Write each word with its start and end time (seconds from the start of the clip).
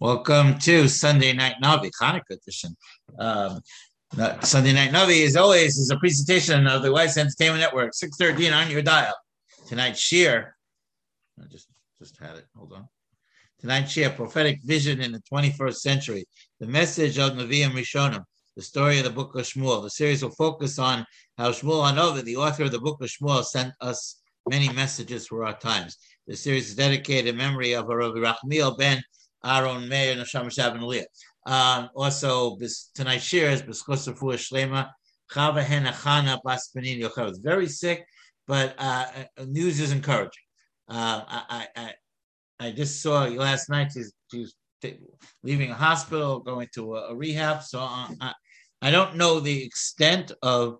Welcome 0.00 0.58
to 0.60 0.88
Sunday 0.88 1.34
Night 1.34 1.56
Navi, 1.62 1.90
Hanukkah 2.00 2.30
edition. 2.30 2.74
Um, 3.18 3.60
Sunday 4.40 4.72
Night 4.72 4.92
Navi, 4.92 5.26
as 5.26 5.36
always, 5.36 5.76
is 5.76 5.90
a 5.90 5.98
presentation 5.98 6.66
of 6.66 6.80
the 6.80 6.90
Wise 6.90 7.18
Entertainment 7.18 7.60
Network, 7.60 7.92
613 7.92 8.50
on 8.50 8.70
your 8.70 8.80
dial. 8.80 9.12
Tonight's 9.68 10.00
shir, 10.00 10.54
I 11.38 11.44
just, 11.48 11.68
just 11.98 12.18
had 12.18 12.36
it, 12.36 12.46
hold 12.56 12.72
on. 12.72 12.88
Tonight's 13.60 13.92
shir, 13.92 14.08
prophetic 14.08 14.60
vision 14.64 15.02
in 15.02 15.12
the 15.12 15.20
21st 15.30 15.76
century, 15.76 16.24
the 16.60 16.66
message 16.66 17.18
of 17.18 17.32
Nevi'im 17.32 17.72
Rishonim, 17.72 18.24
the 18.56 18.62
story 18.62 18.96
of 18.96 19.04
the 19.04 19.10
book 19.10 19.34
of 19.34 19.42
Shmuel. 19.44 19.82
The 19.82 19.90
series 19.90 20.22
will 20.22 20.30
focus 20.30 20.78
on 20.78 21.04
how 21.36 21.50
Shmuel 21.50 21.92
Hanovi, 21.92 22.24
the 22.24 22.36
author 22.36 22.62
of 22.62 22.72
the 22.72 22.80
book 22.80 23.02
of 23.02 23.10
Shmuel, 23.10 23.44
sent 23.44 23.74
us 23.82 24.22
many 24.48 24.72
messages 24.72 25.26
for 25.26 25.44
our 25.44 25.58
times. 25.58 25.98
The 26.26 26.36
series 26.36 26.70
is 26.70 26.74
dedicated 26.74 27.26
in 27.26 27.36
memory 27.36 27.74
of 27.74 27.88
Rabbi 27.88 28.18
Rachmiel 28.18 28.78
ben 28.78 29.02
Aaron 29.44 29.88
Meir 29.88 30.16
Nasham 30.16 30.46
Shabbat 30.46 30.80
Aliyah. 30.80 31.04
Um, 31.46 31.88
also, 31.96 32.58
tonight's 32.94 33.24
shir 33.24 33.48
is 33.48 33.62
B'skos 33.62 34.12
Refuah 34.12 34.34
Shlema 34.34 34.90
Chava 35.32 35.64
Henachana 35.64 36.38
Bas 36.42 36.70
Benin 36.74 37.08
very 37.42 37.68
sick, 37.68 38.04
but 38.46 38.74
uh, 38.78 39.06
uh, 39.38 39.44
news 39.46 39.80
is 39.80 39.92
encouraging. 39.92 40.30
Uh, 40.88 41.22
I, 41.26 41.66
I, 41.76 41.92
I 42.58 42.70
just 42.72 43.00
saw 43.00 43.24
last 43.24 43.70
night 43.70 43.92
she's, 43.94 44.12
she's 44.30 44.54
leaving 45.44 45.70
a 45.70 45.74
hospital, 45.74 46.40
going 46.40 46.68
to 46.74 46.96
a, 46.96 47.12
a 47.12 47.14
rehab. 47.14 47.62
So 47.62 47.78
uh, 47.78 48.08
I, 48.20 48.34
I 48.82 48.90
don't 48.90 49.16
know 49.16 49.38
the 49.38 49.62
extent 49.64 50.32
of, 50.42 50.78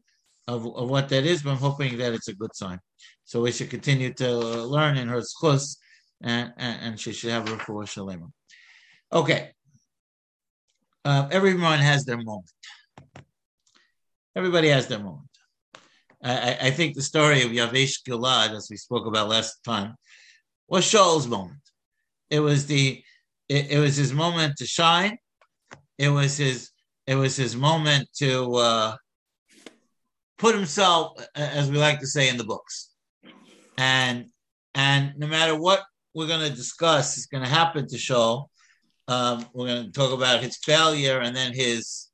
of, 0.49 0.67
of 0.67 0.91
what 0.91 1.09
that 1.11 1.25
is, 1.25 1.43
but 1.43 1.51
I'm 1.51 1.59
hoping 1.59 1.97
that 1.99 2.13
it's 2.13 2.29
a 2.29 2.35
good 2.35 2.55
sign. 2.55 2.81
So 3.25 3.41
we 3.43 3.53
should 3.53 3.71
continue 3.71 4.13
to 4.15 4.37
learn 4.37 4.97
in 4.97 5.07
her 5.07 5.21
schus, 5.21 5.77
and, 6.21 6.53
and, 6.57 6.83
and 6.83 7.01
she 7.01 7.13
should 7.13 7.31
have 7.31 7.49
a 7.49 7.57
refuah 7.57 7.85
shalema. 7.85 8.31
Okay. 9.13 9.51
Uh, 11.05 11.29
everyone 11.31 11.81
has 11.81 12.05
their 12.05 12.17
moment. 12.17 12.51
Everybody 14.37 14.69
has 14.69 14.87
their 14.87 15.01
moment. 15.01 15.29
I, 16.23 16.57
I 16.63 16.71
think 16.71 16.95
the 16.95 17.03
story 17.03 17.43
of 17.43 17.51
Yavesh 17.51 18.03
Gilad, 18.07 18.55
as 18.55 18.69
we 18.71 18.77
spoke 18.77 19.07
about 19.07 19.29
last 19.29 19.65
time, 19.65 19.95
was 20.69 20.85
Shaul's 20.85 21.27
moment. 21.27 21.59
It 22.29 22.41
was 22.41 22.67
the 22.67 23.03
it, 23.49 23.73
it, 23.73 23.79
was 23.79 23.97
his 23.97 24.13
moment 24.13 24.57
to 24.59 24.67
shine. 24.67 25.19
It 25.99 26.11
was 26.11 26.37
his 26.37 26.71
it 27.07 27.17
was 27.17 27.35
his 27.35 27.57
moment 27.57 28.09
to 28.19 28.55
uh, 28.55 28.97
put 30.39 30.55
himself, 30.55 31.19
as 31.35 31.71
we 31.71 31.79
like 31.79 31.99
to 32.01 32.07
say, 32.07 32.29
in 32.29 32.37
the 32.37 32.45
books. 32.45 32.91
And 33.77 34.27
and 34.75 35.15
no 35.17 35.27
matter 35.27 35.59
what 35.59 35.83
we're 36.15 36.29
going 36.29 36.49
to 36.49 36.55
discuss 36.55 37.17
is 37.17 37.27
going 37.27 37.43
to 37.43 37.51
happen 37.51 37.89
to 37.89 37.97
Shaul, 37.97 38.50
um, 39.11 39.45
we're 39.53 39.67
going 39.67 39.87
to 39.87 39.93
talk 39.93 40.13
about 40.13 40.43
his 40.43 40.57
failure 40.59 41.19
and 41.19 41.35
then 41.35 41.53
his 41.53 42.09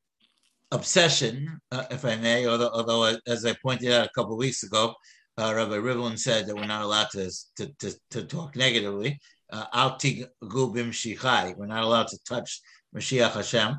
obsession, 0.72 1.60
uh, 1.70 1.84
if 1.90 2.06
I 2.06 2.16
may. 2.16 2.46
Although, 2.46 2.70
although, 2.70 3.16
as 3.26 3.44
I 3.44 3.54
pointed 3.62 3.92
out 3.92 4.06
a 4.06 4.10
couple 4.14 4.32
of 4.32 4.38
weeks 4.38 4.62
ago, 4.62 4.94
uh, 5.36 5.52
Rabbi 5.54 5.74
Rivlin 5.74 6.18
said 6.18 6.46
that 6.46 6.56
we're 6.56 6.66
not 6.66 6.82
allowed 6.82 7.10
to 7.10 7.30
to, 7.58 7.70
to, 7.80 7.94
to 8.12 8.22
talk 8.24 8.56
negatively. 8.56 9.20
Uh, 9.52 9.66
gubim 9.98 10.88
shichai. 10.90 11.54
We're 11.54 11.66
not 11.66 11.84
allowed 11.84 12.08
to 12.08 12.18
touch 12.26 12.60
Mashiach 12.94 13.32
Hashem. 13.32 13.76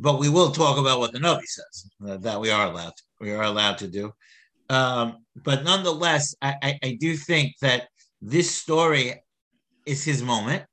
But 0.00 0.18
we 0.18 0.28
will 0.28 0.50
talk 0.50 0.76
about 0.78 0.98
what 0.98 1.12
the 1.12 1.20
Navi 1.20 1.44
says 1.44 1.90
uh, 2.06 2.16
that 2.18 2.40
we 2.40 2.50
are 2.50 2.66
allowed. 2.66 2.94
To, 2.96 3.02
we 3.20 3.30
are 3.30 3.44
allowed 3.44 3.78
to 3.78 3.88
do. 3.88 4.12
Um, 4.68 5.24
but 5.36 5.62
nonetheless, 5.62 6.34
I, 6.42 6.56
I, 6.62 6.78
I 6.82 6.98
do 7.00 7.16
think 7.16 7.54
that 7.62 7.88
this 8.20 8.50
story 8.54 9.22
is 9.86 10.04
his 10.04 10.22
moment. 10.22 10.64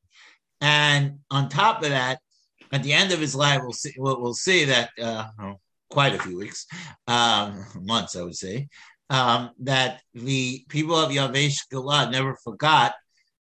And 0.62 1.20
on 1.30 1.50
top 1.50 1.84
of 1.84 1.90
that, 1.90 2.20
at 2.72 2.84
the 2.84 2.94
end 2.94 3.12
of 3.12 3.20
his 3.20 3.36
life, 3.36 3.62
we'll 3.62 3.74
see, 3.74 3.94
we'll, 3.98 4.22
we'll 4.22 4.34
see 4.34 4.66
that 4.66 4.90
uh, 5.02 5.28
quite 5.90 6.16
a 6.16 6.20
few 6.20 6.38
weeks, 6.38 6.66
um, 7.08 7.64
months, 7.82 8.16
I 8.16 8.24
would 8.24 8.36
say, 8.36 8.68
um, 9.10 9.52
that 9.60 10.02
the 10.14 10.66
people 10.70 10.96
of 10.96 11.12
Yavesh 11.12 11.60
Gilad 11.72 12.12
never 12.12 12.36
forgot 12.44 12.96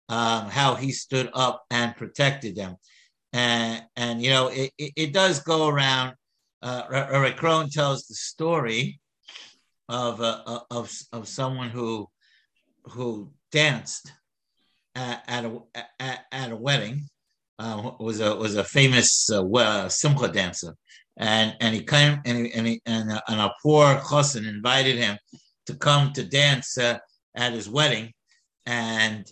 um, 0.09 0.50
how 0.50 0.76
he 0.76 0.92
stood 0.92 1.30
up 1.34 1.64
and 1.70 1.96
protected 1.96 2.56
them. 2.56 2.76
And, 3.34 3.84
and 3.96 4.22
you 4.22 4.31
know, 4.31 4.47
it, 4.47 4.72
it, 4.78 4.94
it 4.96 5.14
does 5.14 5.40
go 5.40 5.68
around. 5.68 6.16
Uh, 6.62 6.84
Eric 6.92 7.38
Crone 7.38 7.70
tells 7.70 8.06
the 8.06 8.16
story 8.16 9.00
of, 9.88 10.22
uh, 10.22 10.59
of, 10.70 10.92
of 11.12 11.28
someone 11.28 11.70
who, 11.70 12.08
who 12.84 13.31
danced 13.52 14.12
at, 14.96 15.24
at 15.28 15.46
a 15.46 15.60
at, 16.00 16.20
at, 16.32 16.52
a 16.52 16.56
wedding. 16.56 17.08
Uh, 17.60 17.92
was 18.00 18.20
a 18.20 18.36
was 18.36 18.56
a 18.56 18.64
famous 18.64 19.30
uh, 19.30 19.88
simcha 19.88 20.28
dancer, 20.28 20.76
and 21.18 21.56
and 21.60 21.76
he 21.76 21.84
came 21.84 22.20
and 22.26 22.46
he, 22.46 22.54
and 22.54 22.68
he, 22.68 22.82
and, 22.86 23.12
uh, 23.12 23.22
and 23.28 23.40
a 23.40 23.54
poor 23.62 23.96
chassan 23.98 24.48
invited 24.48 24.98
him 24.98 25.18
to 25.68 25.76
come 25.76 26.12
to 26.14 26.24
dance 26.24 26.78
uh, 26.78 26.98
at 27.36 27.54
his 27.54 27.70
wedding, 27.70 28.12
and 28.66 29.32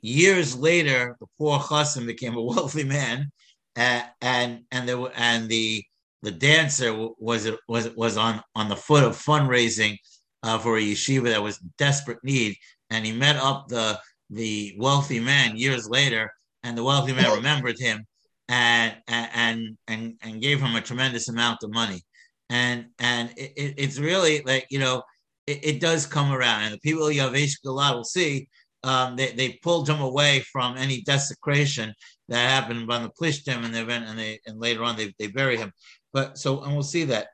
years 0.00 0.56
later, 0.56 1.16
the 1.18 1.26
poor 1.38 1.58
chassan 1.58 2.06
became 2.06 2.36
a 2.36 2.42
wealthy 2.52 2.84
man, 2.84 3.30
uh, 3.76 4.02
and 4.20 4.62
and 4.70 4.88
there 4.88 4.98
and 5.16 5.48
the 5.48 5.82
the 6.22 6.30
dancer 6.30 6.92
was 7.18 7.50
was 7.68 7.90
was 7.96 8.16
on 8.16 8.40
on 8.54 8.68
the 8.68 8.76
foot 8.76 9.02
of 9.04 9.16
fundraising 9.16 9.96
uh, 10.42 10.58
for 10.58 10.76
a 10.76 10.80
yeshiva 10.80 11.24
that 11.24 11.42
was 11.42 11.58
desperate 11.78 12.18
need, 12.22 12.56
and 12.90 13.04
he 13.04 13.12
met 13.12 13.36
up 13.36 13.68
the 13.68 13.98
the 14.30 14.74
wealthy 14.78 15.20
man 15.20 15.56
years 15.56 15.88
later, 15.88 16.32
and 16.62 16.76
the 16.76 16.84
wealthy 16.84 17.12
man 17.12 17.32
remembered 17.36 17.78
him 17.78 18.04
and 18.48 18.96
and 19.08 19.76
and 19.88 20.14
and 20.22 20.42
gave 20.42 20.60
him 20.60 20.74
a 20.76 20.80
tremendous 20.80 21.28
amount 21.28 21.62
of 21.62 21.72
money. 21.72 22.02
And 22.48 22.86
and 22.98 23.30
it, 23.36 23.74
it's 23.76 23.98
really 23.98 24.42
like 24.42 24.66
you 24.70 24.78
know 24.78 25.02
it, 25.46 25.64
it, 25.64 25.80
does 25.80 26.06
come 26.06 26.32
around, 26.32 26.62
and 26.62 26.74
the 26.74 26.78
people 26.78 27.06
of 27.06 27.12
Yavesh 27.12 27.54
Gilad 27.64 27.94
will 27.94 28.04
see 28.04 28.48
um, 28.84 29.16
they, 29.16 29.32
they 29.32 29.58
pulled 29.62 29.88
him 29.88 30.00
away 30.00 30.40
from 30.52 30.76
any 30.76 31.02
desecration 31.02 31.92
that 32.28 32.48
happened 32.48 32.86
by 32.86 32.98
the 32.98 33.10
Plishtim, 33.10 33.64
and 33.64 33.74
they 33.74 33.84
went 33.84 34.06
and 34.06 34.18
they 34.18 34.40
and 34.46 34.60
later 34.60 34.84
on 34.84 34.96
they, 34.96 35.12
they 35.18 35.26
bury 35.26 35.56
him. 35.56 35.72
But 36.12 36.38
so 36.38 36.62
and 36.62 36.72
we'll 36.72 36.82
see 36.82 37.04
that. 37.04 37.28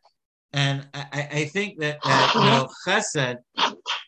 And 0.54 0.86
I, 0.92 1.28
I 1.32 1.44
think 1.46 1.78
that, 1.80 1.98
that 2.04 2.34
you 2.34 2.40
know 2.40 2.68
chesed 2.86 3.36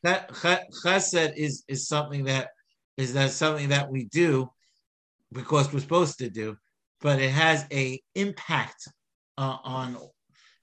that 0.04 0.31
chesed 0.31 1.32
is 1.37 1.65
is 1.66 1.88
something 1.88 2.25
that 2.25 2.50
is 2.97 3.15
that 3.15 3.31
something 3.31 3.70
that 3.70 3.91
we 3.91 4.04
do 4.04 4.48
because 5.32 5.72
we're 5.72 5.81
supposed 5.81 6.19
to 6.19 6.31
do, 6.31 6.56
but 7.00 7.20
it 7.20 7.31
has 7.31 7.66
a 7.72 8.00
impact 8.15 8.87
uh, 9.38 9.56
on 9.65 9.98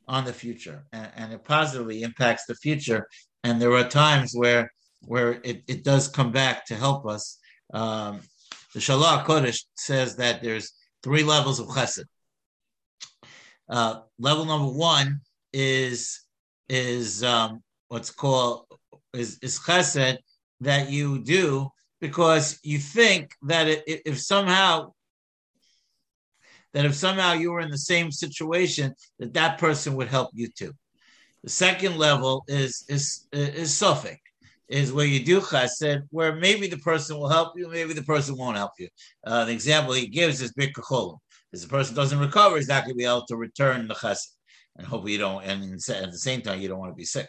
on 0.07 0.25
the 0.25 0.34
future, 0.34 0.85
and, 0.94 1.12
and, 1.16 1.34
it 1.34 1.44
positively 1.44 2.02
impacts 2.02 2.46
the 2.46 2.56
future. 2.56 3.07
And 3.44 3.62
there 3.62 3.72
are 3.74 3.88
times 3.88 4.31
where 4.34 4.72
where 5.02 5.41
it, 5.44 5.63
it 5.68 5.84
does 5.84 6.08
come 6.08 6.31
back 6.31 6.66
to 6.68 6.75
help 6.75 7.08
us. 7.08 7.40
Um, 7.73 8.22
the 8.73 8.79
Shalach 8.79 9.25
Kodesh 9.25 9.63
says 9.75 10.18
that 10.18 10.41
there's 10.44 10.73
three 11.03 11.23
levels 11.23 11.59
of 11.59 11.68
chesed. 11.68 12.06
Uh, 13.68 14.02
level 14.19 14.46
number 14.46 14.72
one 14.72 15.22
is 15.52 16.22
is 16.69 17.23
um, 17.23 17.63
what's 17.88 18.12
called 18.12 18.66
is, 19.14 19.38
is 19.42 19.60
chesed 19.60 20.18
that 20.62 20.90
you 20.90 21.24
do 21.24 21.70
because 22.00 22.60
you 22.64 22.80
think 22.80 23.32
that 23.44 23.68
if 23.88 24.20
somehow 24.20 24.92
that 26.74 26.86
if 26.86 26.96
somehow 26.96 27.34
you 27.34 27.52
were 27.52 27.60
in 27.60 27.70
the 27.70 27.78
same 27.78 28.12
situation 28.12 28.94
that 29.20 29.34
that 29.34 29.58
person 29.58 29.96
would 29.96 30.08
help 30.08 30.30
you 30.34 30.48
too. 30.48 30.74
The 31.44 31.50
second 31.50 31.98
level 31.98 32.44
is 32.48 32.86
is 32.88 33.28
is 33.34 33.72
suffic, 33.72 34.20
is 34.70 34.94
where 34.94 35.06
you 35.06 35.24
do 35.24 35.42
chesed, 35.42 36.04
where 36.12 36.36
maybe 36.36 36.68
the 36.68 36.78
person 36.78 37.18
will 37.18 37.30
help 37.30 37.53
you, 37.58 37.68
maybe 37.68 37.94
the 37.94 38.03
person 38.03 38.38
won't 38.38 38.58
help 38.58 38.72
you. 38.80 38.88
Uh, 39.26 39.46
the 39.46 39.52
example 39.52 39.94
he 39.94 40.08
gives 40.08 40.41
is 40.41 40.53
bikacholim. 40.53 41.18
If 41.52 41.62
the 41.62 41.68
person 41.68 41.96
doesn't 41.96 42.20
recover, 42.20 42.56
he's 42.56 42.70
not 42.70 42.84
going 42.85 42.94
to 42.94 42.97
be 42.97 43.06
able 43.06 43.26
to 43.26 43.35
return 43.35 43.88
the 43.88 43.96
chesed 43.96 44.28
and 44.78 44.88
hopefully 44.88 45.14
you 45.14 45.18
don't, 45.18 45.44
and 45.44 45.64
at 45.73 46.12
the 46.12 46.18
same 46.18 46.41
time, 46.41 46.62
you 46.62 46.68
don't 46.68 46.79
want 46.79 46.91
to 46.91 46.96
be 46.96 47.03
sick. 47.03 47.28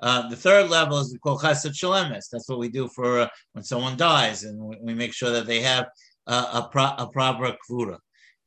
Uh, 0.00 0.28
the 0.28 0.36
third 0.36 0.70
level 0.70 0.98
is 0.98 1.12
we 1.12 1.18
call 1.18 1.38
chesed 1.38 1.72
shalemes. 1.72 2.28
That's 2.30 2.48
what 2.48 2.58
we 2.58 2.68
do 2.68 2.88
for 2.88 3.20
uh, 3.20 3.28
when 3.52 3.64
someone 3.64 3.96
dies, 3.96 4.44
and 4.44 4.58
we, 4.58 4.76
we, 4.80 4.94
make 4.94 5.12
sure 5.12 5.30
that 5.30 5.46
they 5.46 5.60
have 5.60 5.86
uh, 6.26 6.62
a, 6.64 6.68
pro, 6.68 6.84
a 6.84 7.08
proper 7.12 7.56
kvura. 7.68 7.98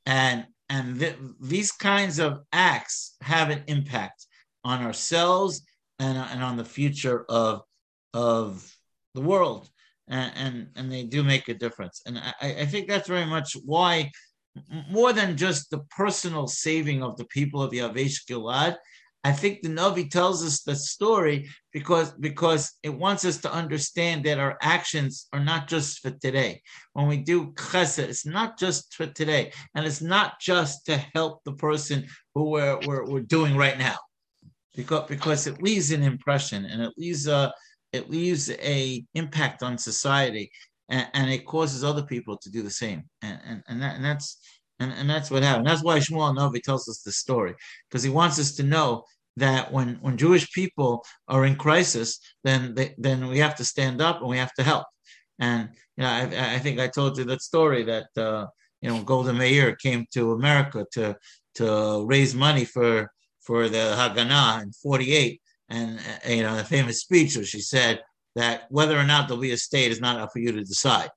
And 0.06 0.46
and 0.70 1.00
th- 1.00 1.18
these 1.42 1.72
kinds 1.72 2.18
of 2.18 2.40
acts 2.54 3.16
have 3.22 3.50
an 3.50 3.64
impact 3.68 4.26
on 4.64 4.82
ourselves 4.82 5.64
and, 6.00 6.18
and 6.18 6.42
on 6.42 6.58
the 6.58 6.66
future 6.66 7.26
of 7.30 7.62
of 8.14 8.74
the 9.14 9.22
world, 9.22 9.70
and, 10.08 10.32
and 10.36 10.68
and 10.76 10.92
they 10.92 11.04
do 11.04 11.24
make 11.24 11.48
a 11.48 11.54
difference. 11.54 12.02
And 12.06 12.18
I, 12.18 12.34
I 12.42 12.66
think 12.66 12.88
that's 12.88 13.08
very 13.08 13.26
much 13.26 13.56
why 13.66 14.12
more 14.90 15.14
than 15.14 15.38
just 15.38 15.70
the 15.70 15.80
personal 15.90 16.48
saving 16.48 17.04
of 17.04 17.18
the 17.18 17.26
people 17.26 17.62
of 17.62 17.72
Yavesh 17.72 18.26
Gilad, 18.30 18.76
I 19.24 19.32
think 19.32 19.62
the 19.62 19.70
Navi 19.70 20.10
tells 20.10 20.44
us 20.44 20.62
the 20.62 20.76
story 20.76 21.48
because 21.72 22.12
because 22.14 22.74
it 22.82 22.90
wants 22.90 23.24
us 23.24 23.38
to 23.42 23.54
understand 23.54 24.26
that 24.26 24.40
our 24.40 24.58
actions 24.62 25.28
are 25.32 25.44
not 25.44 25.68
just 25.68 26.00
for 26.00 26.10
today. 26.10 26.62
When 26.94 27.08
we 27.08 27.18
do 27.18 27.52
chesed, 27.54 28.00
it's 28.00 28.26
not 28.26 28.58
just 28.58 28.96
for 28.96 29.06
today, 29.06 29.52
and 29.76 29.86
it's 29.86 30.02
not 30.02 30.40
just 30.40 30.88
to 30.88 30.98
help 31.14 31.44
the 31.44 31.54
person 31.54 32.08
who 32.34 32.50
we're, 32.50 32.80
we're, 32.88 33.06
we're 33.06 33.20
doing 33.22 33.56
right 33.56 33.78
now, 33.78 33.98
because 34.76 35.08
because 35.08 35.46
it 35.46 35.62
leaves 35.62 35.92
an 35.92 36.02
impression 36.02 36.66
and 36.66 36.82
it 36.82 36.94
leaves 36.98 37.28
a 37.28 37.54
it 37.94 38.10
leaves 38.10 38.50
a 38.50 39.04
impact 39.14 39.62
on 39.62 39.78
society, 39.78 40.52
and, 40.92 41.08
and 41.14 41.32
it 41.32 41.46
causes 41.48 41.84
other 41.84 42.04
people 42.04 42.38
to 42.38 42.52
do 42.52 42.62
the 42.62 42.70
same, 42.70 43.04
and 43.24 43.40
and 43.48 43.64
and, 43.68 43.82
that, 43.82 43.96
and 43.96 44.06
that's 44.06 44.38
and, 44.80 44.92
and 44.92 45.10
that's 45.10 45.32
what 45.32 45.44
happened. 45.44 45.66
That's 45.66 45.84
why 45.84 46.00
Shmuel 46.00 46.36
Novi 46.36 46.60
tells 46.60 46.88
us 46.88 47.02
the 47.02 47.12
story, 47.12 47.56
because 47.90 48.04
he 48.04 48.10
wants 48.10 48.38
us 48.40 48.56
to 48.56 48.64
know 48.64 49.06
that 49.38 49.72
when, 49.72 49.98
when 50.02 50.18
Jewish 50.18 50.52
people 50.52 51.06
are 51.28 51.46
in 51.46 51.56
crisis, 51.56 52.20
then 52.44 52.76
they, 52.76 52.94
then 52.98 53.28
we 53.28 53.40
have 53.40 53.56
to 53.56 53.66
stand 53.66 54.02
up 54.02 54.20
and 54.20 54.30
we 54.30 54.38
have 54.38 54.54
to 54.56 54.64
help. 54.64 54.86
And 55.40 55.70
you 55.98 56.04
know, 56.04 56.10
I, 56.10 56.56
I 56.56 56.60
think 56.60 56.80
I 56.80 56.88
told 56.88 57.18
you 57.18 57.24
that 57.26 57.42
story 57.42 57.84
that 57.84 58.08
uh, 58.18 58.48
you 58.82 58.90
know 58.90 59.04
Golda 59.04 59.34
Meir 59.34 59.76
came 59.76 60.06
to 60.14 60.34
America 60.34 60.86
to 60.94 61.16
to 61.56 62.06
raise 62.06 62.36
money 62.36 62.66
for 62.66 63.10
for 63.42 63.70
the 63.70 63.96
Haganah 63.98 64.64
in 64.64 64.72
'48, 64.84 65.42
and 65.70 66.00
uh, 66.00 66.30
you 66.30 66.44
know 66.44 66.56
the 66.56 66.64
famous 66.64 67.02
speech 67.02 67.36
where 67.36 67.46
she 67.46 67.62
said 67.62 68.02
that 68.36 68.64
whether 68.70 68.98
or 68.98 69.04
not 69.04 69.28
there'll 69.28 69.42
be 69.42 69.52
a 69.52 69.58
state 69.58 69.92
is 69.92 70.02
not 70.02 70.20
up 70.20 70.32
for 70.32 70.40
you 70.40 70.52
to 70.52 70.64
decide. 70.64 71.10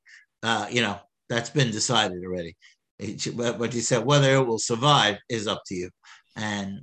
Uh, 0.43 0.67
you 0.71 0.83
know 0.83 0.99
that's 1.29 1.51
been 1.51 1.71
decided 1.71 2.23
already 2.23 2.55
but 2.99 3.73
he 3.73 3.81
said 3.81 4.05
whether 4.05 4.35
it 4.35 4.47
will 4.47 4.59
survive 4.59 5.19
is 5.29 5.47
up 5.47 5.63
to 5.67 5.75
you. 5.75 5.91
And 6.37 6.83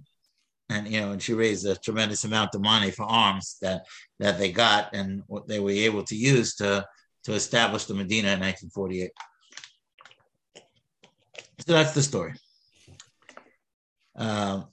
and 0.70 0.88
you 0.88 1.02
know, 1.02 1.12
and 1.12 1.22
she 1.22 1.34
raised 1.34 1.66
a 1.66 1.76
tremendous 1.76 2.24
amount 2.24 2.56
of 2.56 2.62
money 2.62 2.92
for 2.92 3.04
arms 3.04 3.58
that 3.62 3.86
that 4.20 4.38
they 4.38 4.52
got 4.52 4.94
and 4.94 5.24
what 5.28 5.48
they 5.48 5.60
were 5.60 5.72
able 5.72 6.04
to 6.04 6.16
use 6.16 6.56
to 6.56 6.86
to 7.26 7.34
establish 7.34 7.86
the 7.86 7.94
Medina 7.94 8.30
in 8.30 8.40
1948. 8.40 9.12
So 11.66 11.74
that's 11.74 11.94
the 11.94 12.02
story. 12.02 12.34
Uh, 14.16 14.64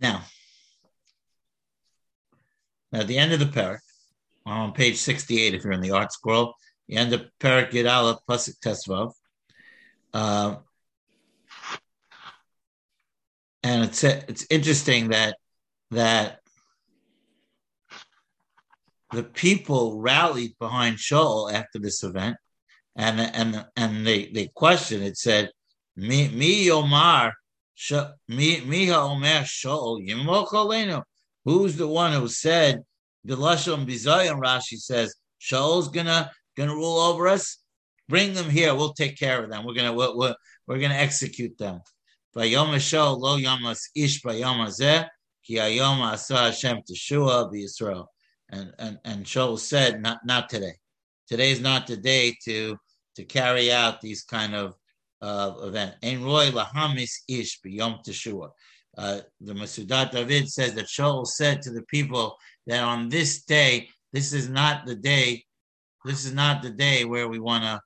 now, 0.00 0.22
at 2.92 3.06
the 3.06 3.18
end 3.18 3.32
of 3.32 3.40
the 3.40 3.46
parak, 3.46 3.78
on 4.46 4.72
page 4.72 4.96
68, 4.96 5.54
if 5.54 5.64
you're 5.64 5.72
in 5.72 5.80
the 5.80 5.90
ArtScroll, 5.90 6.52
the 6.88 6.96
end 6.96 7.12
of 7.12 7.26
parak 7.40 7.70
Yud 7.72 7.90
Aleph 7.90 8.18
Pasuk 8.28 8.58
Tesvav, 8.60 9.12
uh, 10.14 10.56
and 13.62 13.84
it's 13.84 14.02
it's 14.04 14.46
interesting 14.48 15.08
that 15.08 15.36
that 15.90 16.40
the 19.12 19.24
people 19.24 20.00
rallied 20.00 20.56
behind 20.58 20.96
Shaul 20.96 21.52
after 21.52 21.78
this 21.78 22.02
event, 22.02 22.36
and 22.96 23.20
and 23.20 23.66
and 23.76 24.06
they 24.06 24.26
they 24.26 24.48
questioned. 24.54 25.02
It 25.02 25.16
said, 25.18 25.50
"Mi 25.96 26.28
mi 26.28 26.66
yomar 26.66 27.32
mi 28.28 28.60
mi 28.60 28.90
omer 28.90 29.42
Shaul 29.42 30.06
yimochalenu." 30.06 31.02
Who's 31.48 31.76
the 31.76 31.88
one 31.88 32.12
who 32.12 32.28
said 32.28 32.82
the 33.24 33.34
lashon 33.34 33.86
bizayon? 33.86 34.38
Rashi 34.38 34.76
says 34.76 35.14
Shaul's 35.40 35.88
gonna 35.88 36.30
gonna 36.58 36.74
rule 36.74 36.98
over 36.98 37.26
us. 37.26 37.56
Bring 38.06 38.34
them 38.34 38.50
here. 38.50 38.74
We'll 38.74 38.92
take 38.92 39.18
care 39.18 39.42
of 39.42 39.48
them. 39.48 39.64
We're 39.64 39.72
gonna 39.72 39.94
we're, 39.94 40.14
we're, 40.14 40.34
we're 40.66 40.78
gonna 40.78 41.02
execute 41.06 41.56
them. 41.56 41.80
Vayom 42.36 42.68
lo 43.18 43.38
yamas 43.38 43.80
ish 43.96 44.20
bayom 44.20 45.06
ki 45.42 45.54
ayom 45.54 46.00
Hashem 46.10 46.82
teshua 46.82 47.50
b'Yisrael. 47.50 48.04
And 48.50 48.74
and 48.78 48.98
and 49.06 49.24
Shaul 49.24 49.58
said, 49.58 50.02
not 50.02 50.18
not 50.26 50.50
today. 50.50 50.74
Today 51.28 51.50
is 51.50 51.62
not 51.62 51.86
the 51.86 51.96
day 51.96 52.36
to 52.44 52.76
to 53.16 53.24
carry 53.24 53.72
out 53.72 54.02
these 54.02 54.22
kind 54.22 54.54
of 54.54 54.74
uh, 55.22 55.52
event. 55.62 55.94
Ein 56.02 56.22
roy 56.22 56.50
lahamis 56.50 57.22
ish 57.26 57.58
b'yom 57.62 58.04
teshua. 58.06 58.50
Uh, 58.96 59.20
the 59.40 59.54
Metzudat 59.54 60.10
David 60.10 60.48
says 60.50 60.74
that 60.74 60.86
Shaul 60.86 61.26
said 61.26 61.62
to 61.62 61.70
the 61.70 61.82
people 61.82 62.36
that 62.66 62.82
on 62.82 63.08
this 63.08 63.44
day, 63.44 63.88
this 64.12 64.32
is 64.32 64.48
not 64.48 64.86
the 64.86 64.96
day, 64.96 65.44
this 66.04 66.24
is 66.24 66.32
not 66.32 66.62
the 66.62 66.70
day 66.70 67.04
where 67.04 67.28
we 67.28 67.38
want 67.38 67.64
to 67.64 67.80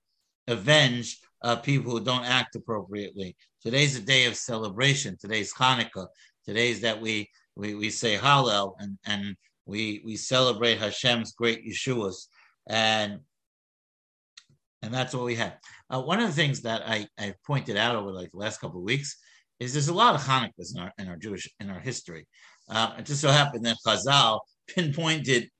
avenge 0.52 1.18
uh, 1.42 1.56
people 1.56 1.92
who 1.92 2.04
don't 2.04 2.24
act 2.24 2.56
appropriately. 2.56 3.36
Today's 3.62 3.96
a 3.96 4.00
day 4.00 4.26
of 4.26 4.36
celebration. 4.36 5.16
Today's 5.20 5.52
Hanukkah. 5.52 6.06
Today's 6.44 6.80
that 6.80 7.00
we 7.00 7.28
we, 7.56 7.74
we 7.74 7.90
say 7.90 8.16
Hallel 8.16 8.74
and 8.78 8.98
and 9.04 9.36
we 9.66 10.02
we 10.04 10.16
celebrate 10.16 10.78
Hashem's 10.78 11.32
great 11.32 11.66
Yeshuas 11.66 12.26
and 12.68 13.20
and 14.82 14.92
that's 14.92 15.14
what 15.14 15.24
we 15.24 15.36
have. 15.36 15.54
Uh, 15.90 16.00
one 16.00 16.20
of 16.20 16.26
the 16.26 16.34
things 16.34 16.62
that 16.62 16.82
I, 16.84 17.06
I 17.18 17.34
pointed 17.46 17.76
out 17.76 17.94
over 17.94 18.10
like 18.10 18.32
the 18.32 18.38
last 18.38 18.60
couple 18.60 18.78
of 18.78 18.84
weeks 18.84 19.16
is 19.62 19.72
there's 19.72 19.88
a 19.88 19.94
lot 19.94 20.14
of 20.14 20.22
Hanukkahs 20.22 20.74
in 20.74 20.80
our 20.80 20.92
in 20.98 21.08
our 21.08 21.16
Jewish 21.16 21.48
in 21.60 21.70
our 21.70 21.80
history. 21.80 22.26
Uh, 22.68 22.94
it 22.98 23.06
just 23.06 23.20
so 23.20 23.30
happened 23.30 23.64
that 23.66 23.76
Chazal 23.86 24.40
pinpointed 24.68 25.50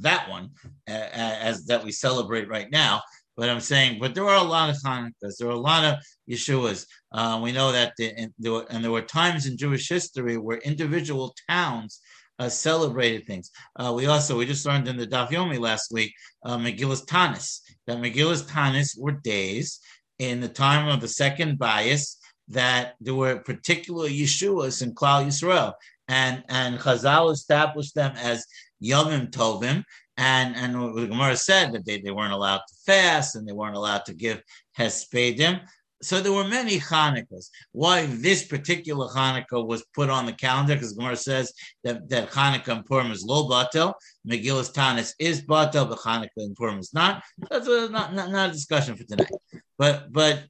that 0.00 0.28
one 0.28 0.50
uh, 0.88 0.92
as 0.92 1.66
that 1.66 1.84
we 1.84 1.92
celebrate 1.92 2.48
right 2.48 2.70
now 2.70 3.00
but 3.36 3.50
I'm 3.50 3.60
saying, 3.60 3.98
but 4.00 4.14
there 4.14 4.24
are 4.24 4.36
a 4.36 4.48
lot 4.48 4.70
of 4.70 4.76
Hanukkahs, 4.76 5.36
there 5.38 5.48
are 5.48 5.50
a 5.50 5.56
lot 5.56 5.84
of 5.84 5.98
Yeshuas. 6.28 6.86
Uh, 7.12 7.38
we 7.42 7.52
know 7.52 7.70
that, 7.70 7.92
the, 7.98 8.12
and, 8.16 8.32
there 8.38 8.52
were, 8.52 8.66
and 8.70 8.82
there 8.82 8.90
were 8.90 9.02
times 9.02 9.46
in 9.46 9.58
Jewish 9.58 9.88
history 9.88 10.38
where 10.38 10.58
individual 10.58 11.34
towns 11.48 12.00
uh, 12.38 12.48
celebrated 12.48 13.26
things. 13.26 13.50
Uh, 13.76 13.92
we 13.94 14.06
also 14.06 14.36
we 14.36 14.46
just 14.46 14.66
learned 14.66 14.88
in 14.88 14.96
the 14.96 15.06
Daf 15.06 15.30
Yomi 15.30 15.58
last 15.58 15.92
week 15.92 16.12
uh, 16.44 16.56
Megillus 16.56 17.04
Tanis 17.06 17.60
that 17.86 17.98
Megillus 17.98 18.42
Tanis 18.46 18.98
were 18.98 19.12
days 19.12 19.80
in 20.18 20.40
the 20.40 20.48
time 20.48 20.88
of 20.88 21.00
the 21.00 21.08
second 21.08 21.58
bias 21.58 22.18
that 22.48 22.94
there 23.00 23.14
were 23.14 23.36
particular 23.38 24.08
Yeshuas 24.08 24.82
in 24.82 24.94
Klal 24.94 25.26
Yisrael, 25.26 25.74
and 26.08 26.44
and 26.48 26.78
Chazal 26.78 27.32
established 27.32 27.94
them 27.94 28.12
as 28.16 28.46
Yomim 28.82 29.30
Tovim, 29.30 29.84
and 30.16 30.56
and 30.56 30.74
the 30.74 31.06
Gemara 31.06 31.36
said 31.36 31.72
that 31.72 31.84
they, 31.84 32.00
they 32.00 32.10
weren't 32.10 32.32
allowed 32.32 32.62
to 32.68 32.74
fast 32.86 33.36
and 33.36 33.46
they 33.46 33.52
weren't 33.52 33.76
allowed 33.76 34.04
to 34.06 34.14
give 34.14 34.42
hespedim. 34.78 35.60
So 36.02 36.20
there 36.20 36.32
were 36.32 36.46
many 36.46 36.78
Hanukkahs. 36.78 37.48
Why 37.72 38.04
this 38.06 38.44
particular 38.44 39.08
Hanukkah 39.08 39.66
was 39.66 39.82
put 39.94 40.10
on 40.10 40.26
the 40.26 40.32
calendar? 40.32 40.74
Because 40.74 40.92
Gemara 40.92 41.16
says 41.16 41.52
that, 41.84 42.08
that 42.10 42.30
Hanukkah 42.30 42.76
in 42.76 42.82
Purim 42.82 43.10
is 43.10 43.24
low 43.24 43.48
batel, 43.48 43.94
Megillus 44.28 44.72
Tanis 44.72 45.14
is 45.18 45.40
batel, 45.40 45.88
but 45.88 45.98
Hanukkah 45.98 46.28
in 46.36 46.54
Purim 46.54 46.78
is 46.78 46.92
not. 46.92 47.22
That's 47.50 47.66
a, 47.66 47.88
not, 47.88 48.14
not, 48.14 48.30
not 48.30 48.50
a 48.50 48.52
discussion 48.52 48.94
for 48.94 49.04
tonight. 49.04 49.30
But 49.78 50.12
but 50.12 50.44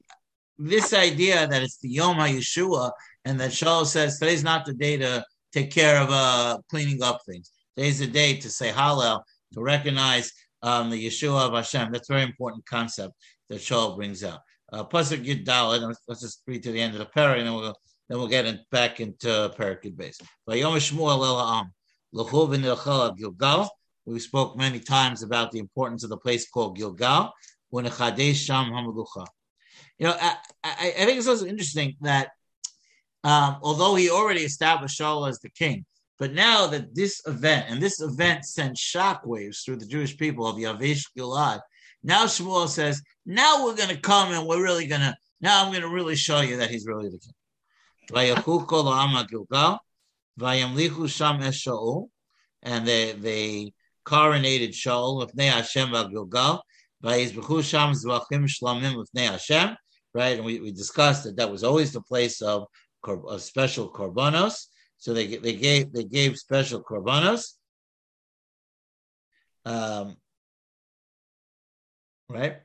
this 0.57 0.93
idea 0.93 1.47
that 1.47 1.63
it's 1.63 1.77
the 1.77 1.89
Yom 1.89 2.17
HaYeshua 2.17 2.91
and 3.25 3.39
that 3.39 3.51
Shaul 3.51 3.85
says 3.85 4.19
today's 4.19 4.43
not 4.43 4.65
the 4.65 4.73
day 4.73 4.97
to 4.97 5.23
take 5.51 5.71
care 5.71 6.01
of 6.01 6.09
uh, 6.09 6.59
cleaning 6.69 7.03
up 7.03 7.19
things. 7.27 7.51
Today's 7.75 7.99
the 7.99 8.07
day 8.07 8.37
to 8.37 8.49
say 8.49 8.71
Hallel 8.71 9.21
to 9.53 9.61
recognize 9.61 10.31
um, 10.63 10.89
the 10.89 11.07
Yeshua 11.07 11.47
of 11.47 11.53
Hashem. 11.53 11.91
That's 11.91 12.09
a 12.09 12.13
very 12.13 12.23
important 12.23 12.65
concept 12.65 13.13
that 13.49 13.59
Shaul 13.59 13.95
brings 13.95 14.23
out. 14.23 14.39
Uh, 14.71 14.83
Pasuk 14.83 15.23
Yud 15.23 15.45
Dalet. 15.45 15.95
Let's 16.07 16.21
just 16.21 16.41
read 16.47 16.63
to 16.63 16.71
the 16.71 16.81
end 16.81 16.93
of 16.93 16.99
the 16.99 17.05
parak, 17.05 17.37
and 17.37 17.47
then 17.47 17.53
we'll 17.53 17.75
then 18.09 18.17
we'll 18.17 18.27
get 18.27 18.45
in, 18.45 18.59
back 18.71 18.99
into 18.99 19.27
parak 19.57 19.83
Yud 19.83 19.95
base. 19.97 20.19
We 24.05 24.19
spoke 24.19 24.57
many 24.57 24.79
times 24.79 25.23
about 25.23 25.51
the 25.51 25.59
importance 25.59 26.03
of 26.03 26.09
the 26.09 26.17
place 26.17 26.49
called 26.49 26.77
Gilgal. 26.77 27.33
When 27.69 27.85
Sham 27.85 28.71
Hamalucha. 28.71 29.27
You 29.99 30.07
know, 30.07 30.15
I, 30.19 30.35
I, 30.63 30.93
I, 30.99 31.05
think 31.05 31.17
it's 31.17 31.27
also 31.27 31.45
interesting 31.45 31.95
that 32.01 32.29
um, 33.23 33.57
although 33.61 33.95
he 33.95 34.09
already 34.09 34.41
established 34.41 34.99
Shaul 34.99 35.27
as 35.27 35.39
the 35.39 35.49
king, 35.49 35.85
but 36.19 36.33
now 36.33 36.67
that 36.67 36.93
this 36.95 37.21
event, 37.25 37.65
and 37.69 37.81
this 37.81 38.01
event 38.01 38.45
sent 38.45 38.77
shockwaves 38.77 39.63
through 39.63 39.77
the 39.77 39.87
Jewish 39.87 40.17
people 40.17 40.47
of 40.47 40.57
Yavesh 40.57 41.05
Gilad, 41.17 41.61
now 42.03 42.25
Shmuel 42.25 42.67
says, 42.67 43.01
now 43.25 43.65
we're 43.65 43.75
going 43.75 43.89
to 43.89 43.99
come 43.99 44.31
and 44.31 44.47
we're 44.47 44.63
really 44.63 44.87
going 44.87 45.01
to, 45.01 45.15
now 45.41 45.63
I'm 45.63 45.71
going 45.71 45.81
to 45.81 45.89
really 45.89 46.15
show 46.15 46.41
you 46.41 46.57
that 46.57 46.69
he's 46.69 46.85
really 46.87 47.09
the 47.09 47.19
king. 47.19 47.33
And 52.63 52.87
they, 52.87 53.11
they 53.11 53.73
coronated 54.05 54.69
Shaul 54.69 55.17
with 55.19 55.39
Hashem 55.39 55.91
Gilgal. 56.11 56.63
Right, 60.17 60.35
and 60.35 60.43
we, 60.43 60.59
we 60.59 60.71
discussed 60.71 61.25
that 61.25 61.35
that 61.35 61.51
was 61.51 61.63
always 61.63 61.93
the 61.93 62.01
place 62.01 62.41
of, 62.41 62.65
of 63.05 63.39
special 63.39 63.87
korbanos. 63.91 64.65
So 64.97 65.13
they 65.13 65.27
they 65.37 65.53
gave 65.53 65.93
they 65.93 66.05
gave 66.05 66.37
special 66.37 66.83
korbanos. 66.83 67.53
Um, 69.63 70.15
right, 72.29 72.55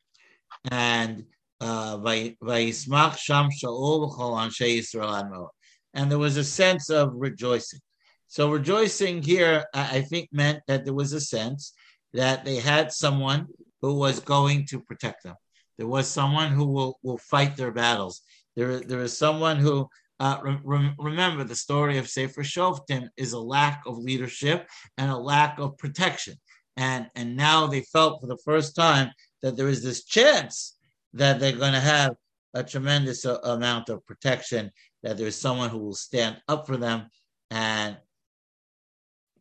and 0.70 1.26
uh, 1.60 1.98
Vayismach 1.98 3.18
Sham 3.18 3.50
Shaul 3.50 4.08
Anshe 4.16 5.52
and 5.92 6.10
there 6.10 6.18
was 6.18 6.38
a 6.38 6.44
sense 6.44 6.88
of 6.88 7.10
rejoicing. 7.12 7.80
So 8.28 8.50
rejoicing 8.50 9.22
here, 9.22 9.66
I 9.74 10.00
think, 10.00 10.30
meant 10.32 10.60
that 10.68 10.86
there 10.86 10.94
was 10.94 11.12
a 11.12 11.20
sense 11.20 11.74
that 12.14 12.46
they 12.46 12.56
had 12.56 12.92
someone 12.92 13.48
who 13.82 13.92
was 13.92 14.20
going 14.20 14.64
to 14.68 14.80
protect 14.80 15.24
them. 15.24 15.34
There 15.78 15.86
was 15.86 16.08
someone 16.08 16.50
who 16.50 16.66
will, 16.66 16.98
will 17.02 17.18
fight 17.18 17.56
their 17.56 17.72
battles. 17.72 18.22
There, 18.56 18.80
there 18.80 19.02
is 19.02 19.16
someone 19.16 19.58
who, 19.58 19.88
uh, 20.20 20.38
re- 20.42 20.94
remember, 20.98 21.44
the 21.44 21.56
story 21.56 21.98
of 21.98 22.08
Sefer 22.08 22.42
Shoftim 22.42 23.08
is 23.16 23.32
a 23.32 23.38
lack 23.38 23.82
of 23.86 23.98
leadership 23.98 24.68
and 24.98 25.10
a 25.10 25.16
lack 25.16 25.58
of 25.58 25.78
protection. 25.78 26.34
And, 26.76 27.08
and 27.14 27.36
now 27.36 27.66
they 27.66 27.82
felt 27.82 28.20
for 28.20 28.26
the 28.26 28.38
first 28.44 28.76
time 28.76 29.10
that 29.42 29.56
there 29.56 29.68
is 29.68 29.82
this 29.82 30.04
chance 30.04 30.76
that 31.14 31.40
they're 31.40 31.52
going 31.52 31.72
to 31.72 31.80
have 31.80 32.14
a 32.54 32.62
tremendous 32.62 33.24
uh, 33.24 33.38
amount 33.44 33.88
of 33.88 34.04
protection, 34.06 34.70
that 35.02 35.16
there's 35.16 35.36
someone 35.36 35.70
who 35.70 35.78
will 35.78 35.94
stand 35.94 36.40
up 36.48 36.66
for 36.66 36.76
them. 36.76 37.08
And 37.50 37.96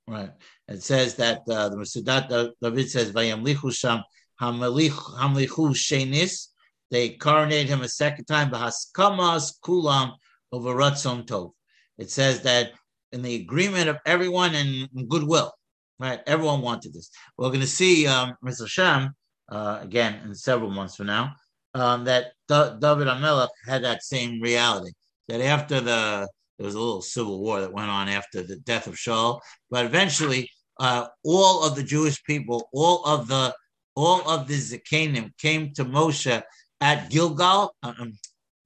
right, 0.07 0.31
it 0.67 0.83
says 0.83 1.15
that 1.15 1.41
uh, 1.49 1.69
the 1.69 1.77
Metzudat 1.77 2.53
David 2.61 2.89
says, 2.89 3.11
"Vayamlichu 3.11 3.73
sham 3.73 4.03
hamlichu 4.41 5.75
shenis." 5.75 6.47
They 6.89 7.09
coronate 7.11 7.67
him 7.67 7.81
a 7.81 7.89
second 7.89 8.25
time, 8.25 8.51
"Bahaskamas 8.51 9.53
kulam 9.63 10.15
over 10.51 10.73
ratzon 10.75 11.25
tov." 11.25 11.51
It 11.97 12.09
says 12.11 12.41
that 12.41 12.73
in 13.11 13.21
the 13.21 13.35
agreement 13.35 13.89
of 13.89 13.97
everyone 14.05 14.55
and 14.55 14.89
goodwill, 15.09 15.53
right? 15.99 16.21
Everyone 16.25 16.61
wanted 16.61 16.93
this. 16.93 17.09
We're 17.37 17.49
going 17.49 17.61
to 17.61 17.67
see 17.67 18.07
um, 18.07 18.35
Mr. 18.43 18.67
Shem 18.67 19.13
uh, 19.49 19.79
again 19.81 20.21
in 20.25 20.33
several 20.33 20.71
months 20.71 20.95
from 20.95 21.07
now 21.07 21.35
um, 21.73 22.05
that 22.05 22.33
D- 22.47 22.77
David 22.79 23.07
Amelech 23.07 23.49
had 23.67 23.83
that 23.83 24.03
same 24.03 24.41
reality. 24.41 24.91
That 25.27 25.41
after 25.41 25.79
the 25.79 26.27
there 26.57 26.65
was 26.65 26.75
a 26.75 26.79
little 26.79 27.01
civil 27.01 27.41
war 27.41 27.59
that 27.61 27.73
went 27.73 27.89
on 27.89 28.07
after 28.07 28.43
the 28.43 28.57
death 28.57 28.85
of 28.85 28.93
Shaul, 28.93 29.39
but 29.71 29.85
eventually 29.85 30.49
uh, 30.79 31.07
all 31.23 31.63
of 31.63 31.75
the 31.75 31.83
Jewish 31.83 32.23
people, 32.23 32.69
all 32.73 33.03
of 33.03 33.27
the 33.27 33.53
all 33.95 34.27
of 34.29 34.47
the 34.47 34.55
Zakanim 34.55 35.31
came 35.37 35.73
to 35.73 35.85
Moshe 35.85 36.41
at 36.79 37.09
Gilgal. 37.09 37.75
Uh, 37.83 37.93
um, 37.99 38.13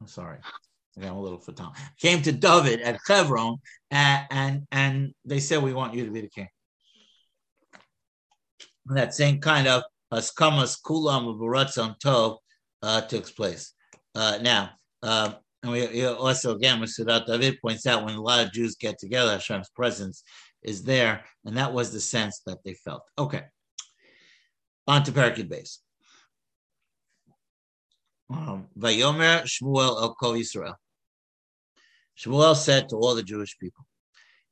I'm 0.02 0.08
sorry, 0.08 0.38
I'm 0.98 1.04
a 1.04 1.22
little 1.22 1.40
fatal. 1.40 1.74
Came 2.00 2.22
to 2.24 2.32
David 2.32 2.82
at 2.82 3.00
Hebron, 3.08 3.58
and, 3.92 4.26
and 4.30 4.68
and 4.72 5.14
they 5.26 5.40
said, 5.40 5.64
"We 5.64 5.74
want 5.74 5.94
you 5.94 6.06
to 6.06 6.12
be 6.12 6.22
the 6.22 6.30
king." 6.30 6.48
And 8.88 8.98
that 8.98 9.16
same 9.16 9.40
kind 9.40 9.68
of 9.68 9.84
Haskamas 10.14 10.78
Kulam 10.82 11.30
of 11.30 11.38
Baratzon 11.38 12.00
Tov 12.00 12.38
uh, 12.84 13.02
took 13.02 13.34
place. 13.36 13.74
Uh, 14.14 14.40
now, 14.42 14.72
uh, 15.02 15.34
and 15.64 15.72
we 15.72 16.06
also 16.06 16.56
again, 16.56 16.80
Metzudat 16.80 17.26
David 17.26 17.60
points 17.62 17.88
out 17.88 18.06
when 18.06 18.16
a 18.16 18.22
lot 18.22 18.46
of 18.46 18.54
Jews 18.54 18.76
get 18.76 19.00
together, 19.00 19.32
Hashem's 19.32 19.70
presence 19.72 20.24
is 20.62 20.84
there, 20.84 21.24
and 21.46 21.58
that 21.58 21.74
was 21.74 21.92
the 21.92 22.00
sense 22.00 22.42
that 22.46 22.60
they 22.64 22.74
felt. 22.74 23.02
Okay, 23.18 23.44
on 24.88 25.04
to 25.04 25.12
Parakid 25.12 25.50
base. 25.50 25.80
Um, 28.30 28.68
Vayomer 28.78 29.44
Shmuel 29.44 30.02
El 30.02 30.16
Kol 30.16 30.34
Yisrael. 30.34 30.76
Shmuel 32.18 32.56
said 32.56 32.90
to 32.90 32.96
all 32.96 33.16
the 33.16 33.24
Jewish 33.24 33.58
people, 33.60 33.86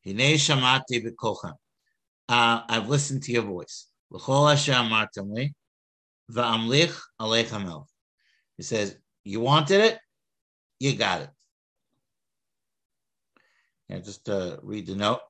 Hine 0.06 0.36
shamati 0.36 1.04
b'kolchem. 1.04 1.54
Uh, 2.30 2.62
I've 2.68 2.90
listened 2.90 3.24
to 3.24 3.32
your 3.32 3.44
voice. 3.44 3.88
L'chol 4.12 4.52
asher 4.52 4.74
amartam 4.74 5.34
li, 5.34 5.54
aleichem 6.32 7.66
el. 7.66 7.88
He 8.58 8.64
says, 8.64 8.98
You 9.24 9.40
wanted 9.40 9.82
it, 9.82 10.00
you 10.80 10.96
got 10.96 11.22
it. 11.22 11.30
Yeah, 13.90 14.00
just 14.00 14.30
uh, 14.30 14.58
read 14.62 14.88
the 14.88 14.96
note. 14.96 15.22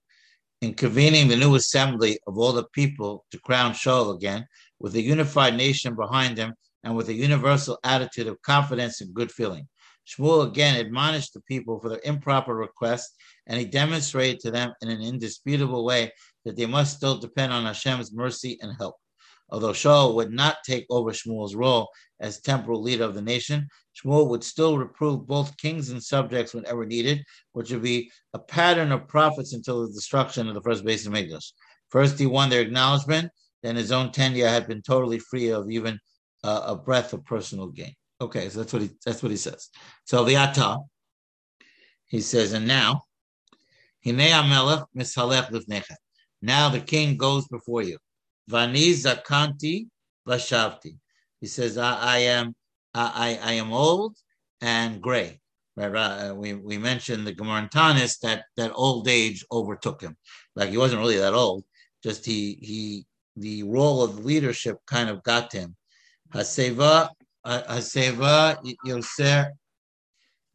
In 0.61 0.73
convening 0.73 1.27
the 1.27 1.35
new 1.35 1.55
assembly 1.55 2.19
of 2.27 2.37
all 2.37 2.53
the 2.53 2.65
people 2.73 3.25
to 3.31 3.39
crown 3.39 3.73
Shaul 3.73 4.15
again, 4.15 4.47
with 4.83 4.93
a 4.95 5.01
unified 5.01 5.55
nation 5.55 5.95
behind 5.95 6.37
him 6.37 6.53
and 6.83 6.95
with 6.95 7.07
a 7.07 7.13
universal 7.13 7.79
attitude 7.85 8.27
of 8.27 8.39
confidence 8.41 8.99
and 9.01 9.13
good 9.13 9.31
feeling. 9.31 9.67
Shmuel 10.05 10.45
again 10.45 10.75
admonished 10.75 11.33
the 11.33 11.41
people 11.41 11.79
for 11.79 11.87
their 11.87 12.01
improper 12.03 12.53
request, 12.53 13.15
and 13.47 13.57
he 13.57 13.65
demonstrated 13.65 14.41
to 14.41 14.51
them 14.51 14.73
in 14.81 14.89
an 14.89 15.01
indisputable 15.01 15.85
way 15.85 16.11
that 16.43 16.57
they 16.57 16.65
must 16.65 16.97
still 16.97 17.17
depend 17.17 17.53
on 17.53 17.65
Hashem's 17.65 18.13
mercy 18.13 18.59
and 18.61 18.75
help. 18.77 18.95
Although 19.49 19.71
Shaul 19.71 20.15
would 20.15 20.33
not 20.33 20.57
take 20.65 20.85
over 20.89 21.11
Shmuel's 21.11 21.55
role 21.55 21.87
as 22.19 22.41
temporal 22.41 22.81
leader 22.81 23.05
of 23.05 23.13
the 23.13 23.21
nation, 23.21 23.69
Shmuel 23.95 24.27
would 24.27 24.43
still 24.43 24.77
reprove 24.77 25.25
both 25.25 25.55
kings 25.55 25.91
and 25.91 26.03
subjects 26.03 26.53
whenever 26.53 26.85
needed, 26.85 27.23
which 27.53 27.71
would 27.71 27.83
be 27.83 28.11
a 28.33 28.39
pattern 28.39 28.91
of 28.91 29.07
prophets 29.07 29.53
until 29.53 29.87
the 29.87 29.93
destruction 29.93 30.49
of 30.49 30.55
the 30.55 30.61
first 30.61 30.83
base 30.83 31.07
of. 31.07 31.53
First, 31.89 32.19
he 32.19 32.25
won 32.25 32.49
their 32.49 32.61
acknowledgement, 32.61 33.31
then 33.63 33.75
his 33.75 33.91
own 33.91 34.11
tenure 34.11 34.49
had 34.49 34.67
been 34.67 34.81
totally 34.81 35.19
free 35.19 35.49
of 35.49 35.71
even 35.71 35.99
uh, 36.43 36.63
a 36.67 36.75
breath 36.75 37.13
of 37.13 37.25
personal 37.25 37.67
gain. 37.67 37.93
Okay, 38.21 38.49
so 38.49 38.59
that's 38.59 38.73
what 38.73 38.81
he 38.83 38.89
that's 39.05 39.23
what 39.23 39.31
he 39.31 39.37
says. 39.37 39.69
So 40.05 40.23
the 40.23 40.35
Ata, 40.37 40.77
he 42.05 42.21
says, 42.21 42.53
and 42.53 42.67
now, 42.67 43.03
Now 46.41 46.69
the 46.69 46.79
king 46.85 47.17
goes 47.17 47.47
before 47.47 47.81
you. 47.81 47.97
Vani 48.49 48.91
zakanti 48.91 49.87
vashavti. 50.27 50.97
He 51.39 51.47
says, 51.47 51.77
I, 51.77 51.95
I 51.95 52.17
am 52.19 52.55
I, 52.93 53.39
I 53.41 53.53
am 53.53 53.73
old 53.73 54.15
and 54.61 55.01
gray. 55.01 55.39
Right, 55.75 55.95
uh, 55.95 56.35
we, 56.35 56.53
we 56.53 56.77
mentioned 56.77 57.25
the 57.25 57.33
Gemara 57.33 57.67
Tanis 57.73 58.19
that 58.19 58.43
that 58.57 58.71
old 58.75 59.07
age 59.07 59.43
overtook 59.51 60.01
him. 60.01 60.15
Like 60.55 60.69
he 60.69 60.77
wasn't 60.77 61.01
really 61.01 61.17
that 61.17 61.33
old, 61.33 61.63
just 62.03 62.25
he 62.25 62.59
he 62.61 63.07
the 63.35 63.63
role 63.63 64.03
of 64.03 64.25
leadership 64.25 64.77
kind 64.85 65.09
of 65.09 65.23
got 65.23 65.51
to 65.51 65.59
him. 65.59 65.75
Haseva 66.33 67.09
uh, 67.43 67.61
Haseva 67.69 68.59
Yoser 68.85 69.51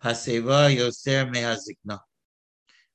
Haseva 0.02 0.74
Yoser 0.76 1.32
Mehazikna. 1.32 1.98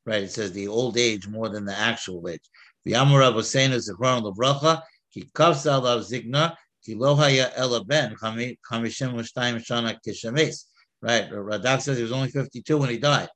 Right, 0.06 0.24
it 0.24 0.32
says 0.32 0.52
the 0.52 0.68
old 0.68 0.98
age 0.98 1.28
more 1.28 1.50
than 1.50 1.66
the 1.66 1.78
actual 1.78 2.28
age. 2.28 2.42
V'yamur 2.86 3.20
Rav 3.20 3.36
Hosseinu 3.36 3.78
Zichron 3.78 4.24
Levracha, 4.24 4.82
ki 5.14 5.30
kavsa 5.34 5.80
alav 5.80 6.00
zigna, 6.02 6.56
ki 6.84 6.96
lo 6.96 7.16
haya 7.16 7.52
ela 7.56 7.84
ben, 7.86 8.16
chamishim 8.16 9.14
v'shtayim 9.14 9.66
shana 9.66 9.98
kishames. 10.06 10.66
Right, 11.02 11.30
Radak 11.30 11.82
says 11.82 11.98
he 11.98 12.04
was 12.04 12.12
only 12.12 12.30
52 12.30 12.78
when 12.78 12.90
he 12.90 12.98
died. 12.98 13.30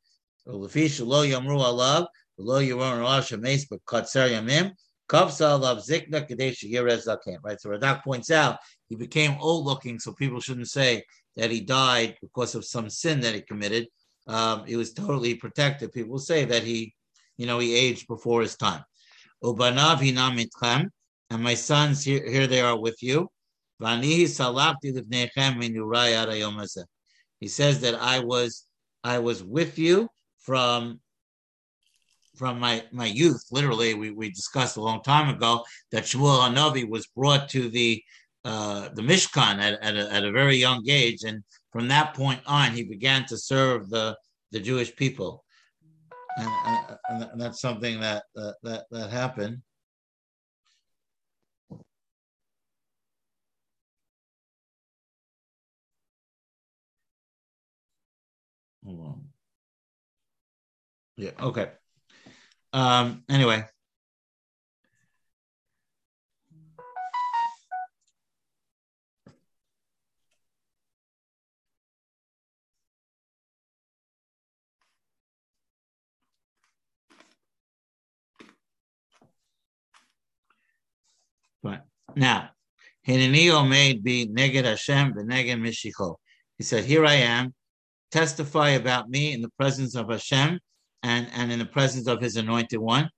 Lefish 0.46 1.06
lo 1.06 1.26
yamru 1.26 1.60
alav, 1.60 2.08
lo 2.38 2.62
yaron 2.62 3.00
alav 3.00 3.26
shames, 3.26 3.66
but 3.66 3.80
katzer 3.86 4.30
yamim, 4.30 4.74
kavsa 5.08 5.60
alav 5.60 5.78
zikna 5.86 6.28
kadesh 6.28 6.64
yirez 6.64 7.08
zaken. 7.08 7.38
Right, 7.44 7.60
so 7.60 7.70
Radak 7.70 8.04
points 8.04 8.32
out 8.32 8.58
he 8.90 8.96
became 8.96 9.38
old 9.40 9.66
looking, 9.66 10.00
so 10.00 10.14
people 10.14 10.40
shouldn't 10.40 10.70
say 10.70 11.04
that 11.36 11.52
he 11.52 11.62
died 11.62 12.18
because 12.22 12.56
of 12.56 12.66
some 12.66 12.90
sin 12.90 13.20
that 13.22 13.36
he 13.36 13.42
committed. 13.42 13.88
Um, 14.28 14.66
he 14.66 14.76
was 14.76 14.94
totally 14.94 15.36
protected. 15.36 15.94
People 15.94 16.20
say 16.20 16.46
that 16.46 16.64
he, 16.64 16.94
you 17.38 17.46
know, 17.46 17.60
he 17.60 17.76
aged 17.76 18.08
before 18.08 18.42
his 18.42 18.58
time. 18.58 18.84
And 21.30 21.44
my 21.44 21.54
sons 21.54 22.04
here, 22.04 22.30
here 22.30 22.48
they 22.48 22.62
are 22.62 22.80
with 22.80 23.02
you. 23.04 23.30
He 23.80 24.28
says 27.48 27.82
that 27.82 27.96
I 28.00 28.20
was 28.20 28.66
I 29.04 29.20
was 29.20 29.44
with 29.44 29.78
you 29.78 30.10
from 30.40 31.00
from 32.38 32.60
my, 32.60 32.84
my 32.92 33.06
youth. 33.06 33.44
Literally, 33.52 33.94
we, 33.94 34.12
we 34.12 34.30
discussed 34.30 34.78
a 34.78 34.82
long 34.82 35.02
time 35.02 35.34
ago 35.34 35.64
that 35.92 36.04
Shmuel 36.04 36.48
Hanavi 36.48 36.88
was 36.88 37.08
brought 37.08 37.50
to 37.50 37.70
the 37.70 38.04
uh, 38.46 38.88
the 38.94 39.02
Mishkan 39.02 39.60
at, 39.60 39.74
at 39.82 39.98
a, 39.98 40.14
at, 40.14 40.24
a, 40.24 40.32
very 40.32 40.56
young 40.56 40.82
age, 40.88 41.24
and 41.26 41.44
from 41.74 41.90
that 41.90 42.14
point 42.14 42.40
on, 42.46 42.72
he 42.72 42.84
began 42.84 43.26
to 43.26 43.38
serve 43.38 43.90
the 43.90 44.16
the 44.54 44.60
Jewish 44.60 44.96
people 44.96 45.44
and, 46.38 46.98
and, 47.10 47.24
and 47.32 47.42
that's 47.42 47.60
something 47.60 48.00
that, 48.00 48.24
that 48.36 48.56
that 48.64 48.86
that 48.92 49.10
happened. 49.10 49.62
Hold 58.86 59.00
on. 59.02 59.24
Yeah. 61.18 61.32
Okay. 61.42 61.72
Um. 62.78 63.24
Anyway. 63.28 63.66
Right. 81.64 81.80
Now, 82.16 82.52
Hinanio 83.08 83.68
made 83.68 84.04
be 84.04 84.28
Neged 84.28 84.66
Hashem 84.66 85.14
Neged 85.14 85.60
Mishicho. 85.60 86.18
He 86.60 86.64
said, 86.64 86.86
Here 86.86 87.04
I 87.08 87.16
am, 87.16 87.56
testify 88.12 88.70
about 88.72 89.10
me 89.10 89.34
in 89.34 89.42
the 89.42 89.50
presence 89.58 89.96
of 89.96 90.12
Hashem 90.12 90.60
and, 91.08 91.30
and 91.34 91.52
in 91.52 91.60
the 91.60 91.66
presence 91.66 92.08
of 92.08 92.22
his 92.22 92.36
anointed 92.36 92.80
one. 92.80 93.10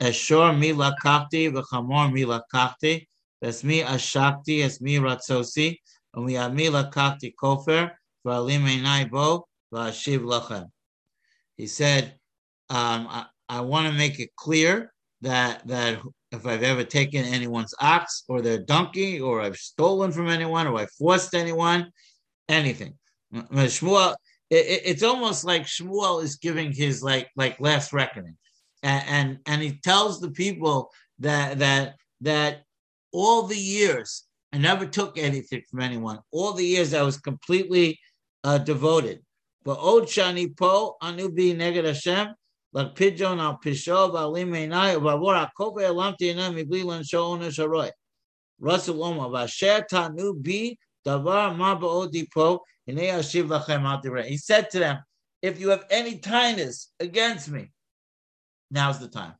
Eshor 0.00 0.58
mi 0.58 0.72
lakachti 0.72 1.50
v'chamor 1.54 2.12
mi 2.12 2.24
lakachti, 2.24 3.06
esmi 3.42 3.84
ashakti 3.84 4.56
esmi 4.66 4.98
ratzosi, 5.06 5.78
u'mi 6.16 6.68
lakachti 6.76 7.32
kofer, 7.40 7.92
v'alim 8.26 8.64
einai 8.74 9.08
bo, 9.08 9.46
v'ashiv 9.72 10.20
lachem. 10.32 10.66
He 11.56 11.66
said, 11.66 12.18
um, 12.68 13.06
I, 13.08 13.26
I 13.48 13.60
want 13.60 13.86
to 13.86 13.92
make 13.92 14.18
it 14.18 14.34
clear 14.36 14.92
that 15.22 15.66
that 15.68 16.00
if 16.32 16.44
I've 16.44 16.64
ever 16.64 16.84
taken 16.84 17.24
anyone's 17.24 17.74
ox 17.80 18.24
or 18.28 18.42
their 18.42 18.58
donkey, 18.58 19.20
or 19.20 19.40
I've 19.40 19.56
stolen 19.56 20.10
from 20.10 20.28
anyone, 20.28 20.66
or 20.66 20.76
I 20.76 20.86
forced 20.98 21.34
anyone, 21.34 21.92
anything. 22.48 22.94
It, 24.50 24.82
it's 24.84 25.02
almost 25.02 25.44
like 25.44 25.62
Shmuel 25.62 26.22
is 26.22 26.36
giving 26.36 26.72
his 26.72 27.02
like 27.02 27.30
like 27.36 27.60
last 27.60 27.92
reckoning, 27.92 28.36
and, 28.82 29.04
and 29.08 29.38
and 29.46 29.62
he 29.62 29.78
tells 29.78 30.20
the 30.20 30.30
people 30.30 30.90
that 31.18 31.58
that 31.58 31.96
that 32.20 32.62
all 33.12 33.42
the 33.42 33.58
years 33.58 34.24
I 34.52 34.58
never 34.58 34.86
took 34.86 35.18
anything 35.18 35.62
from 35.70 35.80
anyone. 35.80 36.20
All 36.32 36.52
the 36.52 36.64
years 36.64 36.94
I 36.94 37.02
was 37.02 37.18
completely 37.18 37.98
uh, 38.44 38.58
devoted. 38.58 39.20
But 39.64 39.78
Od 39.78 40.04
Shani 40.04 40.56
Po 40.56 40.96
Anubi 41.02 41.56
Neged 41.56 41.84
Hashem 41.84 42.28
like 42.72 42.94
pigeon 42.94 43.40
al 43.40 43.58
pisho 43.64 44.12
v'alim 44.12 44.50
einai 44.50 44.96
v'avor 45.00 45.46
akope 45.46 45.82
elamti 45.82 46.34
enam 46.34 46.54
mibli 46.54 46.84
lansho 46.84 47.30
ona 47.30 47.46
sharoy. 47.46 47.90
Russell 48.60 49.02
Oma 49.02 49.28
v'asher 49.28 49.84
tanu 49.90 50.34
bi 50.42 50.76
He 51.06 51.12
said 54.36 54.70
to 54.70 54.78
them, 54.78 54.98
if 55.42 55.60
you 55.60 55.68
have 55.70 55.84
any 55.90 56.18
kindness 56.18 56.92
against 56.98 57.48
me, 57.48 57.70
now's 58.70 58.98
the 58.98 59.08
time. 59.08 59.34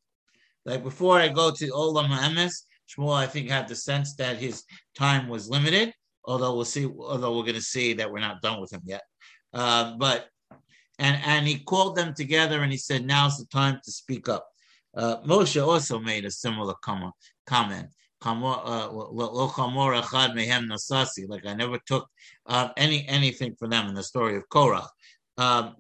Like 0.65 0.83
before 0.83 1.19
I 1.19 1.29
go 1.29 1.51
to 1.51 1.67
Olam 1.69 2.07
Ha'emes, 2.07 2.67
Shmuel, 2.89 3.17
I 3.17 3.27
think, 3.27 3.51
had 3.51 3.69
the 3.69 3.75
sense 3.75 4.15
that 4.17 4.37
his 4.37 4.63
time 4.97 5.29
was 5.29 5.49
limited, 5.49 5.93
although 6.25 6.55
we'll 6.55 6.65
see, 6.65 6.87
although 6.87 7.37
we're 7.37 7.43
going 7.43 7.55
to 7.55 7.61
see 7.61 7.95
that 7.95 8.11
we're 8.11 8.21
not 8.21 8.43
done 8.43 8.61
with 8.61 8.73
him 8.73 8.83
yet. 8.85 9.03
Uh, 9.53 9.97
but 9.97 10.29
and 10.99 11.21
and 11.25 11.47
he 11.47 11.59
called 11.59 11.97
them 11.97 12.15
together 12.15 12.63
and 12.63 12.71
he 12.71 12.79
said, 12.79 13.05
"Now's 13.05 13.39
the 13.39 13.47
time 13.47 13.81
to 13.85 13.91
speak 13.91 14.29
up." 14.29 14.47
Uh, 14.97 15.17
Moshe 15.23 15.65
also 15.65 15.99
made 15.99 16.25
a 16.25 16.31
similar 16.31 16.75
comment. 16.83 17.13
Uh, 18.25 18.89
like 21.29 21.47
I 21.47 21.55
never 21.55 21.79
took 21.87 22.09
uh, 22.47 22.69
any 22.77 23.07
anything 23.09 23.55
from 23.59 23.71
them 23.71 23.89
in 23.89 23.95
the 23.95 24.03
story 24.03 24.37
of 24.37 24.49
Korach. 24.49 24.89
Um, 25.39 25.77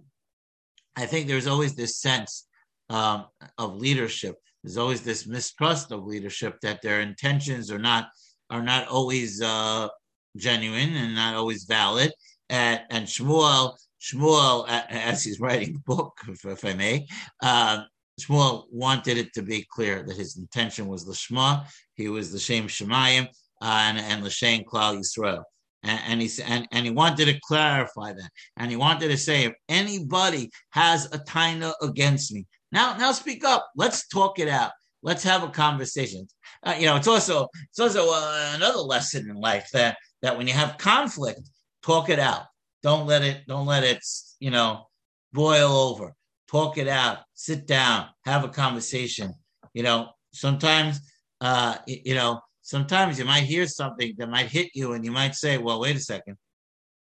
I 0.97 1.07
think 1.07 1.26
there's 1.26 1.47
always 1.47 1.75
this 1.75 1.99
sense 1.99 2.47
um, 2.90 3.26
of 3.59 3.76
leadership. 3.76 4.37
There's 4.62 4.76
always 4.76 5.02
this 5.02 5.26
mistrust 5.26 5.93
of 5.93 6.05
leadership 6.05 6.61
that 6.62 6.83
their 6.83 7.00
intentions 7.00 7.71
are 7.71 7.78
not 7.78 8.09
are 8.50 8.62
not 8.62 8.88
always 8.88 9.43
uh, 9.43 9.88
genuine 10.37 10.95
and 10.95 11.14
not 11.14 11.35
always 11.35 11.64
valid. 11.64 12.12
And, 12.49 12.81
and 12.90 13.07
Shmuel 13.07 13.76
Shmuel, 14.00 14.69
as 14.69 15.25
he's 15.25 15.40
writing 15.40 15.73
the 15.73 15.81
book, 15.81 16.19
if, 16.28 16.45
if 16.45 16.64
I 16.64 16.75
may, 16.75 17.07
uh, 17.43 17.83
Shmuel 18.20 18.64
wanted 18.70 19.18
it 19.18 19.32
to 19.35 19.42
be 19.42 19.66
clear 19.70 20.02
that 20.02 20.16
his 20.16 20.37
intention 20.37 20.88
was 20.88 21.04
Lishma. 21.04 21.66
He 21.94 22.08
was 22.08 22.32
the 22.32 22.38
Shem 22.38 22.66
Shemayim 22.66 23.28
uh, 23.62 23.82
and, 23.88 23.99
and 23.99 24.25
L'Shem 24.25 24.64
Klal 24.64 24.99
Yisrael. 24.99 25.42
And, 25.82 26.00
and, 26.06 26.23
he, 26.23 26.30
and, 26.42 26.66
and 26.73 26.87
he 26.87 26.90
wanted 26.90 27.26
to 27.26 27.38
clarify 27.40 28.12
that. 28.12 28.30
And 28.56 28.70
he 28.70 28.76
wanted 28.76 29.08
to 29.08 29.18
say, 29.18 29.44
if 29.44 29.52
anybody 29.68 30.50
has 30.70 31.06
a 31.06 31.18
taina 31.18 31.75
against 31.82 32.32
me, 32.32 32.46
now, 32.73 32.96
now 32.96 33.12
speak 33.12 33.44
up. 33.44 33.68
Let's 33.76 34.08
talk 34.08 34.38
it 34.38 34.49
out. 34.49 34.73
Let's 35.02 35.23
have 35.23 35.44
a 35.44 35.49
conversation. 35.49 36.26
Uh, 36.64 36.75
you 36.78 36.87
know, 36.87 36.96
it's 36.96 37.06
also 37.06 37.46
it's 37.70 37.78
also 37.78 38.08
uh, 38.11 38.52
another 38.56 38.78
lesson 38.78 39.30
in 39.30 39.37
life 39.37 39.68
that 39.73 39.99
that 40.23 40.37
when 40.37 40.49
you 40.49 40.52
have 40.54 40.78
conflict, 40.78 41.49
talk 41.85 42.09
it 42.09 42.18
out. 42.18 42.42
Don't 42.83 43.07
let 43.07 43.22
it, 43.22 43.46
don't 43.46 43.66
let 43.66 43.85
it, 43.85 44.05
you 44.40 44.50
know, 44.50 44.88
boil 45.33 45.70
over. 45.70 46.15
Talk 46.48 46.78
it 46.78 46.88
out. 46.88 47.18
Sit 47.35 47.66
down. 47.66 48.06
Have 48.24 48.44
a 48.44 48.48
conversation. 48.48 49.35
You 49.74 49.82
know, 49.82 50.11
sometimes, 50.32 51.00
uh, 51.40 51.76
you 51.87 52.14
know, 52.14 52.40
sometimes 52.62 53.18
you 53.18 53.24
might 53.24 53.44
hear 53.44 53.66
something 53.66 54.14
that 54.18 54.28
might 54.28 54.48
hit 54.48 54.70
you, 54.74 54.92
and 54.92 55.04
you 55.04 55.11
might 55.11 55.35
say, 55.35 55.59
"Well, 55.59 55.80
wait 55.80 55.96
a 55.96 56.00
second, 56.00 56.37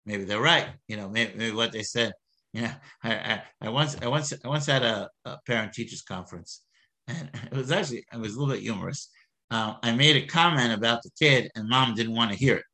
maybe 0.05 0.23
they're 0.23 0.41
right." 0.41 0.67
You 0.87 0.97
know, 0.97 1.09
maybe, 1.09 1.33
maybe 1.35 1.55
what 1.55 1.71
they 1.71 1.83
said. 1.83 2.13
You 2.53 2.63
know, 2.63 2.73
I, 3.03 3.13
I, 3.13 3.43
I 3.61 3.69
once, 3.69 3.97
I 4.01 4.07
once, 4.07 4.33
I 4.43 4.47
once 4.47 4.65
had 4.65 4.83
a, 4.83 5.09
a 5.25 5.37
parent 5.47 5.73
teachers 5.73 6.01
conference, 6.01 6.63
and 7.07 7.29
it 7.51 7.57
was 7.57 7.71
actually, 7.71 8.05
it 8.13 8.19
was 8.19 8.35
a 8.35 8.39
little 8.39 8.53
bit 8.53 8.63
humorous. 8.63 9.09
Uh, 9.49 9.75
I 9.83 9.91
made 9.93 10.15
a 10.15 10.27
comment 10.27 10.73
about 10.73 11.01
the 11.03 11.11
kid, 11.19 11.51
and 11.55 11.67
mom 11.67 11.95
didn't 11.95 12.15
want 12.15 12.31
to 12.31 12.37
hear 12.37 12.55
it. 12.57 12.65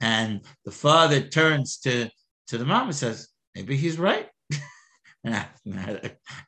And 0.00 0.40
the 0.64 0.70
father 0.70 1.20
turns 1.20 1.78
to 1.78 2.10
to 2.48 2.58
the 2.58 2.64
mom 2.64 2.88
and 2.88 2.96
says, 2.96 3.28
maybe 3.54 3.76
he's 3.76 3.96
right. 3.96 4.26
I, 5.26 5.46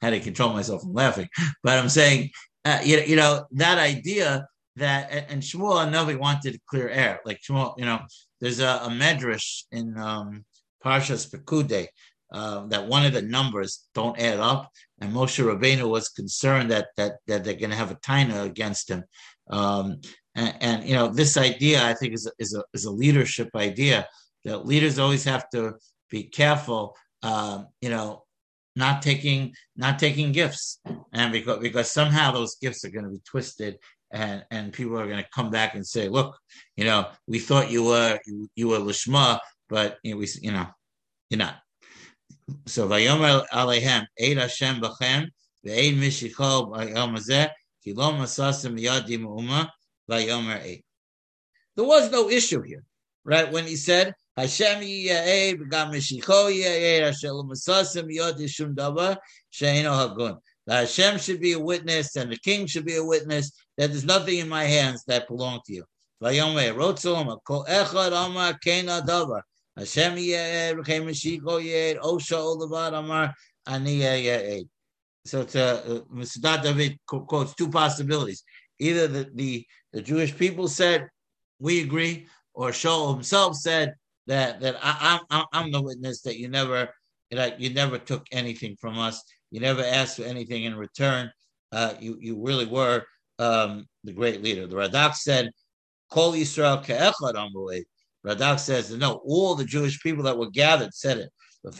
had 0.01 0.11
to 0.11 0.21
control 0.21 0.53
myself 0.53 0.83
from 0.83 0.95
laughing. 0.95 1.29
But 1.63 1.79
I'm 1.79 1.89
saying, 1.89 2.31
uh, 2.65 2.81
you, 2.85 3.01
you 3.01 3.17
know, 3.17 3.45
that 3.53 3.79
idea 3.79 4.47
that, 4.77 5.27
and 5.29 5.43
Shmuel 5.43 5.83
and 5.83 5.93
Novi 5.93 6.15
wanted 6.15 6.61
clear 6.67 6.89
air. 6.89 7.21
Like 7.25 7.41
Shmuel, 7.41 7.75
you 7.77 7.85
know, 7.85 8.01
there's 8.41 8.61
a, 8.61 8.81
a 8.85 8.89
medrash 8.89 9.65
in 9.73 9.97
um, 9.99 10.45
Parshas 10.85 11.29
Pekude 11.31 11.89
uh, 12.33 12.67
that 12.69 12.89
one 12.89 13.05
of 13.05 13.13
the 13.13 13.23
numbers 13.23 13.89
don't 13.95 14.19
add 14.19 14.39
up, 14.39 14.71
and 15.01 15.13
Moshe 15.13 15.45
Rabbeinu 15.45 15.89
was 15.89 16.09
concerned 16.09 16.71
that 16.71 16.89
that 16.97 17.17
that 17.27 17.45
they're 17.45 17.55
going 17.55 17.71
to 17.71 17.77
have 17.77 17.91
a 17.91 17.97
taina 17.97 18.45
against 18.45 18.89
him. 18.89 19.05
Um, 19.51 20.01
and, 20.35 20.55
and, 20.61 20.89
you 20.89 20.95
know, 20.95 21.09
this 21.09 21.37
idea 21.37 21.85
I 21.85 21.93
think 21.93 22.15
is 22.15 22.27
a, 22.27 22.31
is 22.39 22.55
a 22.55 22.65
is 22.73 22.87
a 22.87 22.91
leadership 22.91 23.51
idea 23.55 24.09
that 24.45 24.67
leaders 24.67 24.99
always 24.99 25.25
have 25.25 25.49
to 25.51 25.75
be 26.11 26.25
careful, 26.25 26.97
um, 27.23 27.67
you 27.81 27.91
know, 27.91 28.25
not 28.75 29.03
taking 29.03 29.55
not 29.77 29.99
taking 29.99 30.33
gifts, 30.33 30.81
and 31.13 31.33
because 31.33 31.59
because 31.59 31.91
somehow 31.91 32.33
those 32.33 32.57
gifts 32.57 32.85
are 32.85 32.91
going 32.91 33.05
to 33.05 33.11
be 33.11 33.21
twisted, 33.29 33.79
and 34.11 34.45
and 34.51 34.73
people 34.73 34.99
are 34.99 35.07
going 35.07 35.23
to 35.23 35.29
come 35.35 35.51
back 35.51 35.75
and 35.75 35.87
say, 35.87 36.09
look, 36.09 36.39
you 36.77 36.85
know, 36.85 37.09
we 37.27 37.39
thought 37.39 37.71
you 37.71 37.85
were 37.85 38.19
you, 38.27 38.49
you 38.55 38.69
were 38.69 38.79
lishma, 38.79 39.39
but 39.69 39.99
know, 40.05 40.17
we 40.17 40.29
you 40.41 40.53
know, 40.53 40.67
you're 41.31 41.39
not. 41.39 41.57
So 42.67 42.89
vayomer 42.89 43.45
alehem 43.53 44.07
eid 44.21 44.39
Hashem 44.39 44.81
b'chem 44.81 45.29
ve'eid 45.65 45.99
mishichol 45.99 46.73
vayom 46.73 47.17
hazeh 47.17 47.51
ki 47.85 47.93
lo 47.93 48.13
masasim 48.13 48.79
yadim 48.79 49.27
uma 49.27 49.71
vayomer 50.11 50.61
eid. 50.63 50.83
There 51.77 51.85
was 51.85 52.11
no 52.11 52.29
issue 52.29 52.63
here, 52.63 52.85
right? 53.25 53.51
When 53.51 53.67
he 53.67 53.77
said 53.77 54.15
Hashem 54.37 54.81
yiya'ed 54.81 55.61
v'gam 55.61 55.93
mishicho 55.93 56.51
yiya'ed 56.51 57.03
asher 57.03 57.33
l'masasim 57.33 58.11
yod 58.11 58.39
yishum 58.39 58.75
davar 58.75 59.19
she'eno 59.51 59.93
hagun. 59.93 60.39
Hashem 60.67 61.19
should 61.19 61.41
be 61.41 61.53
a 61.53 61.59
witness 61.59 62.17
and 62.17 62.33
the 62.33 62.37
king 62.37 62.67
should 62.67 62.87
be 62.87 62.97
a 62.97 63.05
witness 63.05 63.53
that 63.77 63.91
there's 63.91 64.05
nothing 64.05 64.39
in 64.39 64.49
my 64.49 64.65
hands 64.65 65.05
that 65.05 65.29
belong 65.29 65.61
to 65.67 65.75
you. 65.75 65.85
Vayomer 66.23 66.75
rotzom 66.75 67.39
kol 67.45 67.65
echad 67.69 68.13
amar 68.13 68.59
kena 68.65 69.05
davar. 69.05 69.43
Hashem 69.77 70.17
yiya'ed 70.17 70.77
v'chem 70.77 71.05
mishicho 71.05 71.63
yiya'ed 71.63 71.99
osha 71.99 72.39
olavad 72.39 72.95
amar 72.95 73.35
ani. 73.67 74.67
So 75.25 75.45
to, 75.45 75.63
uh, 75.63 76.01
Mr. 76.13 76.63
David 76.63 76.99
quotes 77.07 77.55
two 77.55 77.69
possibilities. 77.69 78.43
Either 78.79 79.07
the, 79.07 79.31
the, 79.35 79.67
the 79.93 80.03
Jewish 80.03 80.37
people 80.37 80.67
said, 80.67 81.09
we 81.61 81.83
agree, 81.83 82.27
or 82.55 82.71
Shaul 82.71 83.15
himself 83.15 83.57
said, 83.57 83.95
that 84.27 84.61
that 84.61 84.77
I, 84.83 85.21
am 85.31 85.45
I'm, 85.53 85.73
the 85.73 85.83
witness 85.83 86.23
that 86.23 86.39
you 86.39 86.49
never 86.49 86.89
that 87.31 87.61
you 87.61 87.73
never 87.73 87.99
took 87.99 88.27
anything 88.33 88.77
from 88.81 88.99
us. 88.99 89.23
You 89.51 89.61
never 89.61 89.83
asked 89.83 90.17
for 90.17 90.25
anything 90.25 90.65
in 90.65 90.77
return. 90.77 91.31
Uh, 91.73 91.95
you 92.01 92.17
you 92.21 92.43
really 92.43 92.67
were 92.67 93.05
um, 93.39 93.87
the 94.05 94.13
great 94.13 94.43
leader. 94.43 94.67
The 94.67 94.77
Radak 94.77 95.15
said, 95.15 95.51
"Kol 96.11 96.33
Yisrael 96.33 96.85
ke'echad 96.85 97.35
amrulei." 97.35 97.83
Radak 98.27 98.61
says, 98.61 98.91
"No, 98.91 99.23
all 99.25 99.55
the 99.55 99.65
Jewish 99.65 100.01
people 100.03 100.25
that 100.25 100.39
were 100.39 100.51
gathered 100.51 100.95
said 100.95 101.19
it." 101.19 101.31
For 101.65 101.71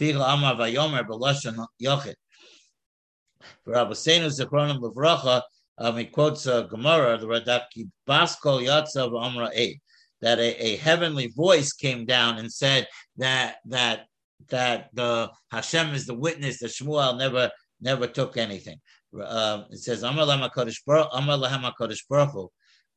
Abbaseinu 3.73 4.29
Zechronim 4.29 4.79
Levracha, 4.79 5.41
um, 5.77 5.97
he 5.97 6.05
quotes 6.05 6.47
uh, 6.47 6.61
Gemara, 6.61 7.17
the 7.17 7.27
Radak, 7.27 7.63
Baskol 8.07 8.63
Yatzav 8.63 9.21
Amra 9.21 9.49
8 9.53 9.77
that 10.23 10.39
a, 10.39 10.49
a 10.67 10.75
heavenly 10.77 11.27
voice 11.27 11.73
came 11.73 12.05
down 12.05 12.37
and 12.39 12.51
said 12.51 12.87
that 13.17 13.57
that 13.65 14.05
that 14.49 14.89
the 14.93 15.29
Hashem 15.51 15.93
is 15.93 16.05
the 16.05 16.19
witness 16.25 16.59
that 16.59 16.71
Shmuel 16.77 17.17
never 17.17 17.51
never 17.81 18.07
took 18.07 18.37
anything. 18.37 18.79
Uh, 19.13 19.63
it 19.69 19.79
says 19.79 20.01
Amar 20.03 20.25
Lahem 20.25 20.49
Hakadosh 20.49 22.03
Baruch 22.09 22.51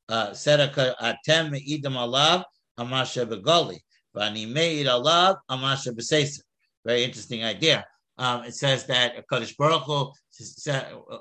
uh, 0.08 0.32
said 0.32 0.60
Atem 0.60 1.50
Idam 1.74 1.96
Alav 2.04 2.44
Amasha 2.78 3.26
Begoli 3.26 3.78
Vani 4.16 4.50
Meid 4.50 4.86
Alav 4.86 5.36
Amasha 5.50 5.92
Beseisa. 5.92 6.40
Very 6.84 7.02
interesting 7.02 7.42
idea. 7.44 7.84
um, 8.18 8.44
it 8.44 8.54
says 8.54 8.86
that 8.86 9.28
Kaddish 9.28 9.56
Baruch 9.56 9.82
Hu, 9.82 10.12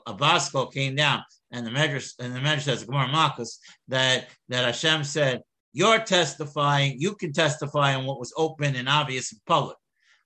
a 0.07 0.69
came 0.73 0.95
down, 0.95 1.23
and 1.51 1.65
the 1.65 1.71
Medrash 1.71 2.13
and 2.19 2.35
the 2.35 2.39
Medrash 2.39 2.61
says 2.61 2.83
Gemara 2.85 3.07
Marcus 3.07 3.59
that 3.87 4.27
that 4.49 4.65
Hashem 4.65 5.03
said, 5.03 5.41
"You're 5.79 5.99
testifying. 5.99 6.91
You 7.03 7.11
can 7.21 7.31
testify 7.33 7.95
on 7.95 8.05
what 8.05 8.19
was 8.23 8.33
open 8.45 8.75
and 8.75 8.87
obvious 8.99 9.31
in 9.33 9.39
public." 9.45 9.77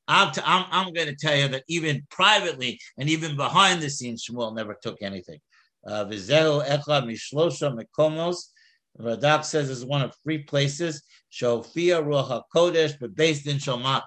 I'm, 0.09 0.31
t- 0.31 0.41
I'm, 0.43 0.65
I'm 0.71 0.91
going 0.91 1.07
to 1.07 1.15
tell 1.15 1.35
you 1.35 1.47
that 1.49 1.63
even 1.67 2.05
privately 2.09 2.79
and 2.97 3.07
even 3.07 3.35
behind 3.35 3.79
the 3.79 3.91
scenes, 3.91 4.25
Shmuel 4.25 4.55
never 4.55 4.75
took 4.81 4.97
anything. 5.01 5.39
Uh, 5.85 6.05
Vizehu 6.05 6.65
Echad 6.67 7.03
Mishlosha 7.05 7.77
Mekomos. 7.77 8.37
Radak 8.99 9.45
says 9.45 9.69
is 9.69 9.85
one 9.85 10.01
of 10.01 10.13
three 10.23 10.39
places. 10.39 11.03
Shofia 11.31 12.03
Ruach 12.03 12.41
Kodesh, 12.53 12.93
but 12.99 13.15
based 13.15 13.45
in 13.45 13.57
Shomata. 13.57 14.01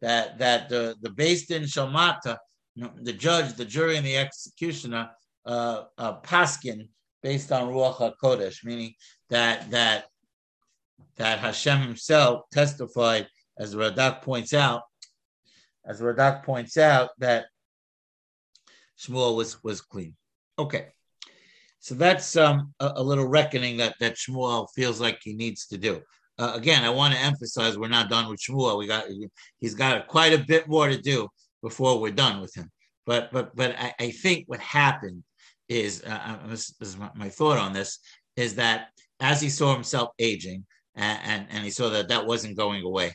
That, 0.00 0.38
that 0.38 0.68
the, 0.68 0.96
the 1.00 1.10
based 1.10 1.50
in 1.50 1.62
Shomata, 1.62 2.36
the 2.76 3.12
judge, 3.12 3.54
the 3.54 3.64
jury, 3.64 3.96
and 3.96 4.06
the 4.06 4.16
executioner, 4.16 5.10
uh, 5.44 5.82
uh, 5.98 6.20
Paskin, 6.20 6.88
based 7.22 7.50
on 7.50 7.68
Ruach 7.68 8.14
Kodesh, 8.22 8.64
meaning 8.64 8.94
that, 9.28 9.70
that, 9.72 10.06
that 11.16 11.38
Hashem 11.38 11.80
himself 11.80 12.42
testified, 12.52 13.28
as 13.58 13.74
Radak 13.74 14.22
points 14.22 14.54
out, 14.54 14.82
as 15.86 16.00
Radak 16.00 16.44
points 16.44 16.76
out, 16.76 17.10
that 17.18 17.46
Shmuel 18.98 19.36
was 19.36 19.62
was 19.62 19.80
clean. 19.80 20.16
Okay, 20.58 20.88
so 21.80 21.94
that's 21.94 22.36
um, 22.36 22.72
a, 22.80 22.92
a, 22.96 23.02
little 23.02 23.26
reckoning 23.26 23.76
that 23.78 23.94
that 24.00 24.16
Shmuel 24.16 24.68
feels 24.74 25.00
like 25.00 25.18
he 25.22 25.34
needs 25.34 25.66
to 25.68 25.78
do. 25.78 26.00
Uh, 26.38 26.52
again, 26.54 26.84
I 26.84 26.90
want 26.90 27.14
to 27.14 27.20
emphasize 27.20 27.76
we're 27.76 27.88
not 27.88 28.08
done 28.08 28.28
with 28.28 28.40
Shmuel. 28.40 28.78
We 28.78 28.86
got 28.86 29.04
he's 29.58 29.74
got 29.74 30.06
quite 30.06 30.32
a 30.32 30.44
bit 30.44 30.68
more 30.68 30.88
to 30.88 31.00
do 31.00 31.28
before 31.62 32.00
we're 32.00 32.12
done 32.12 32.40
with 32.40 32.54
him. 32.54 32.70
But 33.06 33.32
but 33.32 33.54
but 33.56 33.74
I, 33.78 33.94
I 33.98 34.10
think 34.10 34.44
what 34.46 34.60
happened 34.60 35.24
is, 35.68 36.02
uh, 36.04 36.38
uh 36.42 36.46
this, 36.46 36.68
this, 36.78 36.88
is 36.88 36.96
my, 36.96 37.10
my, 37.14 37.28
thought 37.28 37.58
on 37.58 37.72
this 37.72 37.98
is 38.36 38.54
that 38.56 38.88
as 39.20 39.40
he 39.40 39.48
saw 39.48 39.72
himself 39.72 40.10
aging 40.18 40.64
and, 40.94 41.46
and, 41.50 41.64
he 41.64 41.70
saw 41.70 41.88
that 41.88 42.08
that 42.08 42.26
wasn't 42.26 42.56
going 42.56 42.82
away, 42.82 43.14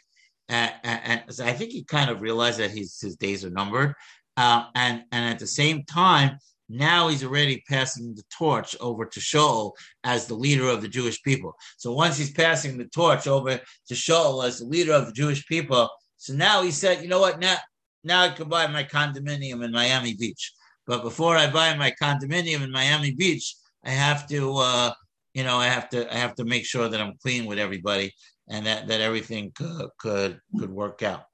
and, 0.49 0.73
and 0.83 1.23
so 1.29 1.45
I 1.45 1.53
think 1.53 1.71
he 1.71 1.83
kind 1.83 2.09
of 2.09 2.21
realized 2.21 2.59
that 2.59 2.71
his 2.71 2.99
his 2.99 3.15
days 3.15 3.45
are 3.45 3.49
numbered. 3.49 3.93
Uh, 4.35 4.65
and 4.75 5.03
and 5.11 5.25
at 5.25 5.39
the 5.39 5.47
same 5.47 5.83
time, 5.83 6.37
now 6.69 7.07
he's 7.07 7.23
already 7.23 7.63
passing 7.67 8.13
the 8.13 8.23
torch 8.35 8.75
over 8.79 9.05
to 9.05 9.19
Shaul 9.19 9.71
as 10.03 10.27
the 10.27 10.35
leader 10.35 10.67
of 10.67 10.81
the 10.81 10.87
Jewish 10.87 11.21
people. 11.23 11.55
So 11.77 11.91
once 11.93 12.17
he's 12.17 12.31
passing 12.31 12.77
the 12.77 12.85
torch 12.85 13.27
over 13.27 13.57
to 13.87 13.93
Shaul 13.93 14.45
as 14.45 14.59
the 14.59 14.65
leader 14.65 14.93
of 14.93 15.05
the 15.05 15.13
Jewish 15.13 15.45
people, 15.47 15.89
so 16.17 16.33
now 16.33 16.61
he 16.63 16.71
said, 16.71 17.01
you 17.01 17.07
know 17.07 17.19
what? 17.19 17.39
Now 17.39 17.57
now 18.03 18.23
I 18.23 18.29
can 18.29 18.49
buy 18.49 18.67
my 18.67 18.83
condominium 18.83 19.63
in 19.63 19.71
Miami 19.71 20.15
Beach. 20.15 20.53
But 20.85 21.03
before 21.03 21.35
I 21.35 21.49
buy 21.49 21.75
my 21.75 21.93
condominium 22.01 22.63
in 22.63 22.71
Miami 22.71 23.11
Beach, 23.11 23.55
I 23.83 23.89
have 23.91 24.27
to, 24.29 24.55
uh, 24.55 24.93
you 25.37 25.43
know, 25.43 25.57
I 25.57 25.67
have 25.67 25.87
to, 25.89 26.11
I 26.11 26.17
have 26.17 26.33
to 26.37 26.45
make 26.45 26.65
sure 26.65 26.89
that 26.89 26.99
I'm 26.99 27.13
clean 27.21 27.45
with 27.45 27.59
everybody 27.59 28.11
and 28.49 28.65
that 28.65 28.87
that 28.87 29.01
everything 29.01 29.51
could 29.51 29.89
could, 29.99 30.39
could 30.57 30.71
work 30.71 31.03
out. 31.03 31.25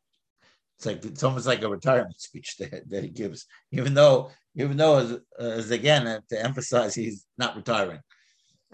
It's 0.77 0.85
like 0.85 1.05
it's 1.05 1.23
almost 1.23 1.47
like 1.47 1.61
a 1.61 1.69
retirement 1.69 2.19
speech 2.29 2.57
that, 2.57 2.89
that 2.89 3.03
he 3.05 3.09
gives, 3.09 3.45
even 3.71 3.93
though 3.93 4.29
even 4.55 4.75
though 4.75 4.97
as, 4.97 5.17
as 5.39 5.71
again 5.71 6.05
uh, 6.05 6.19
to 6.29 6.43
emphasize 6.43 6.93
he's 6.93 7.25
not 7.37 7.55
retiring. 7.55 8.01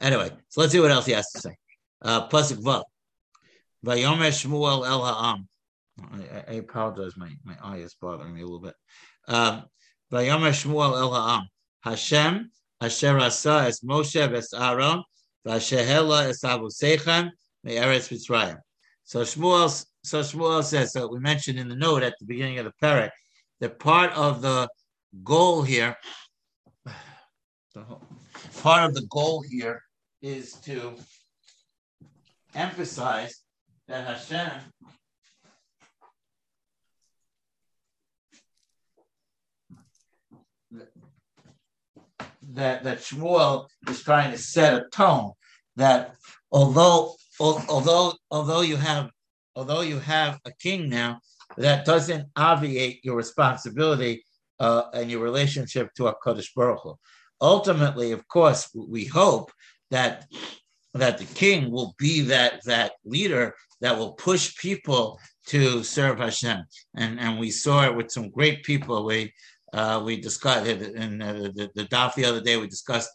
Anyway, 0.01 0.31
so 0.47 0.61
let's 0.61 0.73
see 0.73 0.79
what 0.79 0.89
else 0.89 1.05
he 1.05 1.11
has 1.11 1.29
to 1.31 1.41
say. 1.41 1.55
Uh, 2.01 2.27
Vav. 2.27 2.83
Vayomer 3.85 4.31
Shmuel 4.31 4.87
El 4.87 5.05
Ha'am. 5.05 5.47
I, 6.11 6.53
I 6.53 6.53
apologize, 6.53 7.15
my, 7.17 7.29
my 7.43 7.55
eye 7.61 7.77
is 7.77 7.95
bothering 8.01 8.33
me 8.33 8.41
a 8.41 8.45
little 8.45 8.61
bit. 8.61 8.75
Um, 9.27 9.65
Vayomer 10.11 10.51
Shmuel 10.51 10.97
El 10.97 11.13
Ha'am. 11.13 11.47
Hashem 11.81 12.49
Asher 12.81 13.19
Asa 13.19 13.65
Es 13.67 13.81
Moshe 13.81 14.15
Es 14.33 14.53
Aaron 14.53 15.03
Vashehela 15.45 16.29
Es 16.29 16.43
Abu 16.43 16.69
Me'eretz 17.63 18.09
Mitzrayim. 18.09 18.57
So 19.03 19.21
Shmuel, 19.21 19.85
so 20.03 20.21
Shmuel 20.21 20.63
says, 20.63 20.93
so 20.93 21.07
we 21.07 21.19
mentioned 21.19 21.59
in 21.59 21.67
the 21.67 21.75
note 21.75 22.03
at 22.03 22.13
the 22.19 22.25
beginning 22.25 22.59
of 22.59 22.65
the 22.65 22.73
parak, 22.81 23.09
that 23.59 23.79
part 23.79 24.11
of 24.13 24.41
the 24.41 24.69
goal 25.23 25.61
here, 25.61 25.97
part 28.61 28.83
of 28.83 28.93
the 28.93 29.05
goal 29.09 29.41
here 29.49 29.81
is 30.21 30.53
to 30.53 30.95
emphasize 32.55 33.41
that 33.87 34.05
Hashem 34.05 34.51
that 42.53 42.83
that 42.83 42.99
Shmuel 42.99 43.67
is 43.89 44.03
trying 44.03 44.31
to 44.31 44.37
set 44.37 44.73
a 44.73 44.85
tone 44.91 45.31
that 45.75 46.15
although 46.51 47.15
although 47.39 48.13
although 48.31 48.61
you 48.61 48.75
have 48.75 49.11
although 49.55 49.81
you 49.81 49.99
have 49.99 50.39
a 50.45 50.51
king 50.51 50.89
now, 50.89 51.19
that 51.57 51.85
doesn't 51.85 52.27
obviate 52.35 53.03
your 53.03 53.15
responsibility 53.15 54.23
uh, 54.59 54.83
and 54.93 55.09
your 55.09 55.21
relationship 55.21 55.93
to 55.95 56.03
Hakadosh 56.03 56.53
Baruch 56.55 56.79
Hu. 56.83 56.95
Ultimately, 57.41 58.11
of 58.11 58.27
course, 58.27 58.69
we 58.73 59.05
hope 59.05 59.51
that 59.91 60.27
that 60.93 61.17
the 61.17 61.25
king 61.25 61.71
will 61.71 61.93
be 61.97 62.21
that 62.21 62.61
that 62.65 62.93
leader 63.05 63.53
that 63.81 63.97
will 63.97 64.13
push 64.13 64.57
people 64.57 65.19
to 65.47 65.83
serve 65.83 66.19
Hashem, 66.19 66.63
and 66.95 67.19
and 67.19 67.39
we 67.39 67.51
saw 67.51 67.85
it 67.85 67.95
with 67.95 68.11
some 68.11 68.29
great 68.29 68.63
people. 68.63 69.05
We 69.05 69.33
uh, 69.73 70.01
we 70.03 70.19
discussed 70.19 70.67
in 70.67 71.21
uh, 71.21 71.33
the, 71.33 71.69
the 71.75 71.83
daf 71.85 72.15
the 72.15 72.25
other 72.25 72.41
day. 72.41 72.57
We 72.57 72.67
discussed 72.67 73.11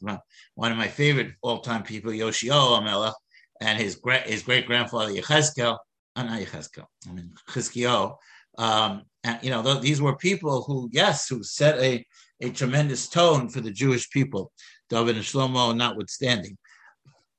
one 0.54 0.72
of 0.72 0.78
my 0.78 0.88
favorite 0.88 1.32
all 1.42 1.60
time 1.60 1.82
people, 1.82 2.12
Yoshio 2.12 2.54
Amela, 2.54 3.12
and 3.60 3.78
his 3.78 3.96
great 3.96 4.26
his 4.26 4.42
great 4.42 4.66
grandfather 4.66 5.12
Yechezkel, 5.12 5.78
uh, 6.16 6.22
not 6.22 6.40
Yechezkel, 6.40 6.84
I 7.08 7.12
mean 7.12 7.32
Chizkiyo. 7.50 8.16
Um, 8.56 9.02
and 9.24 9.38
you 9.42 9.50
know 9.50 9.62
th- 9.62 9.80
these 9.80 10.00
were 10.00 10.16
people 10.16 10.62
who, 10.62 10.88
yes, 10.92 11.28
who 11.28 11.42
set 11.42 11.78
a 11.80 12.04
a 12.40 12.50
tremendous 12.50 13.08
tone 13.08 13.48
for 13.48 13.60
the 13.60 13.70
Jewish 13.70 14.10
people, 14.10 14.52
David 14.90 15.16
and 15.16 15.24
Shlomo 15.24 15.76
notwithstanding. 15.76 16.56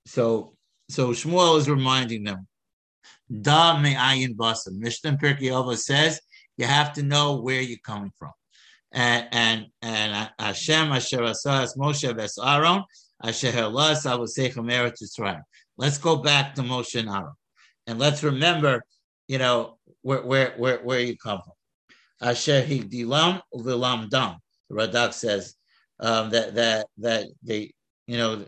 So 0.06 0.56
so 0.90 1.10
Shmuel 1.12 1.58
is 1.58 1.70
reminding 1.70 2.26
them, 2.26 2.48
Da 3.32 3.80
me 3.80 3.96
ayin 3.96 4.36
basim. 4.36 4.78
Mishnah 4.78 5.18
Pirkei 5.18 5.78
says 5.78 6.20
you 6.58 6.66
have 6.66 6.94
to 6.94 7.04
know 7.04 7.42
where 7.42 7.62
you're 7.62 7.78
coming 7.84 8.12
from. 8.18 8.32
And 8.96 9.28
and 9.34 9.66
and 9.82 10.30
Hashem 10.40 10.94
Asher 10.94 11.24
Asas 11.24 11.76
Moshe 11.76 12.16
Ves 12.16 12.40
Aaron 12.42 12.82
Asher 13.22 13.52
Helas 13.52 14.06
Avosechem 14.06 14.72
Eretz 14.72 15.04
Yisrael. 15.04 15.42
Let's 15.78 15.98
go 15.98 16.16
back 16.16 16.56
to 16.56 16.62
Moshe 16.62 16.98
and 16.98 17.10
Aaron, 17.10 17.34
and 17.88 18.00
let's 18.00 18.24
remember, 18.24 18.86
you 19.28 19.38
know, 19.38 19.78
where 20.02 20.22
where 20.22 20.54
where, 20.56 20.78
where 20.78 21.02
you 21.02 21.18
come 21.18 21.42
from. 21.44 22.30
Asher 22.30 22.64
higdilam 22.64 23.42
uvilam 23.54 24.10
dam. 24.10 24.38
The 24.70 24.76
Radak 24.76 25.12
says 25.12 25.56
um, 26.00 26.30
that 26.30 26.56
that 26.56 26.88
that 27.00 27.28
they, 27.44 27.74
you 28.08 28.16
know, 28.16 28.46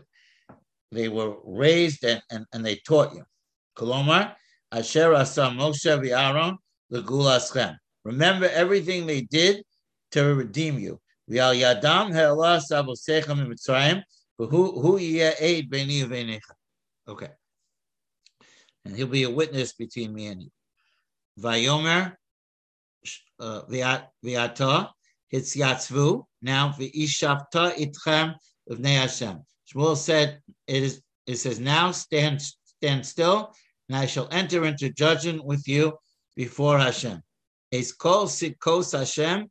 they 0.90 1.08
were 1.08 1.36
raised 1.44 2.04
and, 2.04 2.22
and, 2.30 2.46
and 2.54 2.64
they 2.64 2.76
taught 2.76 3.14
you. 3.14 3.22
Kolomar 3.76 4.34
Asher 4.72 5.14
asa 5.14 5.42
Moshe 5.42 5.84
v'Aaron 5.84 6.56
legula 6.90 7.76
Remember 8.04 8.48
everything 8.48 9.06
they 9.06 9.20
did 9.20 9.62
to 10.12 10.34
redeem 10.34 10.78
you. 10.78 11.00
V'al 11.30 11.54
yadam 11.54 12.12
he'elas 12.12 12.70
avosechem 12.70 13.46
mitzrayim 13.46 14.02
who 14.38 14.80
who 14.80 14.98
aid. 14.98 16.40
Okay. 17.08 17.28
And 18.84 18.96
he'll 18.96 19.06
be 19.06 19.24
a 19.24 19.30
witness 19.30 19.72
between 19.72 20.14
me 20.14 20.26
and 20.26 20.42
you. 20.42 20.50
Vayomer 21.40 22.14
uh, 23.40 23.62
v'ata 23.62 24.90
hitziatzvu. 25.32 26.24
Now 26.42 26.74
v'ishavta 26.78 27.74
itchem 27.74 28.34
uvnei 28.70 28.96
Hashem. 28.96 29.42
Shmuel 29.72 29.96
said, 29.96 30.40
"It 30.66 30.82
is." 30.82 31.02
It 31.26 31.36
says, 31.36 31.60
"Now 31.60 31.90
stand 31.92 32.40
stand 32.40 33.04
still, 33.04 33.54
and 33.88 33.98
I 33.98 34.06
shall 34.06 34.28
enter 34.30 34.64
into 34.64 34.88
judgment 34.90 35.44
with 35.44 35.68
you 35.68 35.98
before 36.36 36.78
Hashem." 36.78 37.22
Es 37.70 37.92
kol 37.92 38.26
sitkos 38.26 38.98
Hashem 38.98 39.50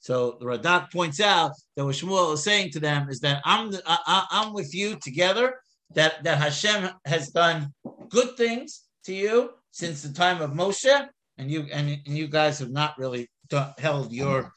So 0.00 0.36
the 0.38 0.46
Radak 0.46 0.92
points 0.92 1.20
out 1.20 1.52
that 1.76 1.84
what 1.84 1.94
Shmuel 1.94 2.34
is 2.34 2.44
saying 2.44 2.70
to 2.72 2.80
them 2.80 3.08
is 3.08 3.20
that 3.20 3.42
I'm 3.44 3.72
I, 3.86 4.26
I'm 4.30 4.52
with 4.52 4.74
you 4.74 4.96
together. 4.96 5.54
That 5.94 6.24
that 6.24 6.38
Hashem 6.38 6.90
has 7.04 7.30
done 7.30 7.72
good 8.08 8.36
things 8.36 8.82
to 9.04 9.14
you 9.14 9.50
since 9.70 10.02
the 10.02 10.12
time 10.12 10.40
of 10.42 10.50
Moshe, 10.50 11.08
and 11.38 11.50
you 11.50 11.66
and, 11.72 11.88
and 12.06 12.16
you 12.16 12.28
guys 12.28 12.58
have 12.58 12.70
not 12.70 12.98
really 12.98 13.28
done, 13.48 13.72
held 13.78 14.12
your 14.12 14.52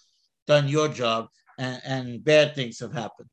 done 0.48 0.68
your 0.68 0.88
job, 0.88 1.28
and, 1.58 1.82
and 1.86 2.24
bad 2.24 2.56
things 2.56 2.80
have 2.80 2.94
happened. 2.94 3.30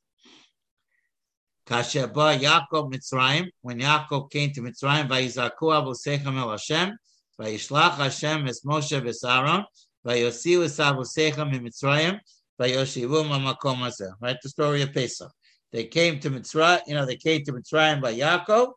Kasher 1.66 2.12
ba 2.12 2.38
Yaakov 2.38 2.92
Mitzrayim, 2.92 3.48
when 3.62 3.80
Yaakov 3.80 4.30
came 4.30 4.52
to 4.52 4.60
Mitzrayim, 4.60 5.08
Vayizaku 5.08 5.50
Avosechem 5.62 6.38
El 6.38 6.50
Hashem, 6.50 6.96
Vayishlach 7.40 7.96
Hashem 7.96 8.46
Es 8.46 8.62
Moshe 8.64 9.24
Aaron, 9.24 9.64
Vayosiu 10.06 10.64
Es 10.64 10.78
Avosechem 10.78 11.52
Mitzrayim, 11.60 12.20
Vayoshivu 12.60 13.24
Mamakom 13.24 13.78
Hazeh. 13.78 14.12
Right, 14.20 14.36
the 14.42 14.48
story 14.48 14.82
of 14.82 14.92
Pesach. 14.92 15.32
They 15.72 15.84
came 15.84 16.20
to 16.20 16.30
Mitzrayim, 16.30 16.80
you 16.86 16.94
know, 16.94 17.04
they 17.04 17.16
came 17.16 17.42
to 17.44 17.52
Mitzrayim 17.52 18.00
by 18.00 18.14
Yaakov. 18.14 18.72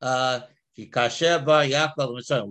Uh, 0.00 0.40
Kasher 0.78 1.44
Yaakov 1.44 2.18
Mitzrayim 2.18 2.46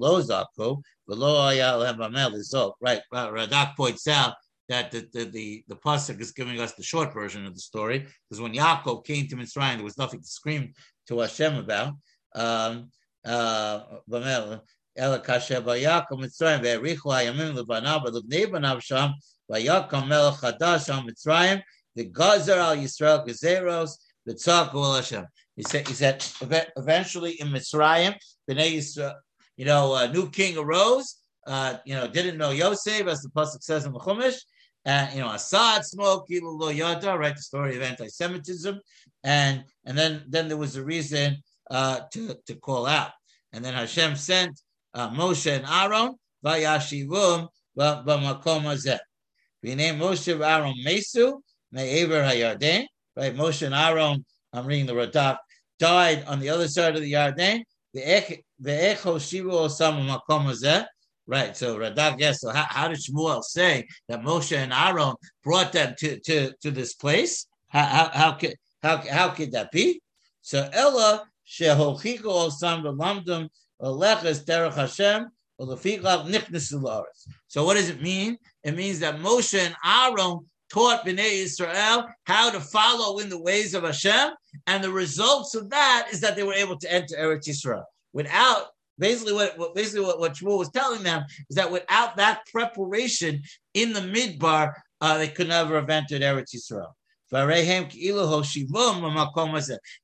Lo. 1.07 2.73
Right, 2.79 3.01
Radak 3.13 3.75
points 3.75 4.07
out 4.07 4.36
that 4.69 4.91
the 4.91 5.10
the 5.12 5.25
the, 5.25 5.63
the 5.67 5.75
pasuk 5.75 6.21
is 6.21 6.31
giving 6.31 6.62
us 6.62 6.73
the 6.73 6.84
short 6.84 7.13
version 7.13 7.45
of 7.45 7.53
the 7.53 7.60
story 7.60 8.07
because 8.29 8.39
when 8.39 8.53
Yaakov 8.53 9.03
came 9.03 9.27
to 9.27 9.36
Mitzrayim, 9.36 9.75
there 9.75 9.84
was 9.84 9.97
nothing 9.97 10.21
to 10.21 10.27
scream 10.27 10.73
to 11.07 11.19
Hashem 11.19 11.57
about. 11.57 11.93
Um, 12.36 12.91
uh, 13.25 13.81
אלא 14.98 15.18
כאשר 15.18 15.62
ויקום 15.66 16.22
מצרים 16.22 16.61
והאריכו 16.62 17.14
הימים 17.14 17.57
לבניו 17.57 17.98
ולבני 18.05 18.46
בניו 18.46 18.76
שם 18.81 19.07
ויקום 19.50 20.09
מלך 20.09 20.35
חדש 20.35 20.90
על 20.90 21.00
מצרים 21.00 21.59
וגזר 21.98 22.61
על 22.61 22.79
ישראל 22.79 23.18
גזירוס 23.26 23.98
וצעקו 24.29 24.87
על 24.87 25.00
השם. 25.00 25.22
He 25.59 25.62
said, 25.62 25.88
he 25.88 25.94
said 25.94 26.22
eventually 26.76 27.40
in 27.40 27.48
Mitzrayim, 27.48 28.14
Bnei 28.48 28.76
Yisrael, 28.76 29.14
you 29.57 29.64
know, 29.64 29.94
a 29.94 30.07
new 30.09 30.29
king 30.29 30.59
arose, 30.59 31.16
uh, 31.46 31.79
you 31.87 31.94
know, 31.94 32.07
didn't 32.07 32.37
know 32.37 32.50
Yosef, 32.50 33.07
as 33.07 33.22
the 33.22 33.31
Pasuk 33.31 33.62
says 33.62 33.87
in 33.87 33.92
the 33.92 33.98
Chumash, 33.98 34.38
and 34.85 35.14
you 35.14 35.20
know, 35.20 35.33
Assad 35.33 35.85
smoke, 35.85 36.26
lo 36.31 36.68
yada, 36.68 37.16
right? 37.16 37.35
The 37.35 37.42
story 37.42 37.76
of 37.76 37.83
anti-Semitism, 37.83 38.79
and 39.24 39.64
and 39.87 39.98
then 39.98 40.24
then 40.29 40.48
there 40.48 40.57
was 40.57 40.76
a 40.76 40.85
reason 40.85 41.38
uh, 41.70 42.00
to 42.12 42.37
to 42.46 42.55
call 42.57 42.87
out, 42.87 43.12
and 43.52 43.64
then 43.64 43.74
Hashem 43.74 44.14
sent 44.16 44.61
uh, 44.93 45.10
Moshe 45.10 45.51
and 45.51 45.65
Aaron 45.65 46.15
vayashivum 46.45 47.47
b'makom 47.77 48.63
hazeh. 48.63 48.99
V'nei 49.63 49.97
Moshe 49.97 50.34
and 50.34 50.43
Aaron 50.43 50.73
mesu 50.84 51.39
me'ever 51.71 52.23
hayarden. 52.23 52.86
Right, 53.15 53.36
Moshe 53.36 53.65
and 53.65 53.75
Aaron. 53.75 54.25
I'm 54.54 54.65
reading 54.65 54.86
the 54.86 54.93
Radak. 54.93 55.38
Died 55.80 56.23
on 56.27 56.39
the 56.39 56.49
other 56.49 56.67
side 56.67 56.95
of 56.95 57.01
the 57.01 57.13
Yarden. 57.13 57.63
The 57.93 58.08
echo 58.10 59.15
shivu 59.17 59.51
osam 59.51 60.08
makom 60.08 60.45
hazeh. 60.45 60.86
Right. 61.27 61.56
So 61.56 61.77
Radak, 61.77 62.19
yes. 62.19 62.41
So 62.41 62.49
how, 62.51 62.65
how, 62.67 62.88
did 62.88 62.97
Shmuel 62.97 63.43
say 63.43 63.88
that 64.10 64.21
Moshe 64.21 64.56
and 64.56 64.73
Aaron 64.73 65.15
brought 65.43 65.71
them 65.71 65.95
to, 65.99 66.19
to, 66.19 66.54
to 66.62 66.71
this 66.71 66.93
place? 66.95 67.47
How, 67.69 67.86
how, 67.86 68.10
how 68.13 68.32
could 68.34 68.56
how, 68.82 68.97
how 69.10 69.30
could 69.30 69.51
that 69.51 69.71
be? 69.71 70.01
So 70.41 70.67
Ella 70.73 71.25
shehochiko 71.47 72.49
osam 72.49 72.84
v'lamdum 72.84 73.49
so 77.48 77.65
what 77.65 77.76
does 77.76 77.89
it 77.89 78.02
mean? 78.02 78.38
It 78.63 78.76
means 78.76 79.00
that 79.00 79.20
Moshe 79.20 79.60
and 79.60 79.76
Aaron 79.86 80.39
taught 80.72 81.06
Bnei 81.06 81.44
Israel 81.44 82.08
how 82.26 82.50
to 82.52 82.60
follow 82.60 83.20
in 83.20 83.30
the 83.30 83.41
ways 83.41 83.74
of 83.74 83.84
Hashem, 83.84 84.32
and 84.67 84.84
the 84.84 84.91
results 84.91 85.56
of 85.56 85.70
that 85.70 86.08
is 86.12 86.22
that 86.22 86.36
they 86.36 86.44
were 86.44 86.54
able 86.54 86.78
to 86.78 86.91
enter 86.91 87.15
Eretz 87.15 87.48
Israel. 87.48 87.86
Without 88.13 88.67
Basically, 89.00 89.34
what, 89.34 89.58
what 89.58 89.74
basically 89.74 90.06
what, 90.06 90.20
what 90.20 90.34
Shmuel 90.34 90.60
was 90.60 90.70
telling 90.70 91.02
them 91.02 91.24
is 91.50 91.56
that 91.56 91.72
without 91.72 92.17
that 92.17 92.41
preparation 92.52 93.41
in 93.74 93.94
the 93.94 94.00
midbar, 94.00 94.74
uh, 95.02 95.17
they 95.17 95.28
could 95.28 95.48
never 95.48 95.74
have 95.76 95.89
entered 95.89 96.22
Eretz 96.22 96.54
Yisrael. 96.56 96.91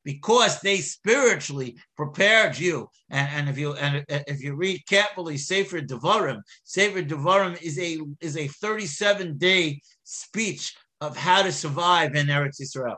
Because 0.04 0.60
they 0.62 0.78
spiritually 0.78 1.78
prepared 1.98 2.58
you, 2.58 2.90
and, 3.10 3.30
and 3.34 3.50
if 3.50 3.58
you 3.58 3.74
and 3.74 4.06
if 4.08 4.42
you 4.42 4.56
read 4.56 4.82
carefully 4.88 5.38
Sefer 5.38 5.82
Devarim, 5.82 6.42
Sefer 6.64 7.04
Devarim 7.04 7.62
is 7.62 7.78
a 7.80 8.00
is 8.22 8.38
a 8.38 8.48
37 8.48 9.38
day 9.38 9.82
speech 10.04 10.74
of 11.02 11.18
how 11.18 11.44
to 11.44 11.52
survive 11.52 12.16
in 12.16 12.28
Eretz 12.28 12.62
Yisrael. 12.62 12.96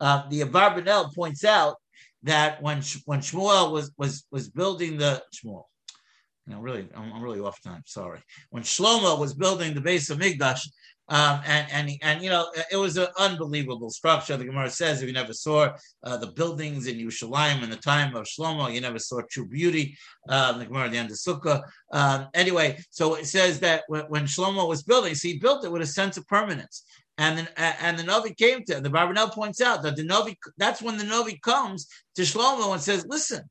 Uh, 0.00 0.28
the 0.28 0.42
Abarbanel 0.42 1.12
points 1.14 1.44
out 1.44 1.76
that 2.22 2.62
when 2.62 2.82
when 3.06 3.20
Shmuel 3.20 3.72
was 3.72 3.90
was 3.96 4.24
was 4.30 4.48
building 4.48 4.96
the 4.96 5.22
Shmuel, 5.34 5.64
you 6.46 6.54
know, 6.54 6.60
really, 6.60 6.88
I'm, 6.94 7.12
I'm 7.12 7.22
really 7.22 7.40
off 7.40 7.60
time. 7.62 7.82
Sorry. 7.86 8.20
When 8.50 8.62
Shlomo 8.62 9.18
was 9.18 9.34
building 9.34 9.74
the 9.74 9.80
base 9.80 10.10
of 10.10 10.18
Migdash, 10.18 10.60
um, 11.12 11.42
and 11.44 11.66
and 11.70 11.90
and 12.00 12.22
you 12.22 12.30
know, 12.30 12.50
it 12.70 12.76
was 12.76 12.96
an 12.96 13.08
unbelievable 13.18 13.90
structure. 13.90 14.34
The 14.34 14.46
Gemara 14.46 14.70
says 14.70 15.02
if 15.02 15.08
you 15.08 15.12
never 15.12 15.34
saw 15.34 15.74
uh, 16.02 16.16
the 16.16 16.28
buildings 16.28 16.86
in 16.86 16.96
Yerushalayim 16.96 17.62
in 17.62 17.68
the 17.68 17.76
time 17.76 18.16
of 18.16 18.24
Shlomo, 18.24 18.72
you 18.72 18.80
never 18.80 18.98
saw 18.98 19.20
true 19.30 19.46
beauty. 19.46 19.94
Um, 20.30 20.58
the 20.58 20.64
Gemara 20.64 20.88
the 20.88 20.96
end 20.96 21.10
of 21.10 21.18
Sukkah. 21.18 21.64
Um, 21.92 22.28
anyway, 22.32 22.78
so 22.88 23.16
it 23.16 23.26
says 23.26 23.60
that 23.60 23.82
when, 23.88 24.04
when 24.04 24.24
Shlomo 24.24 24.66
was 24.66 24.84
building, 24.84 25.14
so 25.14 25.28
he 25.28 25.38
built 25.38 25.66
it 25.66 25.70
with 25.70 25.82
a 25.82 25.86
sense 25.86 26.16
of 26.16 26.26
permanence. 26.28 26.82
And 27.18 27.36
then, 27.36 27.48
and 27.58 27.98
the 27.98 28.04
Novi 28.04 28.32
came 28.32 28.64
to 28.64 28.80
the 28.80 28.88
Barbanel 28.88 29.34
points 29.34 29.60
out 29.60 29.82
that 29.82 29.96
the 29.96 30.04
Novi 30.04 30.38
that's 30.56 30.80
when 30.80 30.96
the 30.96 31.04
Novi 31.04 31.38
comes 31.44 31.88
to 32.16 32.22
Shlomo 32.22 32.72
and 32.72 32.80
says, 32.80 33.04
"Listen, 33.06 33.42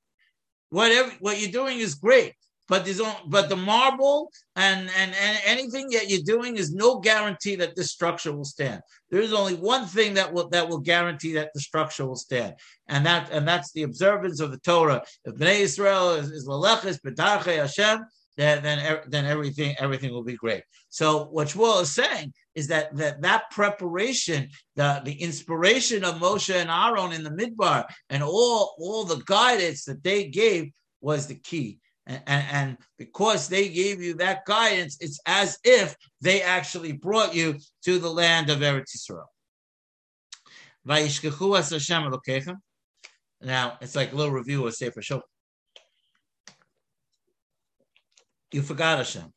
whatever 0.71 1.11
what 1.19 1.39
you're 1.39 1.51
doing 1.51 1.77
is 1.77 1.93
great, 1.93 2.33
but 2.71 2.85
there's 2.85 3.01
only, 3.01 3.17
but 3.27 3.49
the 3.49 3.57
marble 3.57 4.31
and, 4.55 4.89
and 4.97 5.13
and 5.13 5.37
anything 5.45 5.89
that 5.89 6.09
you're 6.09 6.23
doing 6.23 6.55
is 6.55 6.73
no 6.73 6.99
guarantee 6.99 7.57
that 7.57 7.75
this 7.75 7.91
structure 7.91 8.33
will 8.33 8.45
stand. 8.45 8.79
There 9.09 9.19
is 9.19 9.33
only 9.33 9.55
one 9.55 9.85
thing 9.87 10.13
that 10.13 10.31
will 10.31 10.47
that 10.49 10.69
will 10.69 10.79
guarantee 10.79 11.33
that 11.33 11.49
the 11.53 11.59
structure 11.59 12.05
will 12.05 12.15
stand, 12.15 12.53
and 12.87 13.05
that 13.05 13.29
and 13.29 13.45
that's 13.45 13.73
the 13.73 13.83
observance 13.83 14.39
of 14.39 14.51
the 14.51 14.57
Torah. 14.59 15.03
If 15.25 15.35
Bnei 15.35 15.59
Israel 15.59 16.11
is, 16.11 16.31
is 16.31 16.47
Lalechis 16.47 17.01
B'Darchei 17.05 17.57
Hashem, 17.57 18.05
then 18.37 18.63
then 18.63 19.01
then 19.09 19.25
everything 19.25 19.75
everything 19.77 20.13
will 20.13 20.23
be 20.23 20.37
great. 20.37 20.63
So 20.87 21.25
what 21.25 21.49
Shmuel 21.49 21.81
is 21.81 21.93
saying 21.93 22.31
is 22.55 22.69
that 22.69 22.95
that 22.95 23.21
that 23.21 23.51
preparation, 23.51 24.47
the 24.77 25.01
the 25.03 25.21
inspiration 25.21 26.05
of 26.05 26.21
Moshe 26.21 26.55
and 26.55 26.69
Aaron 26.69 27.11
in 27.11 27.25
the 27.25 27.31
Midbar, 27.31 27.83
and 28.09 28.23
all 28.23 28.75
all 28.79 29.03
the 29.03 29.21
guidance 29.25 29.83
that 29.83 30.05
they 30.05 30.29
gave 30.29 30.71
was 31.01 31.27
the 31.27 31.35
key. 31.35 31.79
And, 32.11 32.45
and, 32.51 32.77
because 32.97 33.47
they 33.47 33.69
gave 33.69 34.01
you 34.01 34.15
that 34.15 34.45
guidance, 34.45 34.97
it's 34.99 35.19
as 35.25 35.57
if 35.63 35.95
they 36.19 36.41
actually 36.41 36.91
brought 36.91 37.33
you 37.33 37.57
to 37.85 37.99
the 37.99 38.09
land 38.09 38.49
of 38.49 38.59
Eretz 38.59 38.95
Yisrael. 38.97 39.25
Now, 43.43 43.77
it's 43.81 43.95
like 43.95 44.11
a 44.11 44.15
little 44.15 44.33
review 44.33 44.67
of 44.67 44.75
Sefer 44.75 45.01
Shofar. 45.01 45.23
You 48.51 48.61
forgot 48.61 48.97
Hashem. 48.97 49.31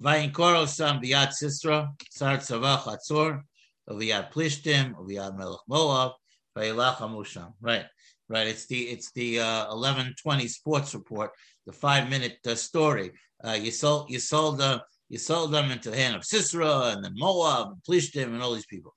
Vayinkor 0.00 0.54
Osam 0.62 1.02
Biyat 1.02 1.32
Sisra, 1.40 1.88
Sar 2.10 2.38
Tzavach 2.38 2.82
Hatzor, 2.82 3.42
Oviyad 3.88 4.32
Plishtim, 4.32 4.94
Oviyad 4.94 5.36
Melech 5.36 5.60
Moab, 5.68 6.12
Vayilach 6.56 6.96
Hamusham. 6.96 7.52
Right, 7.60 7.84
right. 8.28 8.46
It's 8.46 8.66
the 8.66 8.82
it's 8.82 9.12
the 9.12 9.40
uh, 9.40 9.70
eleven 9.70 10.14
twenty 10.20 10.48
sports 10.48 10.94
report, 10.94 11.30
the 11.66 11.72
five 11.72 12.08
minute 12.08 12.38
uh, 12.46 12.54
story. 12.54 13.12
Uh, 13.42 13.52
you 13.52 13.70
sold 13.70 14.10
you 14.10 14.18
sold 14.18 14.60
uh, 14.60 14.80
you 15.08 15.18
sold 15.18 15.52
them 15.52 15.70
into 15.70 15.90
the 15.90 15.96
hand 15.96 16.16
of 16.16 16.24
Sisera 16.24 16.92
and 16.94 17.04
then 17.04 17.12
Moab 17.16 17.72
and 17.72 17.82
Plishtim 17.88 18.24
and 18.24 18.42
all 18.42 18.54
these 18.54 18.66
people. 18.66 18.94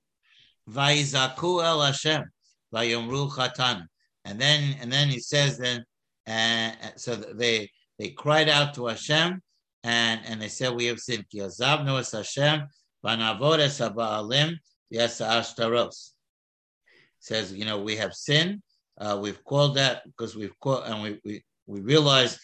Vayizaku 0.70 1.64
El 1.64 1.82
Hashem, 1.82 2.24
Vayomru 2.74 3.30
Chatan, 3.32 3.86
and 4.26 4.40
then 4.40 4.76
and 4.82 4.92
then 4.92 5.10
he 5.10 5.20
says 5.20 5.58
then, 5.58 5.84
uh, 6.28 6.72
so 6.96 7.16
they 7.16 7.70
they 8.00 8.10
cried 8.10 8.50
out 8.50 8.74
to 8.76 8.88
Hashem 8.88 9.42
and, 9.84 10.22
and 10.26 10.42
they 10.42 10.50
said, 10.50 10.76
We 10.76 10.86
have 10.86 11.00
sinned. 11.00 11.26
Ki 11.30 11.40
azavnu 11.40 12.00
es 12.00 12.12
Hashem, 12.12 12.68
vanavod 13.04 13.60
es 13.60 13.80
ha'ba'alim, 13.80 14.56
yes 14.90 15.22
ashtaros. 15.22 16.12
Says, 17.20 17.54
you 17.54 17.66
know, 17.66 17.82
we 17.82 17.96
have 17.96 18.14
sinned. 18.14 18.62
Uh, 19.00 19.18
we've 19.22 19.44
called 19.44 19.76
that 19.76 20.04
because 20.06 20.36
we've 20.36 20.58
called, 20.60 20.84
and 20.86 21.04
we, 21.04 21.20
we, 21.24 21.44
we 21.68 21.82
realized 21.82 22.40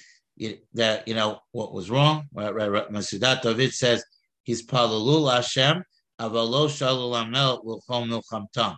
that, 0.73 1.07
you 1.07 1.13
know, 1.13 1.39
what 1.51 1.73
was 1.73 1.89
wrong. 1.89 2.25
Right, 2.33 2.53
right, 2.53 2.71
right. 2.71 2.89
Metzudat 2.89 3.41
David 3.41 3.73
says, 3.73 4.03
He's 4.43 4.65
palalul 4.65 5.33
Hashem, 5.33 5.83
avalo 6.19 6.67
shalul 6.67 7.21
amel 7.21 7.61
l'chom 7.63 8.09
milchamtam. 8.09 8.77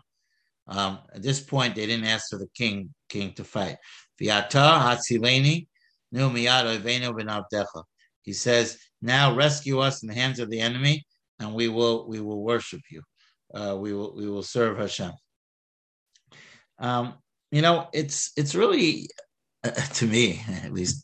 Um, 0.67 0.99
at 1.13 1.21
this 1.21 1.39
point, 1.39 1.75
they 1.75 1.85
didn't 1.85 2.05
ask 2.05 2.29
for 2.29 2.37
the 2.37 2.49
king 2.55 2.93
king 3.09 3.33
to 3.33 3.43
fight. 3.43 3.77
Viata 4.19 4.79
hatzileni 4.79 5.67
nu 6.11 6.29
miyad 6.29 6.77
venu 6.79 7.11
v'navdecha. 7.11 7.83
He 8.21 8.33
says, 8.33 8.77
Now 9.01 9.35
rescue 9.35 9.79
us 9.79 10.01
in 10.01 10.09
the 10.09 10.15
hands 10.15 10.39
of 10.39 10.49
the 10.49 10.59
enemy, 10.59 11.05
and 11.39 11.53
we 11.53 11.67
will 11.67 12.07
we 12.07 12.19
will 12.19 12.43
worship 12.43 12.81
you. 12.89 13.01
Uh, 13.53 13.75
we 13.77 13.93
will 13.93 14.15
we 14.15 14.27
will 14.27 14.43
serve 14.43 14.77
Hashem. 14.77 15.11
Um, 16.79 17.15
you 17.51 17.61
know, 17.61 17.87
it's 17.93 18.31
it's 18.35 18.55
really 18.55 19.07
uh, 19.63 19.71
to 19.93 20.07
me 20.07 20.43
at 20.63 20.73
least. 20.73 21.03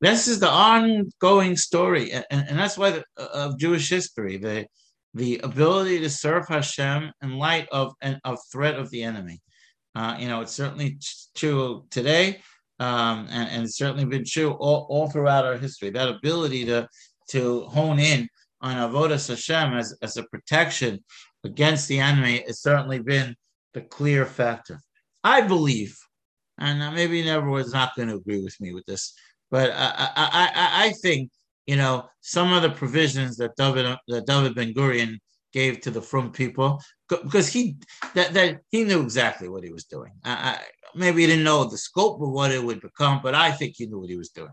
This 0.00 0.28
is 0.28 0.40
the 0.40 0.48
ongoing 0.48 1.56
story, 1.56 2.12
and, 2.12 2.24
and 2.30 2.58
that's 2.58 2.78
why 2.78 2.90
the, 2.90 3.04
of 3.18 3.58
Jewish 3.58 3.90
history 3.90 4.38
the 4.38 4.66
the 5.14 5.40
ability 5.42 6.00
to 6.00 6.08
serve 6.08 6.46
Hashem 6.48 7.10
in 7.22 7.38
light 7.38 7.68
of 7.70 7.92
an 8.00 8.20
of 8.24 8.38
threat 8.50 8.76
of 8.76 8.90
the 8.90 9.02
enemy. 9.02 9.40
Uh, 9.94 10.16
you 10.18 10.28
know, 10.28 10.40
it's 10.40 10.52
certainly 10.52 10.98
true 11.34 11.84
today, 11.90 12.40
um, 12.78 13.26
and, 13.30 13.50
and, 13.50 13.64
it's 13.64 13.76
certainly 13.76 14.04
been 14.04 14.24
true 14.24 14.52
all, 14.52 14.86
all 14.88 15.10
throughout 15.10 15.44
our 15.44 15.58
history. 15.58 15.90
That 15.90 16.08
ability 16.08 16.64
to 16.66 16.88
to 17.30 17.62
hone 17.64 17.98
in 17.98 18.28
on 18.62 18.76
avodas 18.76 19.28
Hashem 19.28 19.74
as, 19.74 19.96
as 20.02 20.16
a 20.16 20.24
protection 20.24 21.04
against 21.44 21.88
the 21.88 22.00
enemy 22.00 22.44
has 22.46 22.60
certainly 22.62 23.00
been 23.00 23.34
the 23.74 23.80
clear 23.80 24.26
factor. 24.26 24.80
I 25.24 25.42
believe, 25.42 25.96
and 26.60 26.94
maybe 26.94 27.28
everyone's 27.28 27.72
not 27.72 27.96
going 27.96 28.08
to 28.08 28.16
agree 28.16 28.42
with 28.42 28.60
me 28.60 28.72
with 28.72 28.86
this, 28.86 29.14
but 29.50 29.70
I, 29.70 29.92
I, 30.16 30.28
I, 30.54 30.86
I 30.86 30.92
think 31.02 31.30
you 31.66 31.76
know 31.76 32.08
some 32.20 32.52
of 32.52 32.62
the 32.62 32.70
provisions 32.70 33.36
that 33.38 33.56
David 33.56 33.96
that 34.08 34.26
David 34.26 34.54
Ben 34.54 34.74
Gurion 34.74 35.18
gave 35.52 35.80
to 35.80 35.90
the 35.90 36.02
from 36.02 36.30
people 36.30 36.80
because 37.08 37.48
he 37.48 37.76
that, 38.14 38.32
that 38.34 38.60
he 38.70 38.84
knew 38.84 39.02
exactly 39.02 39.48
what 39.48 39.64
he 39.64 39.72
was 39.72 39.84
doing. 39.84 40.12
I, 40.24 40.32
I, 40.32 40.58
maybe 40.94 41.22
he 41.22 41.26
didn't 41.26 41.44
know 41.44 41.64
the 41.64 41.78
scope 41.78 42.20
of 42.22 42.30
what 42.30 42.52
it 42.52 42.62
would 42.62 42.80
become, 42.80 43.20
but 43.22 43.34
I 43.34 43.50
think 43.50 43.74
he 43.76 43.86
knew 43.86 44.00
what 44.00 44.10
he 44.10 44.16
was 44.16 44.30
doing, 44.30 44.52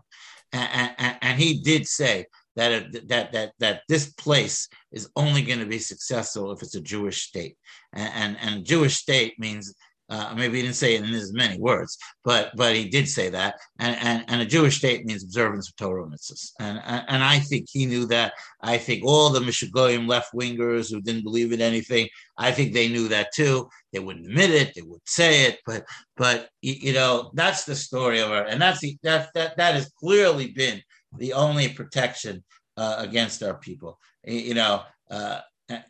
and, 0.52 0.94
and, 0.98 1.18
and 1.22 1.38
he 1.38 1.60
did 1.60 1.86
say 1.86 2.26
that 2.56 2.92
that 3.08 3.32
that 3.32 3.52
that 3.58 3.82
this 3.88 4.12
place 4.14 4.68
is 4.90 5.08
only 5.14 5.42
going 5.42 5.60
to 5.60 5.66
be 5.66 5.78
successful 5.78 6.50
if 6.50 6.62
it's 6.62 6.74
a 6.74 6.80
Jewish 6.80 7.22
state, 7.22 7.56
and 7.92 8.10
and, 8.14 8.36
and 8.40 8.64
Jewish 8.64 8.96
state 8.96 9.38
means 9.38 9.74
uh, 10.10 10.34
maybe 10.34 10.56
he 10.56 10.62
didn't 10.62 10.76
say 10.76 10.94
it 10.94 11.04
in 11.04 11.12
as 11.12 11.32
many 11.32 11.58
words, 11.58 11.98
but 12.24 12.52
but 12.56 12.74
he 12.74 12.88
did 12.88 13.08
say 13.08 13.28
that. 13.28 13.56
And 13.78 13.96
and, 14.00 14.24
and 14.28 14.40
a 14.40 14.46
Jewish 14.46 14.78
state 14.78 15.04
means 15.04 15.22
observance 15.22 15.68
of 15.68 15.76
Torah 15.76 16.06
mitzvahs. 16.06 16.52
And, 16.58 16.80
and 16.84 17.04
and 17.08 17.22
I 17.22 17.38
think 17.40 17.66
he 17.70 17.84
knew 17.84 18.06
that. 18.06 18.32
I 18.62 18.78
think 18.78 19.04
all 19.04 19.30
the 19.30 19.40
Mishagoyim 19.40 20.08
left 20.08 20.32
wingers 20.32 20.90
who 20.90 21.02
didn't 21.02 21.24
believe 21.24 21.52
in 21.52 21.60
anything, 21.60 22.08
I 22.38 22.52
think 22.52 22.72
they 22.72 22.88
knew 22.88 23.08
that 23.08 23.34
too. 23.34 23.68
They 23.92 23.98
wouldn't 23.98 24.26
admit 24.26 24.50
it, 24.50 24.74
they 24.74 24.82
would 24.82 25.06
say 25.06 25.44
it, 25.44 25.58
but 25.66 25.84
but 26.16 26.48
you 26.62 26.94
know 26.94 27.30
that's 27.34 27.64
the 27.64 27.76
story 27.76 28.20
of 28.20 28.30
our, 28.30 28.44
and 28.44 28.60
that's 28.60 28.80
the 28.80 28.96
that 29.02 29.28
that 29.34 29.56
that 29.58 29.74
has 29.74 29.90
clearly 30.00 30.52
been 30.52 30.82
the 31.16 31.34
only 31.34 31.68
protection 31.68 32.42
uh, 32.78 32.96
against 32.98 33.42
our 33.42 33.58
people. 33.58 33.98
You 34.24 34.54
know. 34.54 34.82
Uh, 35.10 35.40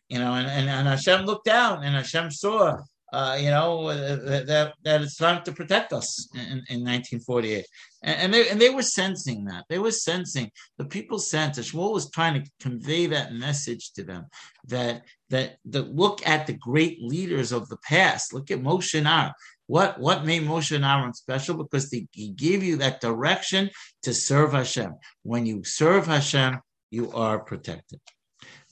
you 0.09 0.19
know, 0.19 0.35
and, 0.35 0.49
and, 0.49 0.69
and 0.69 0.89
Hashem 0.89 1.25
looked 1.25 1.45
down 1.45 1.85
and 1.85 1.95
Hashem 1.95 2.33
saw 2.33 2.79
uh, 3.13 3.39
you 3.41 3.51
know, 3.51 3.87
uh, 3.87 4.17
that, 4.45 4.75
that 4.85 5.03
it's 5.03 5.17
time 5.17 5.43
to 5.45 5.53
protect 5.53 5.93
us 5.93 6.29
in, 6.35 6.63
in 6.69 6.85
1948. 6.85 7.65
And, 8.03 8.21
and, 8.21 8.35
they, 8.35 8.49
and 8.49 8.61
they 8.61 8.71
were 8.71 8.83
sensing 8.83 9.45
that. 9.47 9.65
They 9.69 9.79
were 9.79 9.93
sensing, 9.93 10.51
the 10.77 10.85
people 10.85 11.19
sensed, 11.19 11.61
Shmuel 11.61 11.93
was 11.95 12.11
trying 12.11 12.43
to 12.43 12.51
convey 12.61 13.07
that 13.07 13.33
message 13.33 13.93
to 13.93 14.05
them 14.05 14.27
that, 14.67 15.05
that, 15.31 15.57
that 15.67 15.95
look 15.95 16.27
at 16.27 16.47
the 16.47 16.53
great 16.55 17.03
leaders 17.03 17.53
of 17.53 17.69
the 17.69 17.79
past. 17.79 18.33
Look 18.33 18.51
at 18.51 18.63
Moshe 18.63 18.95
and. 18.95 19.33
What, 19.67 20.01
what 20.01 20.25
made 20.25 20.43
Moshe 20.45 20.75
and 20.75 21.17
special? 21.17 21.57
Because 21.57 21.91
they, 21.91 22.07
he 22.13 22.31
gave 22.31 22.63
you 22.63 22.77
that 22.77 23.01
direction 23.01 23.71
to 24.03 24.15
serve 24.15 24.53
Hashem. 24.53 24.95
When 25.23 25.45
you 25.45 25.63
serve 25.65 26.07
Hashem, 26.07 26.59
you 26.91 27.13
are 27.13 27.39
protected. 27.39 28.01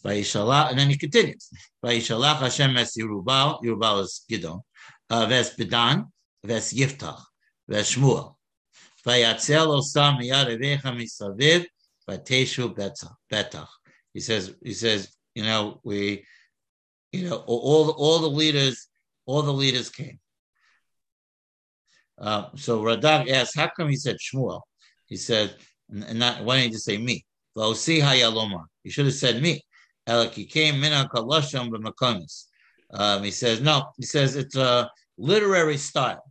Vayishalach, 0.07 0.71
and 0.71 0.79
then 0.79 0.89
he 0.89 0.97
continues. 0.97 1.51
Vayishalach 1.85 2.39
Hashem 2.39 2.77
es 2.77 2.97
Yerubal, 2.97 3.61
Yerubal 3.63 4.03
is 4.05 4.25
Gidon, 4.31 4.61
uh, 5.11 5.27
ves 5.27 5.51
Bedan, 5.57 6.05
ves 6.45 6.73
Yiftach, 6.73 7.21
ves 7.69 7.93
Shmuel. 7.93 8.35
Vayatzel 9.05 9.69
osam 9.79 10.21
miyad 10.21 10.47
evecha 10.57 10.95
misaviv, 10.95 11.67
vateshu 12.09 12.75
betach. 13.31 13.67
He 14.13 14.21
says, 14.21 14.55
he 14.63 14.73
says, 14.73 15.13
you 15.35 15.43
know, 15.43 15.81
we, 15.85 16.25
you 17.13 17.29
know, 17.29 17.45
all 17.47 17.91
all 17.91 18.19
the 18.21 18.31
leaders, 18.31 18.87
all 19.27 19.43
the 19.43 19.53
leaders 19.53 19.91
came. 19.91 20.19
Uh, 22.19 22.49
so 22.55 22.81
Radak 22.83 23.31
asks, 23.31 23.55
how 23.55 23.71
come 23.77 23.91
he 23.91 23.97
said 23.97 24.17
Shmuel? 24.17 24.63
He 25.07 25.17
said, 25.17 25.55
and 25.91 26.19
not, 26.19 26.45
why 26.45 26.61
didn't 26.61 26.73
just 26.73 26.85
say 26.85 26.97
me? 26.97 27.27
He 27.55 28.91
should 28.91 29.07
have 29.07 29.15
said 29.15 29.43
me. 29.43 29.63
Um, 30.09 30.31
he 33.25 33.31
says, 33.31 33.61
no, 33.61 33.85
he 33.97 34.05
says 34.05 34.37
it's 34.37 34.57
a 34.57 34.91
literary 35.19 35.77
style. 35.77 36.23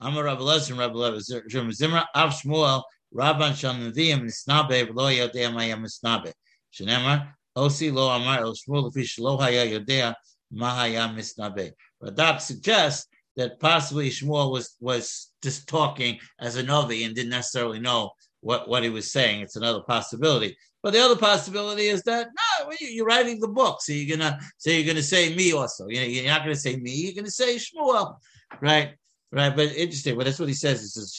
I'm 0.00 0.16
a 0.18 0.22
Rabbi 0.22 0.42
Lezer, 0.42 0.78
Rabbi 0.78 0.94
Lezer, 0.94 1.42
Zimra, 1.48 2.04
Av 2.14 2.30
Shmuel, 2.30 2.82
Rabban 3.14 3.54
Shal 3.56 3.74
Nevi'im, 3.74 4.22
Nisnabe, 4.22 4.86
V'lo 4.88 5.10
Yodea 5.16 5.52
Maya 5.52 5.76
Misnabe. 5.76 6.32
Shenemar, 6.72 7.32
Osi 7.56 7.92
Lo 7.92 8.08
Amar, 8.10 8.40
El 8.40 8.52
Shmuel, 8.52 8.92
Lefish 8.92 9.18
Lo 9.18 9.38
Haya 9.38 9.64
Yodea, 9.64 10.14
Mahaya 10.52 11.08
Misnabe. 11.14 11.72
Radak 12.02 12.40
suggests 12.40 13.06
that 13.36 13.58
possibly 13.60 14.10
Shmuel 14.10 14.52
was, 14.52 14.76
was 14.80 15.30
just 15.42 15.66
talking 15.68 16.18
as 16.38 16.56
a 16.56 16.62
Novi 16.62 17.04
and 17.04 17.14
didn't 17.14 17.30
necessarily 17.30 17.80
know 17.80 18.10
what, 18.44 18.68
what 18.68 18.82
he 18.82 18.90
was 18.90 19.10
saying. 19.10 19.40
It's 19.40 19.56
another 19.56 19.80
possibility. 19.80 20.56
But 20.82 20.92
the 20.92 21.00
other 21.00 21.16
possibility 21.16 21.86
is 21.86 22.02
that 22.02 22.28
no, 22.60 22.70
you're 22.78 23.06
writing 23.06 23.40
the 23.40 23.48
book, 23.48 23.80
so 23.80 23.92
you're 23.92 24.18
gonna 24.18 24.38
so 24.58 24.70
you're 24.70 24.86
gonna 24.86 25.02
say 25.02 25.34
me 25.34 25.52
also. 25.54 25.88
You're 25.88 26.26
not 26.26 26.42
gonna 26.42 26.54
say 26.54 26.76
me. 26.76 26.90
You're 26.90 27.14
gonna 27.14 27.30
say 27.30 27.56
Shmuel, 27.56 28.16
right? 28.60 28.94
Right. 29.32 29.56
But 29.56 29.74
interesting. 29.74 30.16
But 30.16 30.26
that's 30.26 30.38
what 30.38 30.48
he 30.48 30.54
says. 30.54 30.82
He 30.82 30.88
says 30.88 31.18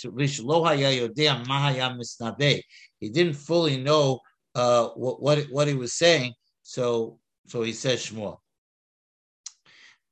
He 2.99 3.09
didn't 3.09 3.33
fully 3.33 3.77
know 3.77 4.19
uh, 4.53 4.87
what 4.89 5.21
what 5.21 5.39
what 5.49 5.67
he 5.67 5.73
was 5.73 5.93
saying, 5.93 6.33
so 6.61 7.17
so 7.47 7.63
he 7.63 7.73
says 7.73 8.05
Shmuel. 8.05 8.37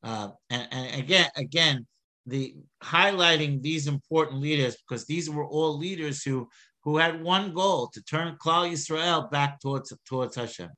Uh, 0.02 0.30
and, 0.50 0.68
and 0.72 1.00
again, 1.00 1.30
again, 1.38 1.86
the 2.26 2.56
highlighting 2.84 3.62
these 3.62 3.88
important 3.88 4.42
leaders 4.42 4.78
because 4.78 5.06
these 5.06 5.30
were 5.30 5.46
all 5.46 5.78
leaders 5.78 6.24
who 6.24 6.48
who 6.84 6.98
had 6.98 7.24
one 7.24 7.54
goal 7.54 7.88
to 7.88 8.02
turn 8.04 8.38
Klal 8.44 8.70
Yisrael 8.72 9.30
back 9.32 9.60
towards 9.60 9.94
towards 10.06 10.36
Hashem. 10.36 10.70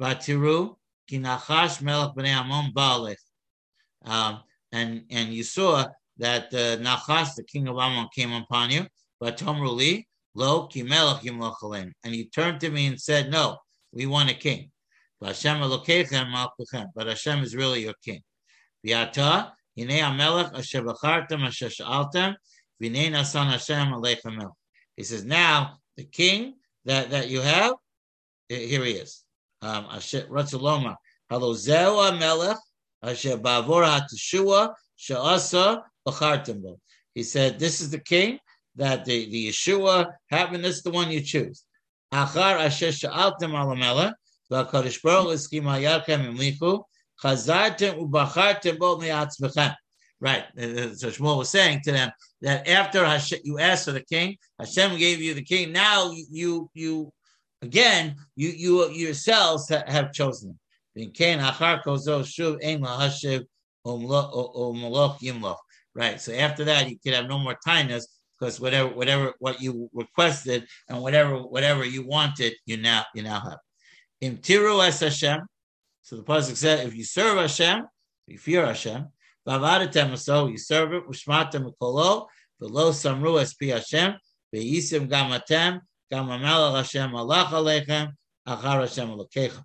Vatiru 0.00 0.76
kinachash 1.10 1.82
melech 1.82 2.14
bnei 2.14 2.36
Amon 2.38 2.72
baalech. 2.72 3.16
Um, 4.04 4.40
and 4.72 5.04
and 5.10 5.32
you 5.32 5.42
saw 5.42 5.86
that 6.18 6.52
uh, 6.52 6.76
Nachash, 6.78 7.34
the 7.34 7.44
king 7.44 7.68
of 7.68 7.76
Ammon, 7.78 8.08
came 8.14 8.32
upon 8.32 8.70
you. 8.70 8.86
But 9.20 9.38
Tomruli, 9.38 10.06
lo 10.34 10.68
kimelech 10.68 11.20
yimlochalim. 11.20 11.92
And 12.04 12.14
he 12.14 12.28
turned 12.28 12.60
to 12.60 12.70
me 12.70 12.86
and 12.86 13.00
said, 13.00 13.30
No, 13.30 13.58
we 13.92 14.06
want 14.06 14.30
a 14.30 14.34
king. 14.34 14.70
But 15.20 15.36
Hashem 15.36 15.62
is 17.42 17.56
really 17.56 17.82
your 17.82 17.94
king. 18.04 18.22
V'ata, 18.86 19.52
hinei 19.76 20.00
amelech 20.00 20.56
asher 20.56 20.82
b'chartem 20.82 21.44
asher 21.44 21.68
sha'altem, 21.68 22.36
v'nei 22.80 23.10
nasan 23.10 23.50
Hashem 23.50 23.88
aleichem. 23.88 24.48
He 24.98 25.04
says, 25.04 25.24
now 25.24 25.78
the 25.96 26.02
king 26.02 26.54
that, 26.84 27.10
that 27.10 27.28
you 27.28 27.40
have, 27.40 27.74
here 28.48 28.84
he 28.84 28.92
is. 28.94 29.22
Um, 29.62 29.86
asher 29.92 30.26
b'chartim 36.04 36.76
He 37.14 37.22
said, 37.22 37.60
this 37.60 37.80
is 37.80 37.90
the 37.90 38.00
king 38.00 38.40
that 38.74 39.04
the, 39.04 39.30
the 39.30 39.48
Yeshua 39.50 40.10
happened. 40.30 40.64
This 40.64 40.78
is 40.78 40.82
the 40.82 40.90
one 40.90 41.12
you 41.12 41.20
choose. 41.20 41.62
Achar 42.12 42.58
asher 42.58 42.90
me'atzmechem. 48.98 49.74
Right. 50.20 50.44
Uh, 50.58 50.62
uh, 50.62 50.94
so 50.94 51.10
Shmuel 51.10 51.38
was 51.38 51.48
saying 51.48 51.82
to 51.84 51.92
them 51.92 52.10
that 52.42 52.68
after 52.68 53.04
Hashem, 53.04 53.38
you 53.44 53.58
asked 53.60 53.84
for 53.84 53.92
the 53.92 54.00
king, 54.02 54.36
Hashem 54.58 54.98
gave 54.98 55.20
you 55.20 55.34
the 55.34 55.44
king. 55.44 55.72
Now 55.72 56.10
you 56.10 56.68
you 56.74 57.12
again 57.62 58.16
you 58.34 58.48
you 58.48 58.90
yourselves 58.90 59.68
have 59.68 60.12
chosen. 60.12 60.58
Right. 65.94 66.20
So 66.20 66.32
after 66.32 66.64
that, 66.64 66.90
you 66.90 66.98
could 66.98 67.14
have 67.14 67.28
no 67.28 67.38
more 67.38 67.56
kindness 67.64 68.08
because 68.38 68.60
whatever 68.60 68.88
whatever 68.90 69.34
what 69.38 69.60
you 69.60 69.88
requested 69.92 70.66
and 70.88 71.00
whatever 71.00 71.36
whatever 71.36 71.84
you 71.84 72.04
wanted, 72.04 72.54
you 72.66 72.76
now 72.76 73.04
you 73.14 73.22
now 73.22 73.40
have. 73.40 73.58
Imtiru 74.22 74.84
es 74.86 75.00
Hashem. 75.00 75.40
So 76.02 76.16
the 76.16 76.22
pasuk 76.22 76.56
said, 76.56 76.86
if 76.86 76.94
you 76.96 77.04
serve 77.04 77.38
Hashem, 77.38 77.86
if 78.26 78.32
you 78.32 78.38
fear 78.38 78.66
Hashem, 78.66 79.06
Vavadatem 79.48 80.18
so 80.18 80.46
you 80.48 80.58
serve 80.58 80.92
it, 80.92 81.08
Ushmatem 81.08 81.72
Kolo, 81.80 82.26
Velo 82.60 82.90
Samru 82.90 83.40
Espi 83.40 83.72
Hashem, 83.72 84.14
Veisim 84.54 85.08
Gamatem, 85.08 85.80
Gamamelach 86.12 86.76
Hashem 86.76 87.14
Allah 87.14 87.48
Alechem, 87.50 88.12
achar 88.46 88.80
Hashem 88.80 89.08
Elokecha. 89.08 89.62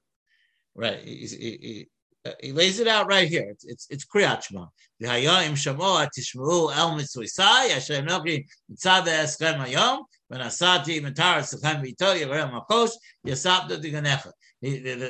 Right. 0.75 1.01
He, 1.03 1.87
uh, 2.25 2.31
he, 2.41 2.53
lays 2.53 2.79
it 2.79 2.87
out 2.87 3.07
right 3.07 3.27
here. 3.27 3.47
It's 3.49 3.65
it's, 3.65 3.87
it's 3.89 4.05
Kriyat 4.05 4.43
Shema. 4.43 4.67
V'hayim 5.01 5.51
shamoa 5.51 6.07
tishmeu 6.17 6.73
el 6.73 6.97
mitzvoisai 6.97 7.71
Hashem 7.71 8.05
nochi 8.05 8.45
mitzad 8.71 9.05
eschem 9.05 9.63
hayom 9.63 9.99
v'nasati 10.31 11.01
mitar 11.01 11.41
sechem 11.41 11.83
v'ito 11.83 12.17
yivarem 12.17 12.51
makosh 12.53 12.91
yasabda 13.27 13.83
diganecha. 13.83 14.31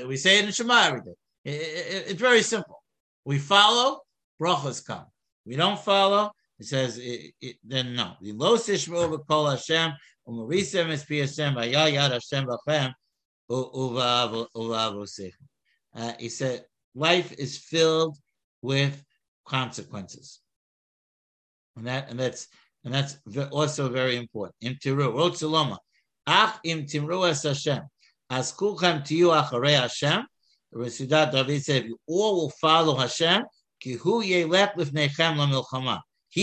We 0.07 0.17
say 0.17 0.39
it 0.39 0.45
in 0.45 0.51
Shema 0.51 0.87
every 0.87 1.01
day. 1.01 1.13
It's 1.45 2.19
very 2.19 2.41
simple. 2.41 2.81
We 3.23 3.37
follow, 3.37 3.99
brachas 4.43 4.85
come. 4.85 5.05
We 5.45 5.55
don't 5.55 5.79
follow, 5.79 6.31
it 6.59 6.65
says, 6.65 6.97
it, 6.97 7.33
it, 7.41 7.55
then 7.63 7.95
no. 7.95 8.13
We 8.21 8.31
lo 8.31 8.57
sishmu 8.57 9.17
v'kol 9.17 9.51
Hashem, 9.51 9.93
u'marisem 10.27 10.89
es 10.89 11.05
pi 11.05 11.15
Hashem, 11.15 11.55
v'ya 11.55 11.91
yad 11.93 12.11
Hashem 12.11 12.45
b'chem, 12.47 12.93
u'va'avosechem. 13.49 15.31
Uh, 15.95 16.13
he 16.19 16.29
said, 16.29 16.65
life 16.95 17.31
is 17.33 17.57
filled 17.57 18.17
with 18.61 19.03
consequences. 19.45 20.39
And 21.75 21.87
that 21.87 22.09
and 22.09 22.19
that's 22.19 22.47
and 22.83 22.93
that's 22.93 23.17
also 23.51 23.89
very 23.89 24.15
important. 24.17 24.55
Im 24.61 24.75
tiru, 24.75 25.13
wrote 25.13 25.33
Saloma. 25.33 25.77
Ach 26.27 26.59
im 26.63 26.85
timru 26.85 27.29
es 27.29 27.43
Hashem. 27.43 27.81
As 28.29 28.53
kulchem 28.53 29.01
tiyu 29.01 29.31
acharei 29.33 29.79
Hashem. 29.79 30.25
Metzudat 30.73 31.31
David 31.31 31.63
said, 31.63 31.85
you 31.85 31.97
all 32.07 32.35
will 32.35 32.49
follow 32.49 32.95
Hashem. 32.95 33.43
He 33.83 33.97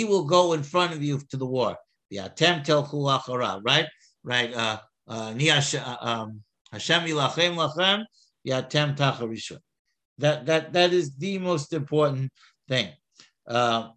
will 0.05 0.25
go 0.25 0.53
in 0.53 0.63
front 0.63 0.93
of 0.93 1.03
you 1.03 1.21
to 1.31 1.37
the 1.37 1.47
war. 1.47 1.77
Right, 2.13 3.87
right. 4.25 4.55
Uh, 4.55 4.79
uh, 5.09 5.35
uh, 5.39 5.97
um. 6.01 6.45
That 10.19 10.47
that 10.47 10.73
that 10.73 10.93
is 10.93 11.17
the 11.17 11.39
most 11.39 11.73
important 11.73 12.31
thing. 12.69 12.89
Uh, 13.49 13.89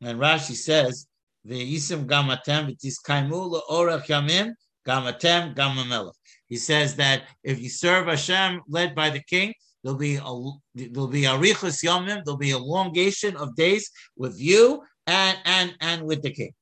and 0.00 0.18
Rashi 0.18 0.54
says 0.54 1.06
the 1.44 1.76
isim 1.76 2.06
gamatem 2.06 2.70
v'tiskaimu 2.70 3.60
orach 3.68 4.06
yamim 4.06 4.52
gamatem 4.86 5.54
gamamelech. 5.54 6.14
He 6.48 6.56
says 6.56 6.96
that 6.96 7.24
if 7.42 7.60
you 7.60 7.68
serve 7.68 8.06
Hashem 8.06 8.62
led 8.68 8.94
by 8.94 9.10
the 9.10 9.22
king, 9.22 9.52
there'll 9.82 9.98
be 9.98 10.16
a 10.16 10.32
there'll 10.74 11.08
be 11.08 11.24
a 11.24 11.30
richus 11.30 11.84
yamim, 11.84 12.22
there'll 12.24 12.36
be 12.36 12.52
elongation 12.52 13.36
of 13.36 13.54
days 13.56 13.90
with 14.16 14.40
you 14.40 14.82
and 15.06 15.38
and 15.44 15.74
and 15.80 16.02
with 16.02 16.22
the 16.22 16.30
king. 16.30 16.52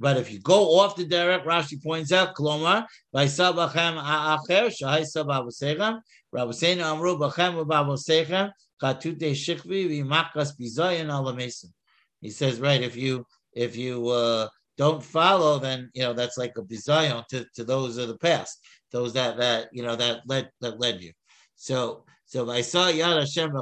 But 0.00 0.16
if 0.16 0.32
you 0.32 0.40
go 0.40 0.78
off 0.78 0.96
the 0.96 1.04
derek, 1.04 1.44
Rashi 1.44 1.82
points 1.82 2.12
out, 2.12 2.34
Klomar. 2.34 2.86
He 12.20 12.30
says, 12.30 12.60
right, 12.60 12.82
if 12.82 12.96
you 12.96 13.26
if 13.52 13.76
you 13.76 14.08
uh, 14.08 14.48
don't 14.78 15.02
follow, 15.02 15.58
then 15.58 15.90
you 15.92 16.02
know 16.02 16.12
that's 16.14 16.38
like 16.38 16.56
a 16.56 16.62
bizayon 16.62 17.26
to, 17.26 17.44
to 17.56 17.64
those 17.64 17.98
of 17.98 18.08
the 18.08 18.16
past, 18.16 18.64
those 18.92 19.12
that 19.12 19.36
that 19.36 19.68
you 19.72 19.82
know 19.82 19.96
that 19.96 20.22
led 20.26 20.50
that 20.60 20.80
led 20.80 21.02
you. 21.02 21.12
So 21.56 22.04
so 22.24 22.48
I 22.48 22.62
saw 22.62 22.86
Yad 22.86 23.18
Hashem. 23.18 23.52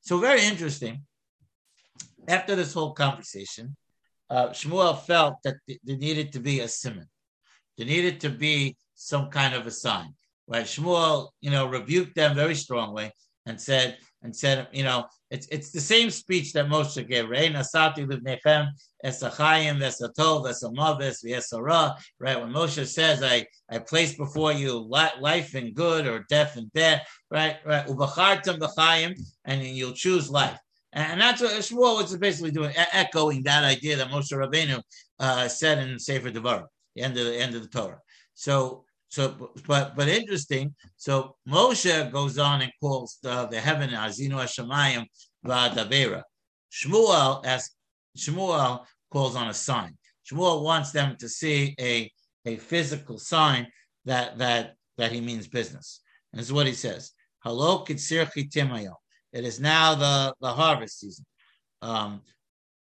So 0.00 0.18
very 0.18 0.44
interesting. 0.44 1.02
After 2.28 2.56
this 2.56 2.74
whole 2.74 2.92
conversation, 2.92 3.76
uh, 4.28 4.48
Shmuel 4.48 5.00
felt 5.00 5.36
that 5.44 5.54
there 5.66 5.96
needed 5.96 6.32
to 6.32 6.40
be 6.40 6.60
a 6.60 6.68
simon. 6.68 7.08
There 7.78 7.86
needed 7.86 8.20
to 8.22 8.30
be 8.30 8.76
some 8.94 9.30
kind 9.30 9.54
of 9.54 9.66
a 9.66 9.70
sign. 9.70 10.12
Right? 10.48 10.66
Shmuel, 10.66 11.28
you 11.40 11.50
know, 11.50 11.66
rebuked 11.66 12.16
them 12.16 12.34
very 12.34 12.54
strongly 12.56 13.12
and 13.46 13.60
said, 13.60 13.98
and 14.26 14.34
said, 14.34 14.66
you 14.72 14.82
know, 14.82 15.06
it's 15.30 15.46
it's 15.52 15.70
the 15.70 15.80
same 15.80 16.10
speech 16.10 16.52
that 16.52 16.66
Moshe 16.66 17.08
gave. 17.08 17.28
Right? 17.30 17.54
Right? 22.20 22.40
When 22.40 22.52
Moshe 22.52 22.86
says, 22.86 23.22
"I 23.22 23.46
I 23.70 23.78
place 23.78 24.16
before 24.16 24.52
you 24.52 24.78
life 24.78 25.54
and 25.54 25.74
good 25.74 26.06
or 26.08 26.26
death 26.28 26.56
and 26.56 26.72
death." 26.72 27.06
Right? 27.30 27.56
Right? 27.64 27.88
And 29.44 29.62
you'll 29.62 29.92
choose 29.92 30.28
life. 30.28 30.58
And 30.92 31.20
that's 31.20 31.40
what 31.40 31.52
Shmuel 31.52 32.02
was 32.02 32.16
basically 32.16 32.50
doing, 32.50 32.72
echoing 32.92 33.44
that 33.44 33.64
idea 33.64 33.96
that 33.96 34.08
Moshe 34.08 34.32
Rabbeinu 34.32 34.82
uh, 35.20 35.46
said 35.46 35.78
in 35.78 35.98
Sefer 35.98 36.30
Devarim, 36.30 36.66
the 36.96 37.02
end 37.02 37.16
of 37.16 37.26
the 37.26 37.38
end 37.38 37.54
of 37.54 37.62
the 37.62 37.68
Torah. 37.68 38.00
So 38.34 38.85
so, 39.08 39.52
but 39.66 39.96
but 39.96 40.08
interesting. 40.08 40.74
So 40.96 41.36
Moshe 41.48 42.12
goes 42.12 42.38
on 42.38 42.62
and 42.62 42.72
calls 42.80 43.18
the, 43.22 43.46
the 43.46 43.60
heaven 43.60 43.90
Azinu 43.90 44.32
Hashemayim 44.32 45.06
Va'adavera. 45.46 46.22
Shmuel 46.72 47.44
as 47.46 47.70
Shmuel 48.16 48.84
calls 49.10 49.36
on 49.36 49.48
a 49.48 49.54
sign. 49.54 49.96
Shmuel 50.30 50.62
wants 50.62 50.90
them 50.90 51.16
to 51.20 51.28
see 51.28 51.74
a 51.80 52.10
a 52.44 52.56
physical 52.56 53.18
sign 53.18 53.66
that 54.04 54.38
that 54.38 54.74
that 54.98 55.12
he 55.12 55.20
means 55.20 55.46
business. 55.46 56.00
And 56.32 56.40
this 56.40 56.46
is 56.46 56.52
what 56.52 56.66
he 56.66 56.74
says. 56.74 57.12
Hello, 57.40 57.84
Timayo. 57.84 58.94
It 59.32 59.44
is 59.44 59.60
now 59.60 59.94
the, 59.94 60.34
the 60.40 60.52
harvest 60.52 61.00
season. 61.00 61.24
Um, 61.82 62.22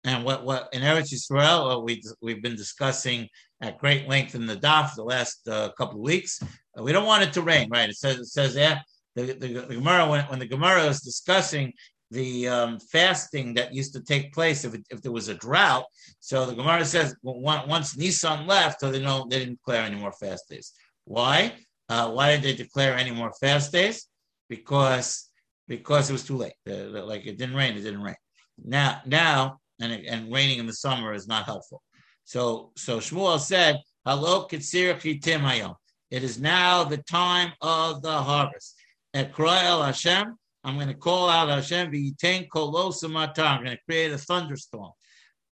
and 0.05 0.25
what, 0.25 0.45
what 0.45 0.69
in 0.73 0.83
Eretz 0.83 1.13
Yisrael, 1.13 1.85
we, 1.85 2.03
we've 2.23 2.43
been 2.43 2.57
discussing 2.57 3.29
at 3.61 3.79
great 3.79 4.09
length 4.09 4.35
in 4.35 4.47
the 4.47 4.57
daf 4.57 4.95
the 4.95 5.03
last 5.03 5.47
uh, 5.49 5.71
couple 5.79 5.97
of 5.97 6.05
weeks. 6.05 6.43
Uh, 6.43 6.83
we 6.83 6.93
don't 6.93 7.07
want 7.07 7.23
it 7.23 7.33
to 7.33 7.43
rain, 7.43 7.69
right? 7.71 7.89
It 7.89 7.97
says 7.97 8.19
it 8.19 8.27
says 8.27 8.55
yeah. 8.55 8.81
The, 9.15 9.33
the, 9.33 9.49
the 9.69 9.75
Gemara 9.77 10.09
when, 10.11 10.25
when 10.27 10.39
the 10.39 10.47
Gemara 10.47 10.85
is 10.85 11.01
discussing 11.01 11.73
the 12.11 12.49
um, 12.49 12.79
fasting 12.79 13.55
that 13.55 13.75
used 13.75 13.95
to 13.95 14.03
take 14.03 14.33
place 14.33 14.65
if, 14.65 14.75
it, 14.75 14.83
if 14.91 15.01
there 15.01 15.11
was 15.11 15.29
a 15.29 15.35
drought. 15.35 15.85
So 16.21 16.45
the 16.45 16.55
Gemara 16.55 16.85
says 16.85 17.17
well, 17.23 17.41
once 17.41 17.97
Nisan 17.97 18.47
left, 18.47 18.81
so 18.81 18.91
they 18.91 19.01
know 19.01 19.27
they 19.29 19.39
didn't 19.39 19.57
declare 19.57 19.83
any 19.83 19.97
more 19.97 20.13
fast 20.13 20.49
days. 20.49 20.73
Why? 21.05 21.55
Uh, 21.89 22.11
why 22.11 22.33
didn't 22.33 22.45
they 22.45 22.55
declare 22.55 22.95
any 22.95 23.11
more 23.11 23.33
fast 23.41 23.73
days? 23.73 24.07
Because 24.49 25.31
because 25.69 26.11
it 26.11 26.13
was 26.13 26.25
too 26.25 26.37
late. 26.37 26.53
like 26.67 27.27
it 27.27 27.39
didn't 27.39 27.57
rain, 27.57 27.77
it 27.77 27.83
didn't 27.83 28.03
rain. 28.03 28.17
Now 28.63 29.01
now 29.07 29.59
and 29.81 29.93
and 29.93 30.33
raining 30.33 30.59
in 30.59 30.67
the 30.67 30.73
summer 30.73 31.13
is 31.13 31.27
not 31.27 31.45
helpful. 31.45 31.83
So, 32.27 32.73
so 32.77 32.99
Shmuel 32.99 33.39
said, 33.39 33.81
"Hello, 34.05 34.47
timayom." 34.49 35.77
It 36.11 36.25
is 36.25 36.41
now 36.41 36.83
the 36.83 36.99
time 36.99 37.53
of 37.61 38.03
the 38.03 38.13
harvest. 38.13 38.75
At 39.15 39.39
El 39.39 39.83
Hashem, 39.83 40.37
I'm 40.65 40.75
going 40.75 40.89
to 40.89 40.95
call 40.95 41.31
out 41.31 41.49
Hashem. 41.49 41.93
V'yitain 41.93 42.49
kolosamatar. 42.49 43.39
I'm 43.39 43.65
going 43.65 43.77
to 43.77 43.83
create 43.85 44.11
a 44.11 44.19
thunderstorm. 44.19 44.91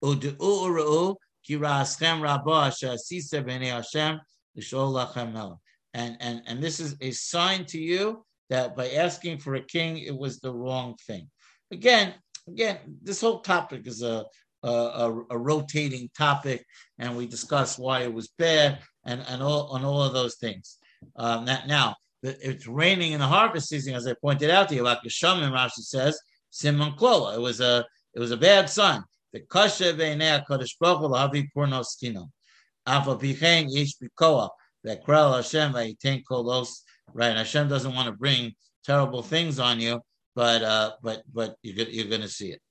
Udu'u'u'u 0.03 1.15
kiraschem 1.47 2.21
rabah 2.23 2.71
shasisa 2.71 3.45
b'nei 3.45 3.67
Hashem 3.67 4.19
l'shol 4.55 5.59
And 5.93 6.17
and 6.19 6.41
and 6.47 6.61
this 6.61 6.79
is 6.79 6.95
a 7.01 7.11
sign 7.11 7.65
to 7.65 7.79
you 7.79 8.25
that 8.49 8.75
by 8.75 8.89
asking 8.89 9.37
for 9.37 9.53
a 9.55 9.63
king, 9.63 9.99
it 9.99 10.17
was 10.17 10.39
the 10.39 10.51
wrong 10.51 10.95
thing. 11.05 11.29
Again, 11.71 12.15
again, 12.47 12.79
this 13.03 13.21
whole 13.21 13.41
topic 13.41 13.85
is 13.85 14.01
a 14.01 14.25
a, 14.63 15.23
a, 15.31 15.37
rotating 15.37 16.09
topic, 16.17 16.65
and 16.99 17.17
we 17.17 17.27
discuss 17.27 17.77
why 17.77 18.01
it 18.01 18.13
was 18.13 18.29
bad 18.37 18.79
and, 19.05 19.23
and 19.27 19.43
all 19.43 19.67
on 19.67 19.83
all 19.83 20.01
of 20.01 20.13
those 20.13 20.35
things. 20.35 20.77
Um, 21.17 21.45
that, 21.45 21.67
now, 21.67 21.95
it's 22.23 22.67
raining 22.67 23.11
in 23.11 23.19
the 23.19 23.27
harvest 23.27 23.67
season, 23.67 23.95
as 23.95 24.07
I 24.07 24.13
pointed 24.21 24.49
out 24.49 24.69
to 24.69 24.75
you, 24.75 24.83
like 24.83 24.99
Yeshamim 25.05 25.51
Rashi 25.51 25.81
says, 25.81 26.17
Simon 26.49 26.93
Klola. 26.93 27.35
It 27.35 27.41
was 27.41 27.59
a 27.59 27.85
it 28.13 28.19
was 28.19 28.31
a 28.31 28.37
bad 28.37 28.69
sign. 28.69 29.03
The 29.33 29.41
kasha 29.41 29.93
v'nei 29.93 30.45
Kadosh 30.45 30.77
Baruch 30.79 31.01
lahavi 31.01 31.47
bikoa. 34.01 34.49
That 34.83 35.05
kral 35.05 35.35
Hashem 35.35 35.73
v'yitain 35.73 36.23
kolos. 36.29 36.69
Right, 37.13 37.35
Hashem 37.35 37.67
doesn't 37.67 37.93
want 37.93 38.07
to 38.07 38.13
bring 38.13 38.53
terrible 38.85 39.21
things 39.21 39.59
on 39.59 39.79
you, 39.79 40.01
but 40.35 40.61
uh, 40.63 40.91
but 41.01 41.23
but 41.33 41.55
you're, 41.63 41.87
you're 41.87 42.07
going 42.07 42.21
to 42.21 42.29
see 42.29 42.51
it. 42.51 42.61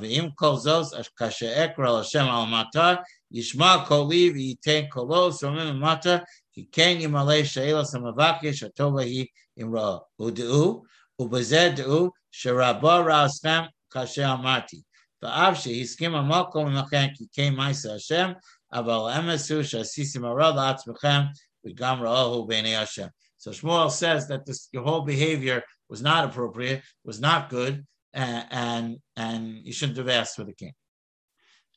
ואם 0.00 0.28
כל 0.34 0.56
זאת, 0.56 1.06
כאשר 1.16 1.64
אקרא 1.64 2.00
לשם 2.00 2.24
על 2.24 2.44
מטר, 2.44 2.94
ישמע 3.30 3.84
קולי 3.88 4.30
וייתן 4.30 4.88
קולו, 4.88 5.32
שומעים 5.32 5.66
למטה, 5.66 6.18
כי 6.52 6.66
כן 6.72 6.96
ימלא 7.00 7.44
שאלת 7.44 7.86
המבקש, 7.94 8.62
הטובה 8.62 9.02
היא 9.02 9.26
אמרו. 9.62 9.98
ודעו, 10.20 10.82
ובזה 11.18 11.72
דעו, 11.76 12.10
שרבו 12.30 12.88
רעשכם 12.88 13.62
כאשר 13.90 14.32
אמרתי. 14.32 14.82
ואף 15.22 15.60
שהסכים 15.60 16.14
המקום 16.14 16.76
עמכם 16.76 17.06
כי 17.14 17.24
כן 17.32 17.54
מעשה 17.54 17.94
השם, 17.94 18.32
אבל 18.72 19.12
האמס 19.12 19.50
הוא 19.50 19.62
שעשיתם 19.62 20.24
הרע 20.24 20.50
לעצמכם, 20.50 21.20
וגם 21.66 22.02
ראוהו 22.02 22.46
בעיני 22.46 22.76
השם. 22.76 23.06
So 23.38 23.50
Shmuel 23.50 23.90
says 23.90 24.28
that 24.28 24.46
this, 24.46 24.68
your 24.72 24.84
whole 24.84 25.00
behavior 25.00 25.62
was 25.90 26.00
not 26.00 26.24
appropriate, 26.24 26.80
was 27.04 27.20
not 27.20 27.50
good, 27.50 27.84
and 28.17 28.97
and, 29.15 29.65
you 29.65 29.71
shouldn't 29.71 29.97
have 29.97 30.09
asked 30.09 30.35
for 30.35 30.43
the 30.43 30.53
king. 30.53 30.73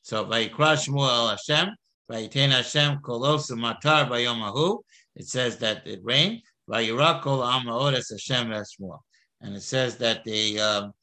So 0.01 0.25
Vayikra 0.25 0.75
Shmuel 0.75 1.29
Hashem, 1.29 1.75
Vayitain 2.11 2.49
Hashem 2.49 2.99
Kolosu 2.99 3.51
Matar 3.51 4.09
Bayomahu. 4.09 4.79
It 5.15 5.27
says 5.27 5.57
that 5.57 5.85
it 5.85 5.99
rained. 6.03 6.41
Vayira 6.69 7.21
Kol 7.21 7.41
Amaodes 7.41 8.11
Hashem 8.11 8.47
Shmuel, 8.49 8.99
and 9.41 9.55
it 9.55 9.61
says 9.61 9.97
that 9.97 10.23
they 10.23 10.57
um, 10.59 10.93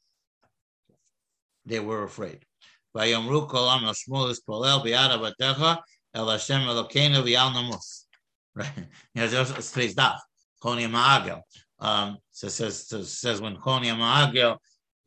they 1.65 1.79
were 1.79 2.03
afraid. 2.03 2.43
Vayomru 2.95 3.47
Kol 3.47 3.69
Am 3.69 3.83
Shmuel 3.83 4.29
is 4.29 4.41
Polel 4.41 4.83
Biara 4.83 5.19
Batecha 5.19 5.79
El 6.13 6.29
Hashem 6.29 6.61
Elokeinu 6.61 7.23
V'Yal 7.23 7.53
Namus. 7.53 8.05
Right? 8.55 8.87
It's 9.15 9.71
today's 9.71 9.95
Ma'agel. 9.95 11.41
Um, 11.79 12.17
so 12.31 12.47
it 12.47 12.49
says 12.49 12.87
so 12.87 12.97
it 12.97 13.05
says 13.05 13.41
when 13.41 13.55
Choni 13.57 13.85
Ma'agel, 13.95 14.57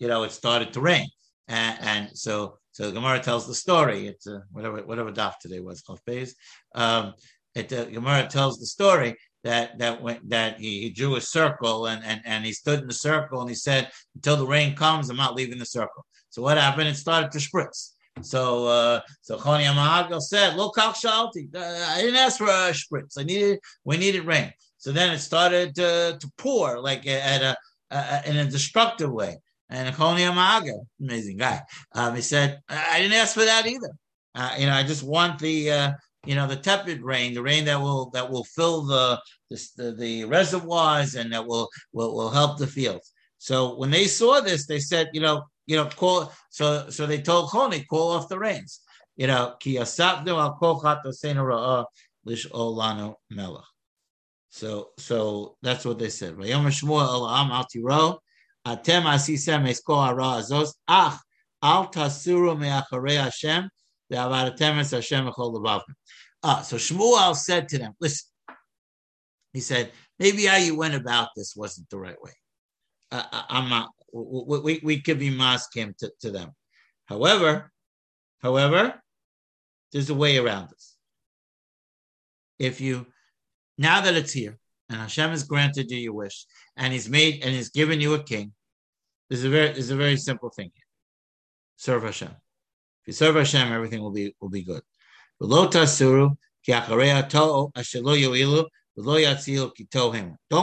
you 0.03 0.09
know, 0.09 0.24
it 0.24 0.32
started 0.32 0.72
to 0.72 0.80
rain, 0.80 1.09
and, 1.46 1.78
and 1.80 2.18
so 2.18 2.59
so 2.72 2.86
the 2.86 2.92
Gemara 2.92 3.20
tells 3.20 3.46
the 3.46 3.55
story. 3.55 4.09
It's 4.09 4.26
uh, 4.26 4.40
whatever 4.50 4.78
whatever 4.82 5.12
daf 5.12 5.34
today 5.38 5.61
was 5.61 5.84
Chaf 5.86 6.00
Um, 6.74 7.14
it 7.55 7.72
uh, 7.72 7.84
Gemara 7.84 8.26
tells 8.26 8.59
the 8.59 8.66
story 8.66 9.16
that 9.44 9.78
that 9.78 10.00
that 10.26 10.59
he, 10.59 10.72
he, 10.82 10.90
drew 10.90 11.14
a 11.14 11.20
circle 11.20 11.86
and, 11.86 12.03
and 12.05 12.20
and 12.24 12.44
he 12.44 12.53
stood 12.53 12.80
in 12.80 12.88
the 12.88 13.00
circle 13.09 13.42
and 13.42 13.48
he 13.48 13.55
said 13.55 13.90
until 14.16 14.36
the 14.36 14.53
rain 14.57 14.74
comes 14.74 15.09
I'm 15.09 15.16
not 15.16 15.36
leaving 15.36 15.61
the 15.61 15.72
circle. 15.78 16.05
So 16.30 16.42
what 16.42 16.59
happened? 16.59 16.88
It 16.88 16.96
started 16.96 17.30
to 17.30 17.38
spritz. 17.38 17.92
So 18.22 18.66
uh, 18.66 19.00
so 19.20 19.38
Choni 19.38 19.66
Amahagel 19.72 20.20
said, 20.20 20.57
"Look 20.57 20.74
how 20.80 20.90
shalti. 20.92 21.44
I 21.55 22.00
didn't 22.00 22.16
ask 22.16 22.38
for 22.38 22.46
a 22.46 22.74
spritz. 22.82 23.18
I 23.18 23.22
needed 23.22 23.61
we 23.84 23.98
needed 23.98 24.26
rain." 24.26 24.50
So 24.78 24.90
then 24.90 25.12
it 25.12 25.20
started 25.20 25.76
to, 25.76 26.18
to 26.20 26.32
pour 26.38 26.80
like 26.80 27.07
at 27.07 27.40
a, 27.40 27.57
a, 27.92 28.22
in 28.28 28.36
a 28.38 28.50
destructive 28.50 29.12
way. 29.12 29.36
And 29.72 29.94
Choni 29.96 30.30
Amahagel, 30.30 30.84
amazing 31.00 31.38
guy, 31.38 31.62
um, 31.94 32.14
he 32.14 32.20
said, 32.20 32.60
"I 32.68 32.98
didn't 32.98 33.16
ask 33.16 33.32
for 33.32 33.44
that 33.46 33.66
either. 33.66 33.90
Uh, 34.34 34.54
you 34.58 34.66
know, 34.66 34.74
I 34.74 34.82
just 34.82 35.02
want 35.02 35.38
the 35.38 35.70
uh, 35.70 35.92
you 36.26 36.34
know 36.34 36.46
the 36.46 36.56
tepid 36.56 37.00
rain, 37.02 37.32
the 37.32 37.42
rain 37.42 37.64
that 37.64 37.80
will 37.80 38.10
that 38.10 38.30
will 38.30 38.44
fill 38.44 38.82
the 38.84 39.18
the, 39.50 39.94
the 39.98 40.24
reservoirs 40.26 41.14
and 41.14 41.32
that 41.32 41.46
will, 41.46 41.70
will 41.94 42.14
will 42.14 42.28
help 42.30 42.58
the 42.58 42.66
fields." 42.66 43.12
So 43.38 43.74
when 43.78 43.90
they 43.90 44.08
saw 44.08 44.40
this, 44.40 44.66
they 44.66 44.78
said, 44.78 45.08
"You 45.14 45.22
know, 45.22 45.44
you 45.64 45.76
know, 45.76 45.86
call." 45.86 46.30
So 46.50 46.90
so 46.90 47.06
they 47.06 47.22
told 47.22 47.48
Choni, 47.48 47.86
"Call 47.88 48.10
off 48.10 48.28
the 48.28 48.38
rains." 48.38 48.80
You 49.16 49.26
know. 49.26 49.56
So 54.50 54.90
so 54.98 55.56
that's 55.62 55.84
what 55.86 55.98
they 55.98 56.10
said. 56.10 56.36
Atem 58.66 59.04
asisem 59.04 59.68
esko 59.68 60.04
hara 60.04 60.40
azos 60.40 60.74
ach 60.88 61.20
al 61.62 61.90
tasuru 61.90 62.58
me'acharei 62.58 63.16
Hashem 63.16 63.68
ve'avadatem 64.10 64.78
es 64.78 64.90
Hashem 64.92 65.26
echol. 65.26 65.82
Ah, 66.44 66.62
so 66.62 66.76
Shmuel 66.76 67.36
said 67.36 67.68
to 67.68 67.78
them, 67.78 67.92
listen, 68.00 68.28
he 69.52 69.60
said, 69.60 69.92
maybe 70.18 70.46
how 70.46 70.56
you 70.56 70.76
went 70.76 70.94
about 70.94 71.28
this 71.36 71.54
wasn't 71.54 71.88
the 71.90 71.98
right 71.98 72.20
way. 72.20 72.32
Uh, 73.12 73.22
I'm 73.48 73.68
not, 73.68 73.90
we, 74.12 74.58
we, 74.58 74.80
we 74.82 75.00
could 75.00 75.18
be 75.18 75.30
masking 75.30 75.94
to, 75.98 76.10
to 76.20 76.30
them. 76.30 76.50
However, 77.06 77.70
however, 78.40 79.00
there's 79.92 80.10
a 80.10 80.14
way 80.14 80.38
around 80.38 80.70
this. 80.70 80.96
If 82.58 82.80
you 82.80 83.06
now 83.78 84.00
that 84.00 84.14
it's 84.14 84.32
here, 84.32 84.58
and 84.88 85.00
Hashem 85.00 85.30
has 85.30 85.44
granted 85.44 85.90
you 85.90 85.98
your 85.98 86.14
wish, 86.14 86.46
and 86.76 86.92
He's 86.92 87.08
made 87.08 87.42
and 87.42 87.54
He's 87.54 87.70
given 87.70 88.00
you 88.00 88.14
a 88.14 88.22
king, 88.22 88.52
there's 89.28 89.44
a 89.44 89.48
very 89.48 89.72
there's 89.72 89.90
a 89.90 89.96
very 89.96 90.16
simple 90.16 90.50
thing 90.50 90.70
here. 90.74 90.84
Serve 91.76 92.04
Hashem. 92.04 92.30
If 92.30 93.06
you 93.06 93.12
serve 93.12 93.36
Hashem, 93.36 93.72
everything 93.72 94.00
will 94.00 94.12
be 94.12 94.34
will 94.40 94.50
be 94.50 94.62
good. 94.62 94.82
Don't 95.40 95.72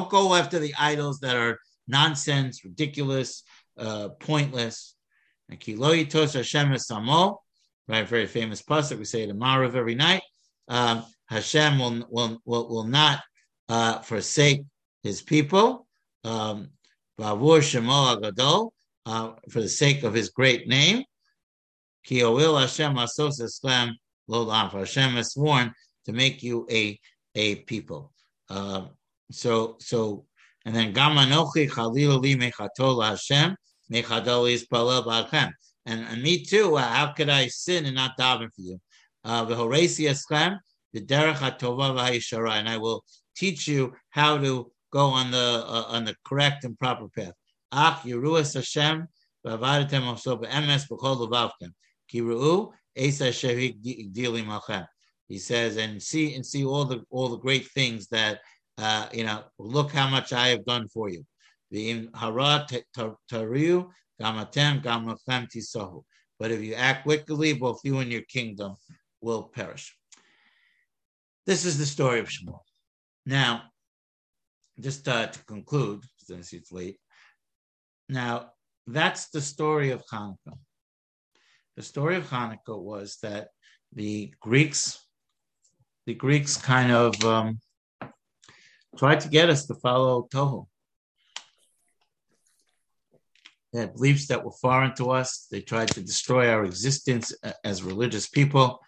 go 0.10 0.36
after 0.36 0.60
the 0.60 0.74
idols 0.80 1.20
that 1.20 1.36
are 1.36 1.60
nonsense, 1.88 2.64
ridiculous, 2.64 3.44
uh, 3.78 4.10
pointless. 4.20 4.96
Right, 5.50 5.64
very 8.08 8.28
famous 8.28 8.62
pasuk. 8.62 9.00
We 9.00 9.06
say 9.06 9.24
it 9.24 9.30
in 9.30 9.40
Maariv 9.40 9.74
every 9.74 9.96
night. 9.96 10.22
Um, 10.68 11.06
Hashem 11.26 11.80
will, 11.80 12.08
will, 12.10 12.40
will, 12.46 12.70
will 12.70 12.84
not 12.84 13.22
uh, 13.68 14.00
forsake 14.00 14.62
his 15.02 15.22
people. 15.22 15.88
Um, 16.24 16.70
uh, 19.06 19.32
for 19.50 19.62
the 19.62 19.70
sake 19.70 20.04
of 20.04 20.14
his 20.14 20.30
great 20.30 20.68
name. 20.68 21.04
Hashem 22.10 22.96
Hashem 22.96 23.98
has 25.12 25.32
sworn 25.32 25.74
to 26.06 26.14
make 26.14 26.44
you 26.44 26.68
a, 26.72 27.00
a 27.36 27.56
people. 27.56 28.14
Uh, 28.50 28.88
so, 29.32 29.78
so, 29.80 30.26
and 30.66 30.76
then 30.76 30.94
Gamanochi 30.94 31.70
Chalil 31.70 32.20
Li 32.20 32.36
Mechatol 32.36 33.06
Hashem 33.06 33.56
Mechadol 33.92 34.52
is 34.52 34.68
Palel 34.68 35.42
And, 35.86 36.06
and 36.06 36.22
me 36.22 36.44
too, 36.44 36.78
uh, 36.78 36.82
how 36.82 37.14
could 37.14 37.30
I 37.30 37.48
sin 37.48 37.86
and 37.86 37.96
not 37.96 38.18
daven 38.18 38.54
for 38.54 38.62
you? 38.62 38.80
Uh, 39.24 39.46
the 39.46 39.56
derech 41.02 41.36
hatova 41.36 41.96
v'hayishara, 41.96 42.54
and 42.54 42.70
I 42.70 42.78
will 42.78 43.04
teach 43.36 43.68
you 43.68 43.94
how 44.10 44.38
to 44.38 44.72
go 44.92 45.08
on 45.08 45.32
the 45.32 45.64
uh, 45.68 45.86
on 45.88 46.06
the 46.06 46.16
correct 46.26 46.64
and 46.64 46.78
proper 46.78 47.08
path. 47.10 47.34
Ach 47.72 48.02
yiruas 48.04 48.54
Hashem 48.56 49.08
v'avadetem 49.46 50.04
also 50.04 50.36
be'emes 50.36 50.88
b'chol 50.88 51.28
levavkem 51.28 51.72
kiru 52.12 52.72
esa 52.96 53.30
shehik 53.30 53.82
dilim 54.14 54.46
alchem. 54.46 54.86
He 55.28 55.38
says, 55.38 55.78
and 55.78 56.02
see 56.02 56.34
and 56.36 56.46
see 56.46 56.66
all 56.66 56.86
the 56.86 57.04
all 57.10 57.30
the 57.30 57.38
great 57.38 57.68
things 57.72 58.08
that 58.08 58.40
uh, 58.78 59.08
you 59.14 59.24
know. 59.24 59.44
Look 59.60 59.92
how 59.92 60.10
much 60.10 60.34
I 60.34 60.48
have 60.50 60.66
done 60.66 60.88
for 60.90 61.10
you. 61.10 61.26
Hara 62.16 62.66
tariu 63.32 63.90
gamatem 64.20 64.82
tisahu. 64.84 66.04
But 66.40 66.52
if 66.52 66.62
you 66.62 66.74
act 66.74 67.06
wickedly, 67.06 67.54
both 67.54 67.82
you 67.84 68.00
and 68.00 68.12
your 68.12 68.22
kingdom 68.22 68.76
will 69.22 69.44
perish. 69.44 69.96
This 71.46 71.66
is 71.66 71.78
the 71.78 71.86
story 71.86 72.20
of 72.20 72.28
Shmuel. 72.28 72.62
Now, 73.26 73.64
just 74.80 75.08
uh, 75.08 75.28
to 75.28 75.44
conclude, 75.46 76.04
since 76.18 76.54
it's 76.54 76.72
late. 76.72 76.98
Now, 78.08 78.52
that's 78.88 79.30
the 79.30 79.42
story 79.42 79.92
of 79.92 80.04
Hanukkah. 80.12 80.58
The 81.76 81.84
story 81.84 82.16
of 82.16 82.30
Hanukkah 82.30 82.82
was 82.82 83.18
that 83.22 83.50
the 83.94 84.34
Greeks, 84.40 85.00
the 86.06 86.14
Greeks 86.14 86.58
kind 86.58 86.92
of 86.92 87.24
um, 87.24 87.60
tried 88.98 89.20
to 89.22 89.30
get 89.30 89.50
us 89.50 89.66
to 89.68 89.76
follow 89.76 90.28
Toho. 90.34 90.68
They 93.72 93.82
had 93.82 93.94
beliefs 93.94 94.28
that 94.28 94.44
were 94.44 94.52
foreign 94.52 94.96
to 94.96 95.12
us. 95.12 95.48
They 95.52 95.62
tried 95.62 95.90
to 95.90 96.02
destroy 96.02 96.50
our 96.50 96.66
existence 96.66 97.32
as 97.64 97.84
religious 97.84 98.28
people. 98.28 98.80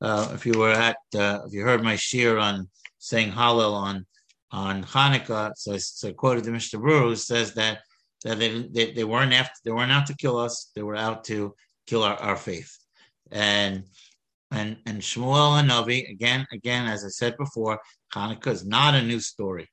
Uh, 0.00 0.30
if 0.32 0.46
you 0.46 0.56
were 0.56 0.70
at, 0.70 0.96
uh, 1.16 1.40
if 1.44 1.52
you 1.52 1.62
heard 1.62 1.82
my 1.82 1.94
shiur 1.94 2.40
on 2.40 2.68
saying 2.98 3.32
Hallel 3.32 3.74
on 3.74 4.06
on 4.50 4.84
Hanukkah, 4.84 5.52
so, 5.56 5.76
so 5.76 6.08
I 6.08 6.12
quoted 6.12 6.44
the 6.44 6.50
Mishnah 6.50 6.80
Berurah 6.80 7.08
who 7.08 7.16
says 7.16 7.54
that 7.54 7.80
that 8.24 8.38
they, 8.38 8.62
they, 8.62 8.92
they 8.92 9.04
weren't 9.04 9.32
after 9.32 9.54
they 9.64 9.70
weren't 9.70 9.92
out 9.92 10.06
to 10.06 10.16
kill 10.16 10.38
us, 10.38 10.70
they 10.74 10.82
were 10.82 10.96
out 10.96 11.24
to 11.24 11.54
kill 11.86 12.02
our, 12.02 12.16
our 12.16 12.36
faith. 12.36 12.76
And 13.30 13.84
and 14.50 14.78
and 14.86 15.00
Shmuel 15.00 15.60
and 15.60 15.70
Navi 15.70 16.10
again 16.10 16.46
again 16.52 16.86
as 16.86 17.04
I 17.04 17.08
said 17.08 17.36
before, 17.36 17.78
Hanukkah 18.14 18.48
is 18.48 18.66
not 18.66 18.94
a 18.94 19.02
new 19.02 19.20
story. 19.20 19.68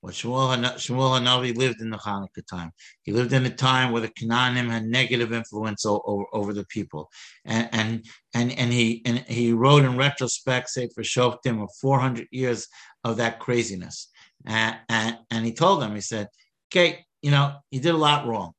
Well, 0.00 0.12
Shmuel, 0.12 0.56
Shmuel 0.76 1.18
Hanavi 1.18 1.56
lived 1.56 1.80
in 1.80 1.90
the 1.90 1.96
Hanukkah 1.96 2.46
time. 2.46 2.70
He 3.02 3.10
lived 3.10 3.32
in 3.32 3.44
a 3.46 3.50
time 3.50 3.90
where 3.90 4.00
the 4.00 4.08
Canaanim 4.08 4.70
had 4.70 4.84
negative 4.86 5.32
influence 5.32 5.84
over, 5.84 6.24
over 6.32 6.52
the 6.52 6.64
people, 6.66 7.10
and 7.44 7.68
and 7.72 8.06
and 8.32 8.52
and 8.52 8.72
he 8.72 9.02
and 9.04 9.18
he 9.26 9.52
wrote 9.52 9.84
in 9.84 9.96
retrospect, 9.96 10.70
Sefer 10.70 11.02
Shoftim, 11.02 11.60
of 11.60 11.70
400 11.80 12.28
years 12.30 12.68
of 13.02 13.16
that 13.16 13.40
craziness, 13.40 14.08
and, 14.46 14.76
and 14.88 15.18
and 15.32 15.44
he 15.44 15.52
told 15.52 15.82
them, 15.82 15.96
he 15.96 16.00
said, 16.00 16.28
"Okay, 16.70 17.04
you 17.20 17.32
know, 17.32 17.56
you 17.72 17.80
did 17.80 17.94
a 17.94 17.98
lot 17.98 18.26
wrong." 18.26 18.52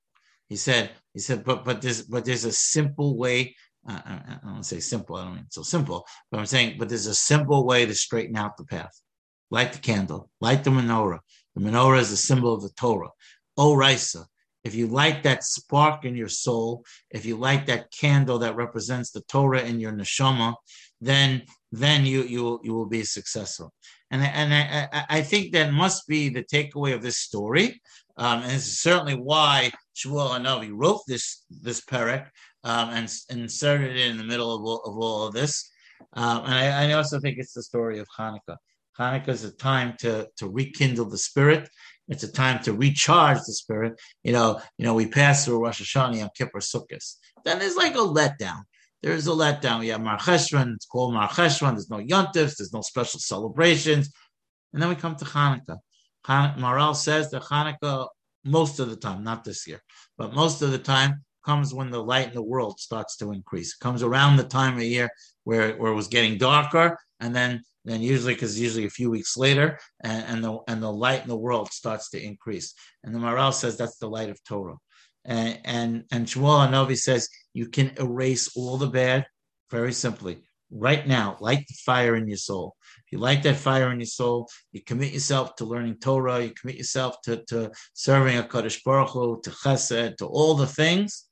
He 0.49 0.57
said, 0.57 0.91
he 1.13 1.19
said, 1.21 1.45
but 1.45 1.63
but 1.63 1.81
there's 1.81 2.01
but 2.01 2.25
there's 2.25 2.45
a 2.45 2.51
simple 2.51 3.17
way. 3.17 3.55
Uh, 3.87 4.01
I 4.05 4.39
don't 4.43 4.51
want 4.53 4.63
to 4.63 4.69
say 4.69 4.81
simple. 4.81 5.15
I 5.15 5.23
don't 5.23 5.35
mean 5.35 5.45
so 5.49 5.63
simple, 5.63 6.05
but 6.31 6.39
I'm 6.41 6.45
saying, 6.45 6.75
but 6.77 6.89
there's 6.89 7.07
a 7.07 7.15
simple 7.15 7.65
way 7.65 7.85
to 7.85 7.95
straighten 7.95 8.35
out 8.35 8.57
the 8.57 8.65
path 8.65 9.01
light 9.51 9.73
the 9.73 9.79
candle, 9.79 10.29
light 10.41 10.63
the 10.63 10.69
menorah. 10.69 11.19
The 11.55 11.61
menorah 11.61 11.99
is 11.99 12.11
a 12.11 12.17
symbol 12.17 12.53
of 12.53 12.61
the 12.61 12.69
Torah. 12.69 13.09
O 13.57 13.73
Raisa, 13.73 14.25
if 14.63 14.75
you 14.75 14.87
light 14.87 15.23
that 15.23 15.43
spark 15.43 16.05
in 16.05 16.15
your 16.15 16.27
soul, 16.27 16.83
if 17.11 17.25
you 17.25 17.37
light 17.37 17.65
that 17.67 17.91
candle 17.91 18.39
that 18.39 18.55
represents 18.55 19.11
the 19.11 19.21
Torah 19.21 19.61
in 19.61 19.79
your 19.79 19.91
neshama, 19.91 20.55
then 21.01 21.43
then 21.71 22.05
you 22.05 22.23
you 22.23 22.59
you 22.63 22.73
will 22.73 22.85
be 22.85 23.03
successful. 23.03 23.73
And 24.11 24.21
and 24.21 24.53
I, 24.53 25.05
I 25.09 25.21
think 25.21 25.53
that 25.53 25.71
must 25.73 26.07
be 26.07 26.29
the 26.29 26.43
takeaway 26.43 26.93
of 26.93 27.01
this 27.01 27.17
story. 27.17 27.81
Um, 28.17 28.43
and 28.43 28.51
is 28.51 28.79
certainly 28.79 29.15
why 29.15 29.71
Shmuel 29.95 30.31
Hanavi 30.31 30.71
wrote 30.73 31.01
this 31.07 31.45
this 31.49 31.81
perek 31.81 32.27
um, 32.65 32.89
and, 32.89 33.09
and, 33.29 33.41
inserted 33.41 33.95
it 33.95 34.11
in 34.11 34.17
the 34.17 34.25
middle 34.25 34.53
of 34.53 34.61
all 34.61 34.81
of, 34.83 34.97
all 34.97 35.27
of 35.27 35.33
this. 35.33 35.71
Um, 36.13 36.43
and 36.45 36.53
I, 36.53 36.89
I, 36.89 36.93
also 36.93 37.19
think 37.19 37.37
it's 37.37 37.53
the 37.53 37.63
story 37.63 37.99
of 37.99 38.07
Hanukkah. 38.17 38.57
Hanukkah 38.99 39.29
is 39.29 39.43
a 39.43 39.51
time 39.51 39.95
to 39.99 40.27
to 40.37 40.49
rekindle 40.49 41.09
the 41.09 41.17
spirit. 41.17 41.69
It's 42.07 42.23
a 42.23 42.31
time 42.31 42.61
to 42.63 42.73
recharge 42.73 43.37
the 43.45 43.53
spirit. 43.53 43.99
You 44.23 44.33
know, 44.33 44.59
you 44.77 44.85
know, 44.85 44.95
we 44.95 45.07
pass 45.07 45.45
through 45.45 45.63
Rosh 45.63 45.81
Hashanah 45.81 46.17
Yom 46.17 46.29
Kippur 46.35 46.59
Sukkot. 46.59 47.15
Then 47.45 47.59
there's 47.59 47.75
like 47.75 47.95
a 47.95 47.99
letdown. 47.99 48.63
There's 49.01 49.27
a 49.27 49.31
letdown. 49.31 49.79
We 49.79 49.89
have 49.89 50.01
Mar 50.01 50.17
Cheshvan. 50.17 50.73
It's 50.75 50.85
called 50.85 51.13
Mar 51.13 51.29
Cheshvan. 51.29 51.73
There's 51.73 51.89
no 51.89 51.97
yontifs. 51.97 52.57
There's 52.57 52.73
no 52.73 52.81
special 52.81 53.19
celebrations. 53.19 54.11
And 54.73 54.81
then 54.81 54.89
we 54.89 54.95
come 54.95 55.15
to 55.15 55.25
Hanukkah. 55.25 55.77
Han- 56.25 56.59
Maharal 56.59 56.95
says 56.95 57.31
that 57.31 57.43
Hanukkah, 57.43 58.07
most 58.43 58.79
of 58.79 58.89
the 58.89 58.95
time, 58.95 59.23
not 59.23 59.43
this 59.43 59.67
year, 59.67 59.81
but 60.17 60.33
most 60.33 60.61
of 60.61 60.71
the 60.71 60.77
time, 60.77 61.23
comes 61.45 61.73
when 61.73 61.89
the 61.89 62.03
light 62.03 62.27
in 62.27 62.33
the 62.33 62.43
world 62.43 62.79
starts 62.79 63.15
to 63.17 63.31
increase. 63.31 63.73
It 63.73 63.83
comes 63.83 64.03
around 64.03 64.35
the 64.35 64.43
time 64.43 64.75
of 64.75 64.83
year 64.83 65.09
where, 65.45 65.75
where 65.77 65.91
it 65.91 65.95
was 65.95 66.07
getting 66.07 66.37
darker, 66.37 66.97
and 67.19 67.33
then 67.33 67.63
then 67.85 68.01
usually 68.01 68.33
because 68.33 68.59
usually 68.59 68.85
a 68.85 68.89
few 68.89 69.09
weeks 69.09 69.37
later, 69.37 69.79
and, 70.03 70.25
and 70.27 70.43
the 70.43 70.59
and 70.67 70.83
the 70.83 70.91
light 70.91 71.21
in 71.21 71.29
the 71.29 71.37
world 71.37 71.71
starts 71.71 72.09
to 72.11 72.21
increase. 72.21 72.73
And 73.03 73.13
the 73.13 73.19
Maharal 73.19 73.53
says 73.53 73.77
that's 73.77 73.97
the 73.97 74.09
light 74.09 74.29
of 74.29 74.43
Torah. 74.43 74.77
And 75.25 75.59
and, 75.65 76.03
and 76.11 76.25
Shmuel 76.25 76.67
Hanavi 76.67 76.97
says 76.97 77.29
you 77.53 77.67
can 77.67 77.91
erase 77.97 78.55
all 78.55 78.77
the 78.77 78.87
bad 78.87 79.25
very 79.71 79.93
simply 79.93 80.43
right 80.71 81.07
now. 81.07 81.37
Light 81.39 81.65
the 81.67 81.75
fire 81.85 82.15
in 82.15 82.27
your 82.27 82.37
soul. 82.37 82.75
If 83.05 83.13
you 83.13 83.17
light 83.17 83.43
that 83.43 83.55
fire 83.55 83.91
in 83.91 83.99
your 83.99 84.07
soul, 84.07 84.49
you 84.71 84.83
commit 84.83 85.13
yourself 85.13 85.55
to 85.55 85.65
learning 85.65 85.97
Torah, 85.99 86.43
you 86.43 86.51
commit 86.51 86.77
yourself 86.77 87.21
to, 87.23 87.43
to 87.45 87.71
serving 87.93 88.37
a 88.37 88.43
Kaddish 88.43 88.83
Baruch 88.83 89.09
Hu, 89.09 89.41
to 89.43 89.49
Chesed, 89.49 90.17
to 90.17 90.25
all 90.25 90.53
the 90.53 90.67
things, 90.67 91.25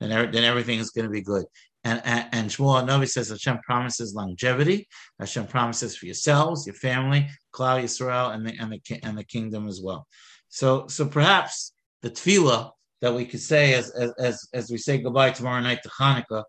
then, 0.00 0.12
er, 0.12 0.30
then 0.30 0.44
everything 0.44 0.78
is 0.78 0.90
going 0.90 1.06
to 1.06 1.10
be 1.10 1.22
good. 1.22 1.44
And, 1.88 2.02
and, 2.04 2.28
and 2.32 2.50
Shmuel 2.50 2.86
Novi 2.86 3.06
says 3.06 3.30
Hashem 3.30 3.58
promises 3.64 4.14
longevity. 4.14 4.86
Hashem 5.18 5.46
promises 5.46 5.96
for 5.96 6.06
yourselves, 6.06 6.66
your 6.66 6.74
family, 6.74 7.28
Klal 7.54 7.82
Yisrael, 7.82 8.34
and 8.34 8.46
the, 8.46 8.54
and 8.60 8.72
the, 8.72 8.80
and 9.02 9.16
the 9.16 9.24
kingdom 9.24 9.66
as 9.66 9.80
well. 9.82 10.06
So, 10.48 10.86
so 10.88 11.06
perhaps 11.06 11.72
the 12.02 12.10
tefillah 12.10 12.70
that 13.00 13.14
we 13.14 13.24
could 13.24 13.40
say 13.40 13.74
as, 13.74 13.90
as, 14.18 14.48
as 14.52 14.70
we 14.70 14.76
say 14.76 14.98
goodbye 14.98 15.30
tomorrow 15.30 15.60
night 15.60 15.82
to 15.84 15.88
Hanukkah 15.88 16.44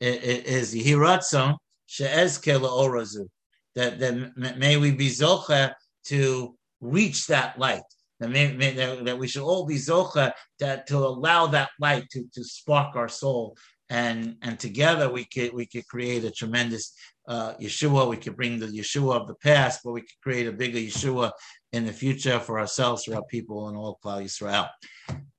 is 0.00 0.74
Yehiratzon 0.74 1.56
She'ezke 1.86 2.58
Orazu 2.60 3.26
that, 3.74 3.98
that 3.98 4.58
may 4.58 4.76
we 4.76 4.92
be 4.92 5.08
zocha 5.08 5.72
to 6.06 6.54
reach 6.80 7.26
that 7.26 7.58
light. 7.58 7.82
That, 8.20 8.30
may, 8.30 8.52
may, 8.52 8.74
that, 8.74 9.04
that 9.06 9.18
we 9.18 9.26
should 9.26 9.42
all 9.42 9.66
be 9.66 9.76
zocha 9.76 10.32
that 10.60 10.86
to 10.88 10.98
allow 10.98 11.48
that 11.48 11.70
light 11.80 12.08
to, 12.12 12.24
to 12.34 12.44
spark 12.44 12.94
our 12.96 13.08
soul, 13.08 13.56
and 13.94 14.36
and 14.42 14.58
together 14.58 15.06
we 15.08 15.24
could 15.24 15.52
we 15.54 15.66
could 15.66 15.86
create 15.86 16.24
a 16.24 16.30
tremendous 16.30 16.84
uh, 17.28 17.54
Yeshua. 17.54 18.10
We 18.10 18.16
could 18.16 18.36
bring 18.36 18.58
the 18.58 18.66
Yeshua 18.66 19.20
of 19.20 19.28
the 19.28 19.36
past, 19.36 19.80
but 19.84 19.92
we 19.92 20.00
could 20.00 20.20
create 20.22 20.46
a 20.48 20.52
bigger 20.52 20.78
Yeshua 20.78 21.30
in 21.72 21.86
the 21.86 21.92
future 21.92 22.38
for 22.40 22.58
ourselves, 22.58 23.04
for 23.04 23.14
our 23.14 23.24
people, 23.36 23.68
and 23.68 23.76
all 23.76 23.98
Klal 24.04 24.22
Yisrael. 24.24 24.68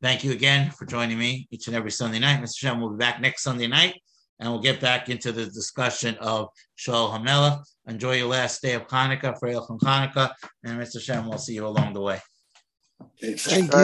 Thank 0.01 0.23
you 0.23 0.31
again 0.31 0.71
for 0.71 0.85
joining 0.85 1.19
me 1.19 1.47
each 1.51 1.67
and 1.67 1.75
every 1.75 1.91
Sunday 1.91 2.19
night. 2.19 2.41
Mr. 2.41 2.57
Shem 2.57 2.79
We'll 2.79 2.91
be 2.91 3.05
back 3.07 3.19
next 3.19 3.43
Sunday 3.43 3.67
night 3.67 3.95
and 4.39 4.49
we'll 4.49 4.61
get 4.61 4.79
back 4.79 5.09
into 5.09 5.31
the 5.31 5.45
discussion 5.45 6.15
of 6.19 6.49
Shaul 6.77 7.11
Hamelech. 7.13 7.61
Enjoy 7.87 8.15
your 8.15 8.27
last 8.27 8.61
day 8.61 8.73
of 8.73 8.87
Hanukkah, 8.87 9.37
Freil 9.39 9.65
Hanukkah, 9.67 10.31
and 10.63 10.79
Mr. 10.79 10.99
Shem, 10.99 11.27
we'll 11.27 11.37
see 11.37 11.53
you 11.53 11.65
along 11.65 11.93
the 11.93 12.01
way. 12.01 12.19
Thank 13.21 13.73
you. 13.73 13.79